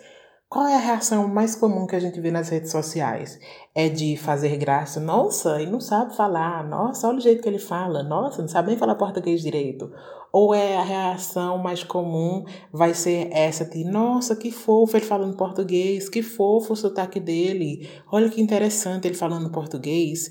qual 0.50 0.66
é 0.66 0.74
a 0.74 0.80
reação 0.80 1.26
mais 1.26 1.56
comum 1.56 1.86
que 1.86 1.96
a 1.96 2.00
gente 2.00 2.20
vê 2.20 2.30
nas 2.30 2.50
redes 2.50 2.70
sociais? 2.70 3.38
É 3.74 3.88
de 3.88 4.18
fazer 4.18 4.58
graça, 4.58 5.00
nossa, 5.00 5.62
ele 5.62 5.70
não 5.70 5.80
sabe 5.80 6.14
falar, 6.14 6.62
nossa, 6.62 7.08
olha 7.08 7.16
o 7.16 7.22
jeito 7.22 7.42
que 7.42 7.48
ele 7.48 7.58
fala, 7.58 8.02
nossa, 8.02 8.42
não 8.42 8.48
sabe 8.48 8.68
nem 8.68 8.76
falar 8.76 8.96
português 8.96 9.40
direito. 9.40 9.90
Ou 10.32 10.54
é 10.54 10.76
a 10.76 10.82
reação 10.82 11.58
mais 11.58 11.82
comum 11.82 12.44
vai 12.72 12.94
ser 12.94 13.28
essa 13.32 13.64
de, 13.64 13.84
nossa, 13.84 14.36
que 14.36 14.50
fofo 14.50 14.96
ele 14.96 15.06
falando 15.06 15.36
português, 15.36 16.08
que 16.08 16.22
fofo 16.22 16.74
o 16.74 16.76
sotaque 16.76 17.18
dele, 17.18 17.88
olha 18.10 18.28
que 18.28 18.40
interessante 18.40 19.06
ele 19.06 19.14
falando 19.14 19.50
português. 19.50 20.30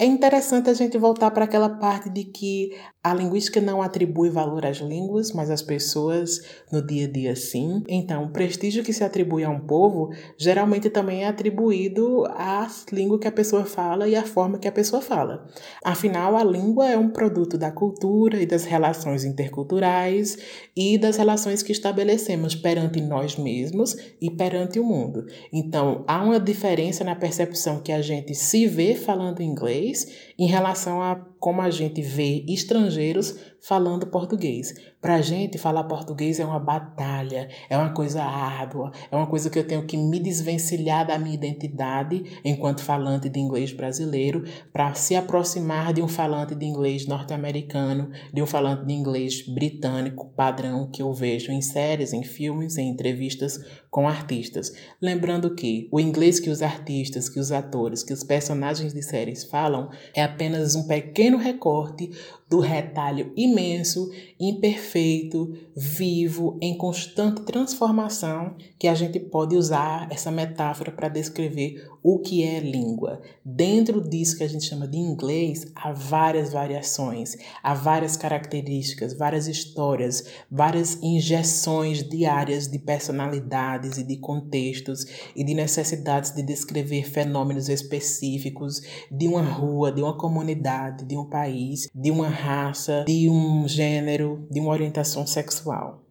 É 0.00 0.06
interessante 0.06 0.70
a 0.70 0.72
gente 0.72 0.96
voltar 0.96 1.30
para 1.30 1.44
aquela 1.44 1.68
parte 1.68 2.08
de 2.08 2.24
que 2.24 2.74
a 3.04 3.12
linguística 3.12 3.60
não 3.60 3.82
atribui 3.82 4.30
valor 4.30 4.64
às 4.64 4.78
línguas, 4.78 5.30
mas 5.32 5.50
às 5.50 5.60
pessoas 5.60 6.40
no 6.72 6.80
dia 6.80 7.06
a 7.06 7.10
dia 7.10 7.36
sim. 7.36 7.82
Então, 7.86 8.24
o 8.24 8.30
prestígio 8.30 8.82
que 8.82 8.94
se 8.94 9.04
atribui 9.04 9.44
a 9.44 9.50
um 9.50 9.60
povo 9.60 10.08
geralmente 10.38 10.88
também 10.88 11.24
é 11.24 11.28
atribuído 11.28 12.24
à 12.30 12.66
língua 12.90 13.18
que 13.18 13.28
a 13.28 13.32
pessoa 13.32 13.66
fala 13.66 14.08
e 14.08 14.16
à 14.16 14.24
forma 14.24 14.58
que 14.58 14.66
a 14.66 14.72
pessoa 14.72 15.02
fala. 15.02 15.46
Afinal, 15.84 16.34
a 16.34 16.44
língua 16.44 16.88
é 16.88 16.96
um 16.96 17.10
produto 17.10 17.58
da 17.58 17.70
cultura 17.70 18.40
e 18.40 18.46
das 18.46 18.64
relações 18.64 19.22
interculturais 19.22 20.38
e 20.74 20.96
das 20.96 21.18
relações 21.18 21.62
que 21.62 21.72
estabelecemos 21.72 22.54
perante 22.54 23.02
nós 23.02 23.36
mesmos 23.36 23.94
e 24.18 24.30
perante 24.30 24.80
o 24.80 24.84
mundo. 24.84 25.26
Então, 25.52 26.04
há 26.08 26.24
uma 26.24 26.40
diferença 26.40 27.04
na 27.04 27.14
percepção 27.14 27.82
que 27.82 27.92
a 27.92 28.00
gente 28.00 28.34
se 28.34 28.66
vê 28.66 28.94
falando 28.94 29.42
inglês 29.42 29.89
inglês 29.90 30.29
em 30.40 30.46
relação 30.46 31.02
a 31.02 31.16
como 31.40 31.62
a 31.62 31.70
gente 31.70 32.02
vê 32.02 32.44
estrangeiros 32.46 33.38
falando 33.62 34.06
português. 34.06 34.74
Para 35.00 35.16
a 35.16 35.20
gente, 35.22 35.58
falar 35.58 35.84
português 35.84 36.38
é 36.38 36.44
uma 36.44 36.58
batalha, 36.58 37.48
é 37.68 37.76
uma 37.76 37.90
coisa 37.90 38.22
árdua, 38.22 38.90
é 39.10 39.16
uma 39.16 39.26
coisa 39.26 39.48
que 39.48 39.58
eu 39.58 39.66
tenho 39.66 39.86
que 39.86 39.96
me 39.96 40.18
desvencilhar 40.18 41.06
da 41.06 41.18
minha 41.18 41.34
identidade 41.34 42.40
enquanto 42.44 42.82
falante 42.82 43.28
de 43.28 43.40
inglês 43.40 43.72
brasileiro 43.72 44.44
para 44.72 44.94
se 44.94 45.16
aproximar 45.16 45.92
de 45.94 46.02
um 46.02 46.08
falante 46.08 46.54
de 46.54 46.66
inglês 46.66 47.06
norte-americano, 47.06 48.10
de 48.32 48.42
um 48.42 48.46
falante 48.46 48.84
de 48.84 48.92
inglês 48.92 49.46
britânico 49.46 50.30
padrão 50.36 50.90
que 50.90 51.02
eu 51.02 51.12
vejo 51.12 51.50
em 51.52 51.62
séries, 51.62 52.12
em 52.12 52.22
filmes, 52.22 52.76
em 52.76 52.88
entrevistas 52.88 53.58
com 53.90 54.06
artistas. 54.06 54.72
Lembrando 55.00 55.54
que 55.54 55.88
o 55.90 55.98
inglês 55.98 56.38
que 56.38 56.50
os 56.50 56.62
artistas, 56.62 57.28
que 57.28 57.40
os 57.40 57.50
atores, 57.50 58.02
que 58.02 58.12
os 58.12 58.22
personagens 58.22 58.92
de 58.92 59.02
séries 59.02 59.44
falam 59.44 59.90
é 60.14 60.22
apenas 60.30 60.74
um 60.74 60.86
pequeno 60.86 61.36
recorte 61.36 62.10
do 62.50 62.58
retalho 62.58 63.32
imenso, 63.36 64.10
imperfeito, 64.38 65.56
vivo, 65.76 66.58
em 66.60 66.76
constante 66.76 67.42
transformação, 67.42 68.56
que 68.76 68.88
a 68.88 68.94
gente 68.94 69.20
pode 69.20 69.54
usar 69.54 70.08
essa 70.10 70.32
metáfora 70.32 70.90
para 70.90 71.08
descrever 71.08 71.88
o 72.02 72.18
que 72.18 72.42
é 72.42 72.58
língua. 72.58 73.20
Dentro 73.44 74.00
disso 74.00 74.36
que 74.36 74.42
a 74.42 74.48
gente 74.48 74.64
chama 74.64 74.88
de 74.88 74.98
inglês, 74.98 75.70
há 75.76 75.92
várias 75.92 76.52
variações, 76.52 77.36
há 77.62 77.72
várias 77.72 78.16
características, 78.16 79.16
várias 79.16 79.46
histórias, 79.46 80.24
várias 80.50 81.00
injeções 81.00 82.02
diárias 82.02 82.66
de 82.66 82.80
personalidades 82.80 83.96
e 83.96 84.02
de 84.02 84.16
contextos 84.16 85.06
e 85.36 85.44
de 85.44 85.54
necessidades 85.54 86.34
de 86.34 86.42
descrever 86.42 87.08
fenômenos 87.08 87.68
específicos 87.68 88.82
de 89.08 89.28
uma 89.28 89.42
rua, 89.42 89.92
de 89.92 90.02
uma 90.02 90.16
comunidade, 90.20 91.06
de 91.06 91.16
um 91.16 91.24
país, 91.24 91.88
de 91.94 92.10
uma 92.10 92.28
raça, 92.28 93.06
de 93.06 93.30
um 93.30 93.66
gênero, 93.66 94.46
de 94.50 94.60
uma 94.60 94.70
orientação 94.70 95.26
sexual. 95.26 96.04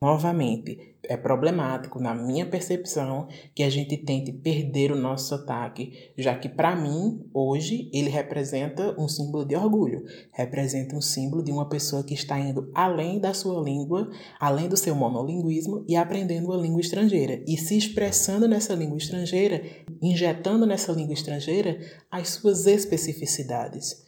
Novamente, 0.00 0.94
é 1.08 1.16
problemático, 1.16 1.98
na 1.98 2.14
minha 2.14 2.46
percepção, 2.46 3.26
que 3.52 3.64
a 3.64 3.70
gente 3.70 3.96
tente 3.96 4.30
perder 4.30 4.92
o 4.92 4.96
nosso 4.96 5.28
sotaque, 5.28 6.12
já 6.16 6.36
que, 6.36 6.48
para 6.48 6.76
mim, 6.76 7.20
hoje, 7.34 7.90
ele 7.92 8.08
representa 8.08 8.94
um 8.96 9.08
símbolo 9.08 9.44
de 9.44 9.56
orgulho, 9.56 10.04
representa 10.32 10.94
um 10.94 11.00
símbolo 11.00 11.42
de 11.42 11.50
uma 11.50 11.68
pessoa 11.68 12.04
que 12.04 12.14
está 12.14 12.38
indo 12.38 12.70
além 12.74 13.18
da 13.18 13.34
sua 13.34 13.60
língua, 13.60 14.08
além 14.38 14.68
do 14.68 14.76
seu 14.76 14.94
monolinguismo 14.94 15.84
e 15.88 15.96
aprendendo 15.96 16.46
uma 16.46 16.56
língua 16.56 16.80
estrangeira 16.80 17.42
e 17.46 17.56
se 17.56 17.76
expressando 17.76 18.46
nessa 18.46 18.74
língua 18.74 18.98
estrangeira, 18.98 19.62
injetando 20.02 20.66
nessa 20.66 20.92
língua 20.92 21.14
estrangeira 21.14 21.78
as 22.10 22.28
suas 22.28 22.66
especificidades 22.66 24.06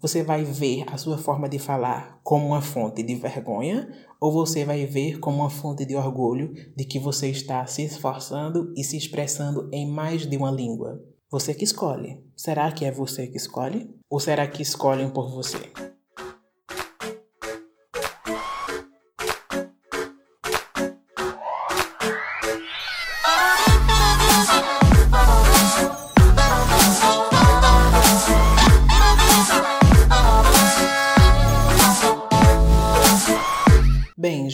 você 0.00 0.22
vai 0.22 0.44
ver 0.44 0.84
a 0.86 0.96
sua 0.96 1.18
forma 1.18 1.46
de 1.46 1.58
falar 1.58 2.18
como 2.22 2.46
uma 2.46 2.62
fonte 2.62 3.02
de 3.02 3.14
vergonha 3.16 3.86
ou 4.18 4.32
você 4.32 4.64
vai 4.64 4.86
ver 4.86 5.20
como 5.20 5.40
uma 5.40 5.50
fonte 5.50 5.84
de 5.84 5.94
orgulho 5.94 6.54
de 6.74 6.84
que 6.86 6.98
você 6.98 7.28
está 7.28 7.66
se 7.66 7.84
esforçando 7.84 8.72
e 8.74 8.82
se 8.82 8.96
expressando 8.96 9.68
em 9.70 9.86
mais 9.86 10.26
de 10.26 10.36
uma 10.38 10.50
língua? 10.50 11.04
Você 11.30 11.52
que 11.52 11.64
escolhe. 11.64 12.24
Será 12.34 12.72
que 12.72 12.86
é 12.86 12.90
você 12.90 13.26
que 13.26 13.36
escolhe? 13.36 13.94
Ou 14.08 14.18
será 14.18 14.46
que 14.46 14.62
escolhem 14.62 15.10
por 15.10 15.30
você? 15.30 15.70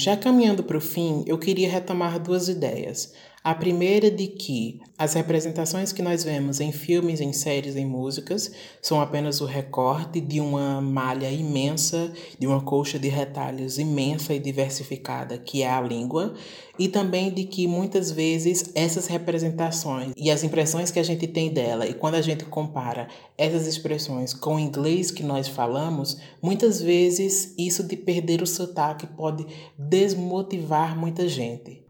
Já 0.07 0.17
caminhando 0.17 0.63
para 0.63 0.79
o 0.79 0.81
fim, 0.81 1.25
eu 1.27 1.37
queria 1.37 1.69
retomar 1.69 2.21
duas 2.21 2.49
ideias. 2.49 3.13
A 3.47 3.55
primeira 3.55 4.11
de 4.11 4.27
que 4.27 4.81
as 4.99 5.15
representações 5.15 5.93
que 5.93 6.03
nós 6.03 6.25
vemos 6.25 6.59
em 6.59 6.73
filmes, 6.73 7.21
em 7.21 7.33
séries, 7.33 7.77
em 7.77 7.87
músicas 7.87 8.51
são 8.83 9.01
apenas 9.01 9.41
o 9.41 9.45
recorte 9.45 10.21
de 10.21 10.41
uma 10.41 10.81
malha 10.81 11.31
imensa, 11.31 12.13
de 12.37 12.45
uma 12.45 12.61
colcha 12.61 12.99
de 12.99 13.07
retalhos 13.07 13.79
imensa 13.79 14.35
e 14.35 14.41
diversificada 14.41 15.39
que 15.39 15.63
é 15.63 15.71
a 15.71 15.81
língua, 15.81 16.35
e 16.77 16.89
também 16.89 17.33
de 17.33 17.45
que 17.45 17.69
muitas 17.69 18.11
vezes 18.11 18.73
essas 18.75 19.07
representações 19.07 20.13
e 20.17 20.29
as 20.29 20.43
impressões 20.43 20.91
que 20.91 20.99
a 20.99 21.05
gente 21.05 21.29
tem 21.29 21.49
dela, 21.49 21.87
e 21.87 21.95
quando 21.95 22.17
a 22.17 22.23
gente 22.23 22.45
compara 22.47 23.07
essas 23.39 23.69
expressões 23.69 24.35
com 24.35 24.57
o 24.57 24.59
inglês 24.59 25.13
que 25.13 25.23
nós 25.23 25.47
falamos, 25.47 26.19
muitas 26.43 26.83
vezes 26.83 27.55
isso 27.57 27.85
de 27.85 27.97
perder 27.97 28.43
o 28.43 28.47
sotaque 28.47 29.07
pode 29.07 29.47
desmotivar 29.79 30.99
muita 30.99 31.29
gente. 31.29 31.86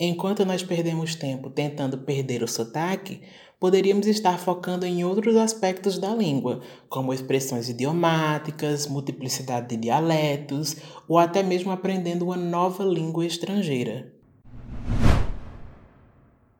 Enquanto 0.00 0.44
nós 0.44 0.62
perdemos 0.62 1.16
tempo 1.16 1.50
tentando 1.50 1.98
perder 1.98 2.44
o 2.44 2.48
sotaque, 2.48 3.20
poderíamos 3.58 4.06
estar 4.06 4.38
focando 4.38 4.86
em 4.86 5.02
outros 5.02 5.34
aspectos 5.34 5.98
da 5.98 6.14
língua, 6.14 6.60
como 6.88 7.12
expressões 7.12 7.68
idiomáticas, 7.68 8.86
multiplicidade 8.86 9.68
de 9.68 9.76
dialetos 9.76 10.76
ou 11.08 11.18
até 11.18 11.42
mesmo 11.42 11.72
aprendendo 11.72 12.26
uma 12.26 12.36
nova 12.36 12.84
língua 12.84 13.26
estrangeira. 13.26 14.12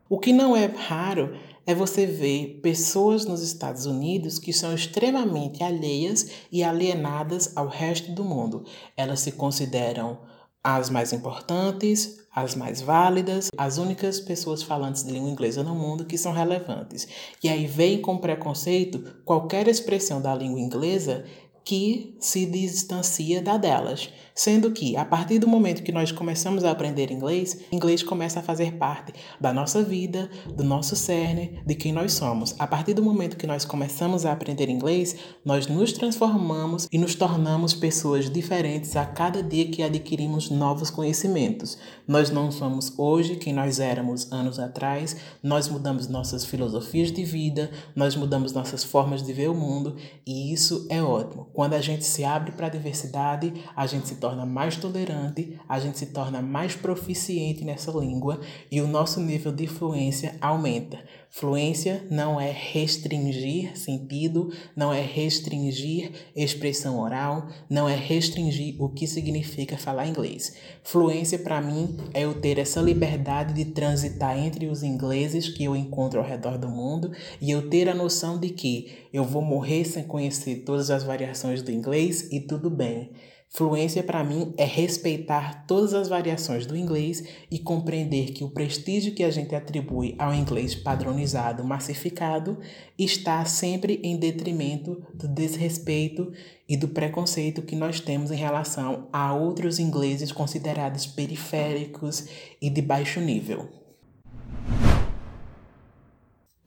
O 0.09 0.19
que 0.19 0.33
não 0.33 0.57
é 0.57 0.67
raro 0.67 1.37
é 1.65 1.75
você 1.75 2.07
ver 2.07 2.61
pessoas 2.63 3.27
nos 3.27 3.43
Estados 3.43 3.85
Unidos 3.85 4.39
que 4.39 4.55
são 4.55 4.75
extremamente 4.75 5.63
alheias 5.63 6.29
e 6.51 6.65
alienadas 6.65 7.55
ao 7.55 7.69
resto 7.69 8.11
do 8.11 8.25
mundo. 8.25 8.65
Elas 8.97 9.21
se 9.21 9.33
consideram 9.33 10.19
as 10.63 10.91
mais 10.91 11.13
importantes, 11.13 12.19
as 12.35 12.55
mais 12.55 12.81
válidas, 12.81 13.49
as 13.57 13.79
únicas 13.79 14.21
pessoas 14.21 14.63
falantes 14.63 15.03
de 15.03 15.11
língua 15.11 15.31
inglesa 15.31 15.63
no 15.63 15.75
mundo 15.75 16.05
que 16.05 16.19
são 16.19 16.33
relevantes. 16.33 17.09
E 17.43 17.49
aí 17.49 17.67
vem 17.67 18.01
com 18.01 18.19
preconceito 18.19 19.23
qualquer 19.25 19.69
expressão 19.69 20.21
da 20.21 20.35
língua 20.35 20.61
inglesa 20.61 21.25
que 21.65 22.17
se 22.19 22.47
distancia 22.47 23.43
da 23.43 23.57
delas. 23.57 24.11
Sendo 24.39 24.71
que, 24.71 24.97
a 24.97 25.05
partir 25.05 25.41
do 25.41 25.49
momento 25.49 25.83
que 25.83 25.91
nós 25.91 26.13
começamos 26.13 26.63
a 26.63 26.71
aprender 26.71 27.11
inglês, 27.11 27.59
inglês 27.73 28.05
começa 28.05 28.39
a 28.39 28.43
fazer 28.43 28.75
parte 28.75 29.13
da 29.41 29.53
nossa 29.53 29.83
vida, 29.83 30.31
do 30.47 30.63
nosso 30.63 30.95
cerne, 30.95 31.61
de 31.67 31.75
quem 31.75 31.93
nós 31.93 32.13
somos. 32.13 32.55
A 32.57 32.65
partir 32.65 32.95
do 32.95 33.03
momento 33.03 33.37
que 33.37 33.49
nós 33.49 33.65
começamos 33.65 34.25
a 34.25 34.31
aprender 34.31 34.69
inglês, 34.69 35.17
nós 35.45 35.67
nos 35.67 35.91
transformamos 35.93 36.87
e 36.93 36.99
nos 36.99 37.17
tornamos 37.17 37.75
pessoas 37.75 38.31
diferentes 38.31 38.95
a 38.95 39.05
cada 39.05 39.43
dia 39.43 39.69
que 39.73 39.83
adquirimos 39.83 40.51
novos 40.51 40.89
conhecimentos. 40.89 41.77
Nós 42.07 42.31
não 42.31 42.53
somos 42.53 42.97
hoje 42.97 43.35
quem 43.35 43.53
nós 43.53 43.81
éramos 43.81 44.31
anos 44.31 44.61
atrás, 44.61 45.17
nós 45.43 45.69
mudamos 45.69 46.07
nossas 46.07 46.45
filosofias 46.45 47.11
de 47.11 47.25
vida, 47.25 47.73
nós 47.93 48.15
mudamos 48.15 48.53
nossas 48.53 48.85
formas 48.85 49.21
de 49.21 49.33
ver 49.33 49.51
o 49.51 49.55
mundo 49.55 49.97
e 50.25 50.53
isso 50.53 50.87
é 50.89 51.03
ótimo. 51.03 51.49
Quando 51.53 51.75
a 51.75 51.81
gente 51.81 52.05
se 52.05 52.23
abre 52.23 52.53
para 52.53 52.69
a 52.69 52.71
diversidade, 52.71 53.53
a 53.75 53.85
gente 53.85 54.07
se 54.07 54.15
torna 54.15 54.28
mais 54.47 54.77
tolerante, 54.77 55.59
a 55.69 55.79
gente 55.79 55.99
se 55.99 56.07
torna 56.07 56.41
mais 56.41 56.75
proficiente 56.75 57.65
nessa 57.65 57.91
língua 57.93 58.41
e 58.71 58.81
o 58.81 58.87
nosso 58.87 59.21
nível 59.21 59.53
de 59.53 59.67
fluência 59.67 60.37
aumenta. 60.41 60.99
Fluência 61.31 62.07
não 62.11 62.41
é 62.41 62.51
restringir 62.51 63.77
sentido, 63.79 64.51
não 64.75 64.93
é 64.93 65.03
restringir 65.03 66.11
expressão 66.35 66.99
oral, 66.99 67.49
não 67.69 67.87
é 67.87 67.95
restringir 67.95 68.83
o 68.83 68.89
que 68.89 69.07
significa 69.07 69.77
falar 69.77 70.07
inglês. 70.07 70.57
Fluência 70.83 71.39
para 71.39 71.61
mim 71.61 71.99
é 72.15 72.23
eu 72.23 72.41
ter 72.41 72.59
essa 72.59 72.81
liberdade 72.81 73.53
de 73.53 73.67
transitar 73.67 74.39
entre 74.39 74.67
os 74.67 74.83
ingleses 74.83 75.49
que 75.49 75.65
eu 75.65 75.77
encontro 75.77 76.19
ao 76.19 76.27
redor 76.27 76.57
do 76.57 76.69
mundo 76.69 77.13
e 77.41 77.51
eu 77.51 77.69
ter 77.69 77.89
a 77.89 77.95
noção 77.95 78.39
de 78.39 78.49
que 78.49 79.07
eu 79.13 79.23
vou 79.23 79.43
morrer 79.43 79.85
sem 79.85 80.05
conhecer 80.05 80.63
todas 80.65 80.91
as 80.91 81.05
variações 81.05 81.63
do 81.63 81.71
inglês 81.71 82.29
e 82.33 82.41
tudo 82.41 82.71
bem. 82.71 83.11
Fluência 83.51 84.03
para 84.03 84.23
mim 84.23 84.53
é 84.59 84.65
respeitar 84.65 85.65
todas 85.67 85.95
as 85.95 86.07
variações 86.09 86.67
do 86.67 86.77
inglês 86.77 87.25
e 87.51 87.59
compreender 87.59 88.33
que 88.33 88.45
o 88.45 88.51
prestígio 88.51 89.15
que 89.15 89.25
a 89.25 89.31
gente 89.31 89.55
atribui 89.55 90.15
ao 90.19 90.35
inglês 90.35 90.75
padronizado, 90.75 91.65
massificado, 91.65 92.59
está 92.99 93.43
sempre 93.47 94.01
em 94.03 94.19
detrimento 94.19 95.03
do 95.15 95.27
desrespeito 95.27 96.31
e 96.69 96.77
do 96.77 96.89
preconceito 96.89 97.63
que 97.63 97.75
nós 97.75 98.01
temos 98.01 98.31
em 98.31 98.37
relação 98.37 99.09
a 99.11 99.35
outros 99.35 99.79
ingleses 99.79 100.31
considerados 100.31 101.07
periféricos 101.07 102.27
e 102.61 102.69
de 102.69 102.83
baixo 102.83 103.19
nível. 103.19 103.67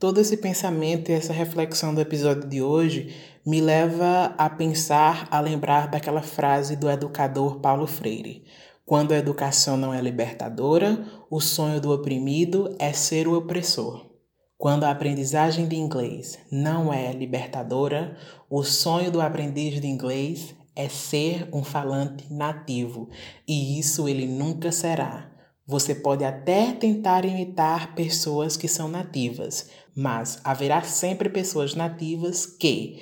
Todo 0.02 0.20
esse 0.20 0.36
pensamento 0.36 1.10
e 1.12 1.14
essa 1.14 1.32
reflexão 1.32 1.94
do 1.94 2.00
episódio 2.00 2.48
de 2.48 2.60
hoje 2.60 3.14
me 3.46 3.60
leva 3.60 4.34
a 4.36 4.50
pensar, 4.50 5.28
a 5.30 5.38
lembrar 5.38 5.86
daquela 5.86 6.22
frase 6.22 6.74
do 6.74 6.90
educador 6.90 7.60
Paulo 7.60 7.86
Freire: 7.86 8.42
Quando 8.84 9.12
a 9.12 9.16
educação 9.16 9.76
não 9.76 9.94
é 9.94 10.00
libertadora, 10.00 11.06
o 11.30 11.40
sonho 11.40 11.80
do 11.80 11.92
oprimido 11.92 12.74
é 12.80 12.92
ser 12.92 13.28
o 13.28 13.38
opressor. 13.38 14.10
Quando 14.58 14.82
a 14.82 14.90
aprendizagem 14.90 15.68
de 15.68 15.76
inglês 15.76 16.36
não 16.50 16.92
é 16.92 17.12
libertadora, 17.12 18.16
o 18.50 18.64
sonho 18.64 19.08
do 19.08 19.20
aprendiz 19.20 19.80
de 19.80 19.86
inglês 19.86 20.52
é 20.74 20.88
ser 20.88 21.48
um 21.52 21.62
falante 21.62 22.26
nativo, 22.28 23.08
e 23.46 23.78
isso 23.78 24.08
ele 24.08 24.26
nunca 24.26 24.72
será. 24.72 25.31
Você 25.66 25.94
pode 25.94 26.24
até 26.24 26.72
tentar 26.72 27.24
imitar 27.24 27.94
pessoas 27.94 28.56
que 28.56 28.66
são 28.66 28.88
nativas, 28.88 29.70
mas 29.94 30.40
haverá 30.42 30.82
sempre 30.82 31.28
pessoas 31.28 31.74
nativas 31.74 32.44
que, 32.44 33.00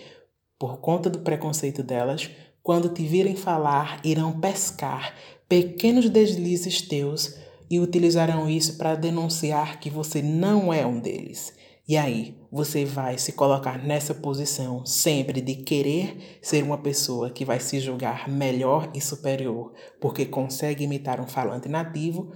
por 0.59 0.79
conta 0.79 1.09
do 1.09 1.21
preconceito 1.21 1.83
delas, 1.83 2.31
quando 2.63 2.91
te 2.91 3.03
virem 3.07 3.35
falar, 3.35 4.01
irão 4.05 4.39
pescar 4.39 5.15
pequenos 5.49 6.11
deslizes 6.11 6.83
teus 6.83 7.35
e 7.71 7.81
utilizarão 7.81 8.49
isso 8.49 8.77
para 8.77 8.95
denunciar 8.95 9.81
que 9.81 9.89
você 9.89 10.21
não 10.21 10.73
é 10.73 10.85
um 10.85 11.01
deles. 11.01 11.55
E 11.89 11.97
aí, 11.97 12.37
você 12.53 12.85
vai 12.85 13.19
se 13.19 13.33
colocar 13.33 13.79
nessa 13.79 14.15
posição 14.15 14.85
sempre 14.87 15.41
de 15.41 15.57
querer 15.57 16.39
ser 16.43 16.63
uma 16.63 16.79
pessoa 16.79 17.31
que 17.31 17.45
vai 17.45 17.59
se 17.59 17.81
julgar 17.81 18.29
melhor 18.29 18.91
e 18.95 19.01
superior 19.01 19.73
porque 20.01 20.25
consegue 20.27 20.85
imitar 20.85 21.21
um 21.21 21.27
falante 21.27 21.69
nativo, 21.69 22.33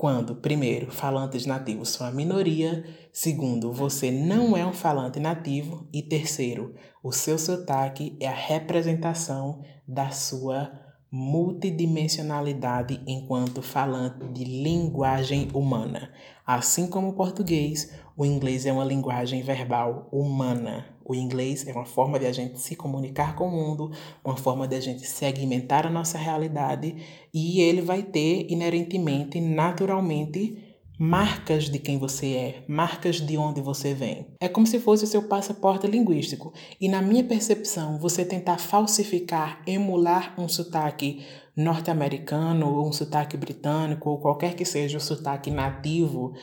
quando, 0.00 0.34
primeiro, 0.34 0.90
falantes 0.90 1.44
nativos 1.44 1.90
são 1.90 2.06
a 2.06 2.10
minoria, 2.10 2.82
segundo, 3.12 3.70
você 3.70 4.10
não 4.10 4.56
é 4.56 4.64
um 4.64 4.72
falante 4.72 5.20
nativo 5.20 5.86
e 5.92 6.00
terceiro, 6.00 6.74
o 7.02 7.12
seu 7.12 7.38
sotaque 7.38 8.16
é 8.18 8.26
a 8.26 8.34
representação 8.34 9.60
da 9.86 10.08
sua 10.08 10.72
multidimensionalidade 11.12 12.98
enquanto 13.06 13.60
falante 13.60 14.26
de 14.28 14.42
linguagem 14.42 15.50
humana. 15.52 16.10
Assim 16.46 16.86
como 16.86 17.08
o 17.08 17.14
português, 17.14 17.92
o 18.16 18.24
inglês 18.24 18.64
é 18.64 18.72
uma 18.72 18.84
linguagem 18.86 19.42
verbal 19.42 20.08
humana. 20.10 20.86
O 21.10 21.14
inglês 21.16 21.66
é 21.66 21.72
uma 21.72 21.84
forma 21.84 22.20
de 22.20 22.26
a 22.26 22.30
gente 22.30 22.60
se 22.60 22.76
comunicar 22.76 23.34
com 23.34 23.48
o 23.48 23.50
mundo, 23.50 23.90
uma 24.24 24.36
forma 24.36 24.68
de 24.68 24.76
a 24.76 24.80
gente 24.80 25.04
segmentar 25.04 25.84
a 25.84 25.90
nossa 25.90 26.16
realidade 26.16 26.94
e 27.34 27.60
ele 27.60 27.82
vai 27.82 28.00
ter 28.00 28.46
inerentemente, 28.48 29.40
naturalmente, 29.40 30.56
marcas 30.96 31.68
de 31.68 31.80
quem 31.80 31.98
você 31.98 32.34
é, 32.34 32.64
marcas 32.68 33.16
de 33.16 33.36
onde 33.36 33.60
você 33.60 33.92
vem. 33.92 34.24
É 34.40 34.48
como 34.48 34.68
se 34.68 34.78
fosse 34.78 35.02
o 35.02 35.08
seu 35.08 35.24
passaporte 35.24 35.88
linguístico. 35.88 36.52
E 36.80 36.88
na 36.88 37.02
minha 37.02 37.24
percepção, 37.24 37.98
você 37.98 38.24
tentar 38.24 38.58
falsificar, 38.58 39.62
emular 39.66 40.34
um 40.38 40.46
sotaque 40.46 41.26
norte-americano, 41.56 42.72
ou 42.72 42.88
um 42.88 42.92
sotaque 42.92 43.36
britânico, 43.36 44.10
ou 44.10 44.20
qualquer 44.20 44.54
que 44.54 44.64
seja 44.64 44.98
o 44.98 45.00
sotaque 45.00 45.50
nativo, 45.50 46.34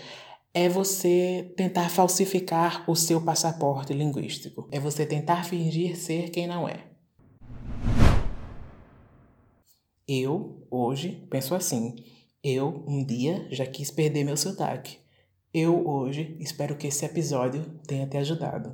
é 0.57 0.67
você 0.67 1.53
tentar 1.55 1.87
falsificar 1.87 2.83
o 2.89 2.95
seu 2.95 3.21
passaporte 3.21 3.93
linguístico. 3.93 4.67
É 4.71 4.79
você 4.79 5.05
tentar 5.05 5.45
fingir 5.45 5.95
ser 5.95 6.31
quem 6.31 6.47
não 6.47 6.67
é. 6.67 6.83
Eu, 10.07 10.65
hoje, 10.71 11.27
penso 11.29 11.53
assim. 11.53 11.93
Eu, 12.43 12.83
um 12.87 13.05
dia, 13.05 13.47
já 13.51 13.67
quis 13.67 13.91
perder 13.91 14.23
meu 14.23 14.35
sotaque. 14.35 14.97
Eu, 15.53 15.87
hoje, 15.87 16.35
espero 16.39 16.75
que 16.75 16.87
esse 16.87 17.05
episódio 17.05 17.63
tenha 17.85 18.07
te 18.07 18.17
ajudado. 18.17 18.73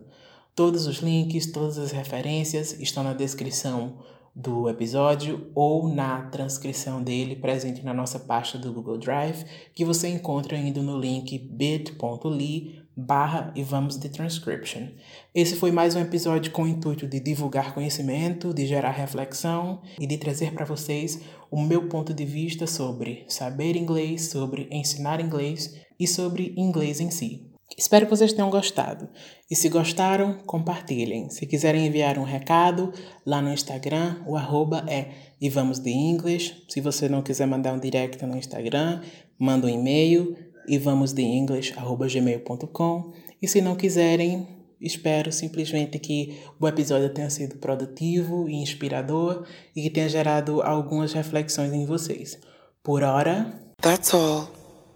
Todos 0.56 0.88
os 0.88 1.00
links, 1.00 1.52
todas 1.52 1.78
as 1.78 1.92
referências 1.92 2.80
estão 2.80 3.04
na 3.04 3.14
descrição 3.14 4.00
do 4.36 4.68
episódio 4.68 5.52
ou 5.54 5.88
na 5.88 6.24
transcrição 6.24 7.04
dele 7.04 7.36
presente 7.36 7.84
na 7.84 7.94
nossa 7.94 8.20
pasta 8.20 8.58
do 8.58 8.74
Google 8.74 8.98
Drive, 8.98 9.46
que 9.74 9.86
você 9.86 10.08
encontra 10.08 10.58
indo 10.58 10.82
no 10.82 11.00
link 11.00 11.38
bit.ly 11.38 12.84
barra 12.96 13.52
e 13.56 13.64
vamos 13.64 13.98
de 13.98 14.10
transcription. 14.10 14.88
Esse 15.34 15.56
foi 15.56 15.72
mais 15.72 15.96
um 15.96 16.00
episódio 16.00 16.52
com 16.52 16.64
o 16.64 16.68
intuito 16.68 17.08
de 17.08 17.20
divulgar 17.20 17.74
conhecimento, 17.74 18.54
de 18.54 18.68
gerar 18.68 18.92
reflexão 18.92 19.82
e 20.00 20.06
de 20.06 20.18
trazer 20.18 20.54
para 20.54 20.66
vocês 20.66 21.22
o 21.50 21.62
meu 21.62 21.88
ponto 21.88 22.14
de 22.14 22.26
vista 22.26 22.68
sobre 22.68 23.26
saber 23.28 23.76
inglês, 23.76 24.30
sobre 24.30 24.68
ensinar 24.72 25.20
inglês 25.20 25.80
e 26.00 26.08
sobre 26.08 26.54
inglês 26.58 27.00
em 27.00 27.10
si. 27.10 27.53
Espero 27.78 28.06
que 28.06 28.16
vocês 28.16 28.34
tenham 28.34 28.50
gostado. 28.50 29.10
E 29.50 29.56
se 29.56 29.70
gostaram, 29.70 30.40
compartilhem. 30.46 31.30
Se 31.30 31.46
quiserem 31.46 31.88
enviar 31.88 32.20
um 32.20 32.24
recado 32.24 32.94
lá 33.26 33.42
no 33.42 33.52
Instagram, 33.52 34.22
o 34.28 34.36
arroba 34.36 34.86
é 34.88 35.10
e 35.42 35.50
vamos 35.50 35.80
de 35.80 35.90
English. 35.90 36.66
Se 36.70 36.80
você 36.80 37.10
não 37.10 37.22
quiser 37.22 37.48
mandar 37.48 37.74
um 37.74 37.80
direct 37.80 38.24
no 38.26 38.38
Instagram, 38.38 39.02
manda 39.38 39.68
um 39.68 39.70
e-mail 39.70 40.36
e 40.68 40.78
vamos 40.78 41.14
de 41.14 41.22
english@gmail.com. 41.22 43.12
E 43.42 43.48
se 43.48 43.62
não 43.62 43.76
quiserem, 43.76 44.48
espero 44.80 45.32
simplesmente 45.32 46.00
que 46.00 46.40
o 46.60 46.68
episódio 46.68 47.14
tenha 47.14 47.30
sido 47.30 47.58
produtivo 47.58 48.48
e 48.48 48.56
inspirador 48.56 49.46
e 49.76 49.82
que 49.82 49.90
tenha 49.90 50.08
gerado 50.08 50.62
algumas 50.62 51.14
reflexões 51.14 51.74
em 51.74 51.86
vocês. 51.86 52.40
Por 52.82 53.04
hora, 53.04 53.62
that's 53.82 54.14
all. 54.14 54.50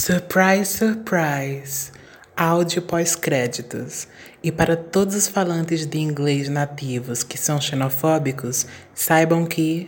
Surprise, 0.09 0.65
surprise! 0.65 1.91
Áudio 2.35 2.81
pós-créditos. 2.81 4.07
E 4.41 4.51
para 4.51 4.75
todos 4.75 5.13
os 5.13 5.27
falantes 5.27 5.85
de 5.85 5.99
inglês 5.99 6.49
nativos 6.49 7.21
que 7.21 7.37
são 7.37 7.61
xenofóbicos, 7.61 8.65
saibam 8.91 9.45
que. 9.45 9.87